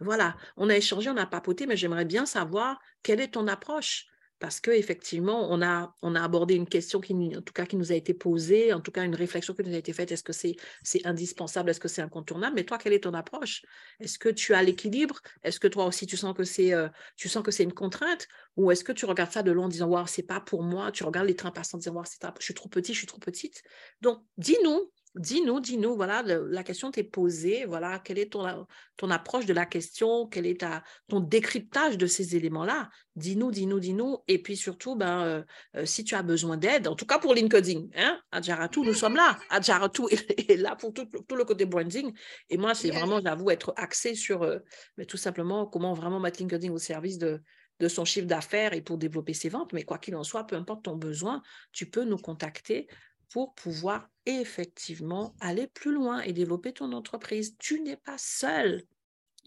[0.00, 4.06] Voilà, on a échangé, on a papoté, mais j'aimerais bien savoir quelle est ton approche
[4.38, 7.92] parce qu'effectivement, on a, on a abordé une question qui, en tout cas, qui nous
[7.92, 10.12] a été posée, en tout cas, une réflexion qui nous a été faite.
[10.12, 11.70] Est-ce que c'est c'est indispensable?
[11.70, 12.54] Est-ce que c'est incontournable?
[12.56, 13.62] Mais toi, quelle est ton approche?
[14.00, 15.20] Est-ce que tu as l'équilibre?
[15.42, 18.28] Est-ce que toi aussi, tu sens que c'est euh, tu sens que c'est une contrainte?
[18.56, 20.92] Ou est-ce que tu regardes ça de loin en disant, waouh, c'est pas pour moi?
[20.92, 22.04] Tu regardes les trains passants en disant, waouh,
[22.38, 23.62] je suis trop petit, je suis trop petite.
[24.00, 28.66] Donc, dis-nous, Dis-nous, dis-nous, voilà, la question t'est posée, voilà, quelle est ton,
[28.96, 32.90] ton approche de la question, quel est ta, ton décryptage de ces éléments-là?
[33.16, 34.18] Dis-nous, dis-nous, dis-nous.
[34.28, 35.42] Et puis surtout, ben, euh,
[35.76, 39.16] euh, si tu as besoin d'aide, en tout cas pour LinkedIn, hein, Adjaratou, nous sommes
[39.16, 39.38] là.
[39.50, 42.12] Adjaratou est, là pour tout, le côté branding.
[42.50, 44.58] Et moi, c'est vraiment, j'avoue, être axé sur euh,
[44.98, 47.40] mais tout simplement comment vraiment mettre LinkedIn au service de,
[47.80, 49.72] de son chiffre d'affaires et pour développer ses ventes.
[49.72, 52.88] Mais quoi qu'il en soit, peu importe ton besoin, tu peux nous contacter
[53.30, 57.56] pour pouvoir effectivement aller plus loin et développer ton entreprise.
[57.58, 58.84] Tu n'es pas seul.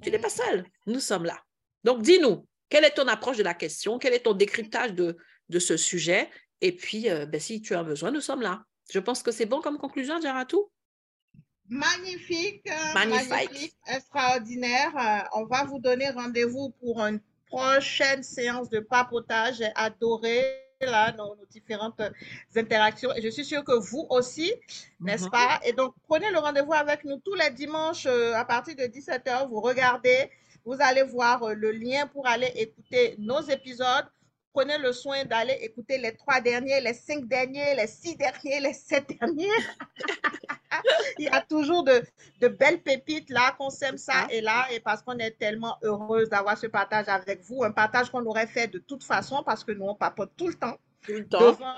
[0.02, 0.66] Tu n'es pas seul.
[0.88, 1.40] Nous sommes là.
[1.84, 4.00] Donc, dis-nous, quelle est ton approche de la question?
[4.00, 5.18] Quel est ton décryptage de,
[5.50, 6.30] de ce sujet?
[6.62, 8.64] Et puis, euh, ben, si tu as besoin, nous sommes là.
[8.92, 10.70] Je pense que c'est bon comme conclusion, Jaratou?
[11.70, 14.96] Magnifique, euh, magnifique, magnifique, extraordinaire.
[14.98, 19.64] Euh, on va vous donner rendez-vous pour une prochaine séance de papotage.
[19.76, 22.02] adoré là, nos, différentes
[22.56, 23.14] interactions.
[23.16, 24.54] Et je suis sûre que vous aussi,
[25.00, 25.32] n'est-ce mhm.
[25.32, 25.60] pas?
[25.66, 29.50] Et donc, prenez le rendez-vous avec nous tous les dimanches euh, à partir de 17h.
[29.50, 30.30] Vous regardez,
[30.66, 34.06] vous allez voir euh, le lien pour aller écouter nos épisodes.
[34.54, 38.74] Prenez le soin d'aller écouter les trois derniers, les cinq derniers, les six derniers, les
[38.74, 39.48] sept derniers.
[41.20, 42.02] Il y a toujours de,
[42.40, 46.30] de belles pépites là, qu'on sème ça et là, et parce qu'on est tellement heureuse
[46.30, 49.72] d'avoir ce partage avec vous, un partage qu'on aurait fait de toute façon parce que
[49.72, 50.78] nous, on papote tout le temps.
[51.04, 51.40] Tout le temps.
[51.40, 51.76] Devant,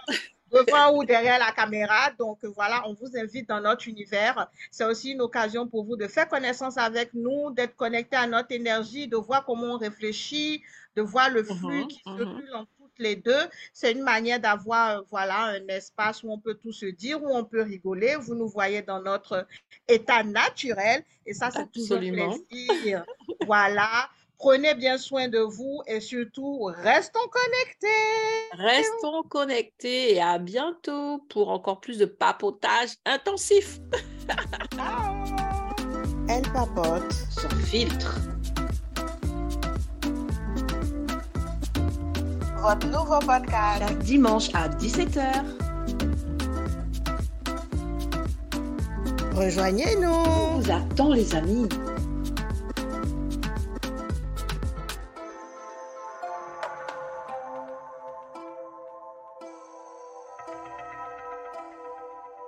[0.93, 2.11] ou derrière la caméra.
[2.17, 4.47] Donc voilà, on vous invite dans notre univers.
[4.71, 8.51] C'est aussi une occasion pour vous de faire connaissance avec nous, d'être connecté à notre
[8.51, 10.61] énergie, de voir comment on réfléchit,
[10.95, 12.17] de voir le flux mm-hmm, qui mm-hmm.
[12.17, 12.65] circule en
[12.99, 13.49] les deux.
[13.73, 17.43] C'est une manière d'avoir voilà, un espace où on peut tout se dire, où on
[17.43, 18.15] peut rigoler.
[18.15, 19.47] Vous nous voyez dans notre
[19.87, 23.05] état naturel et ça, c'est toujours plaisir.
[23.45, 24.09] voilà.
[24.43, 27.87] Prenez bien soin de vous et surtout, restons connectés.
[28.51, 33.79] Restons connectés et à bientôt pour encore plus de papotage intensif.
[36.27, 38.19] Elle papote sans filtre.
[42.61, 43.79] votre nouveau podcast.
[43.79, 45.45] Chaque dimanche à 17h.
[49.35, 50.09] Rejoignez-nous.
[50.09, 51.69] On vous attend les amis.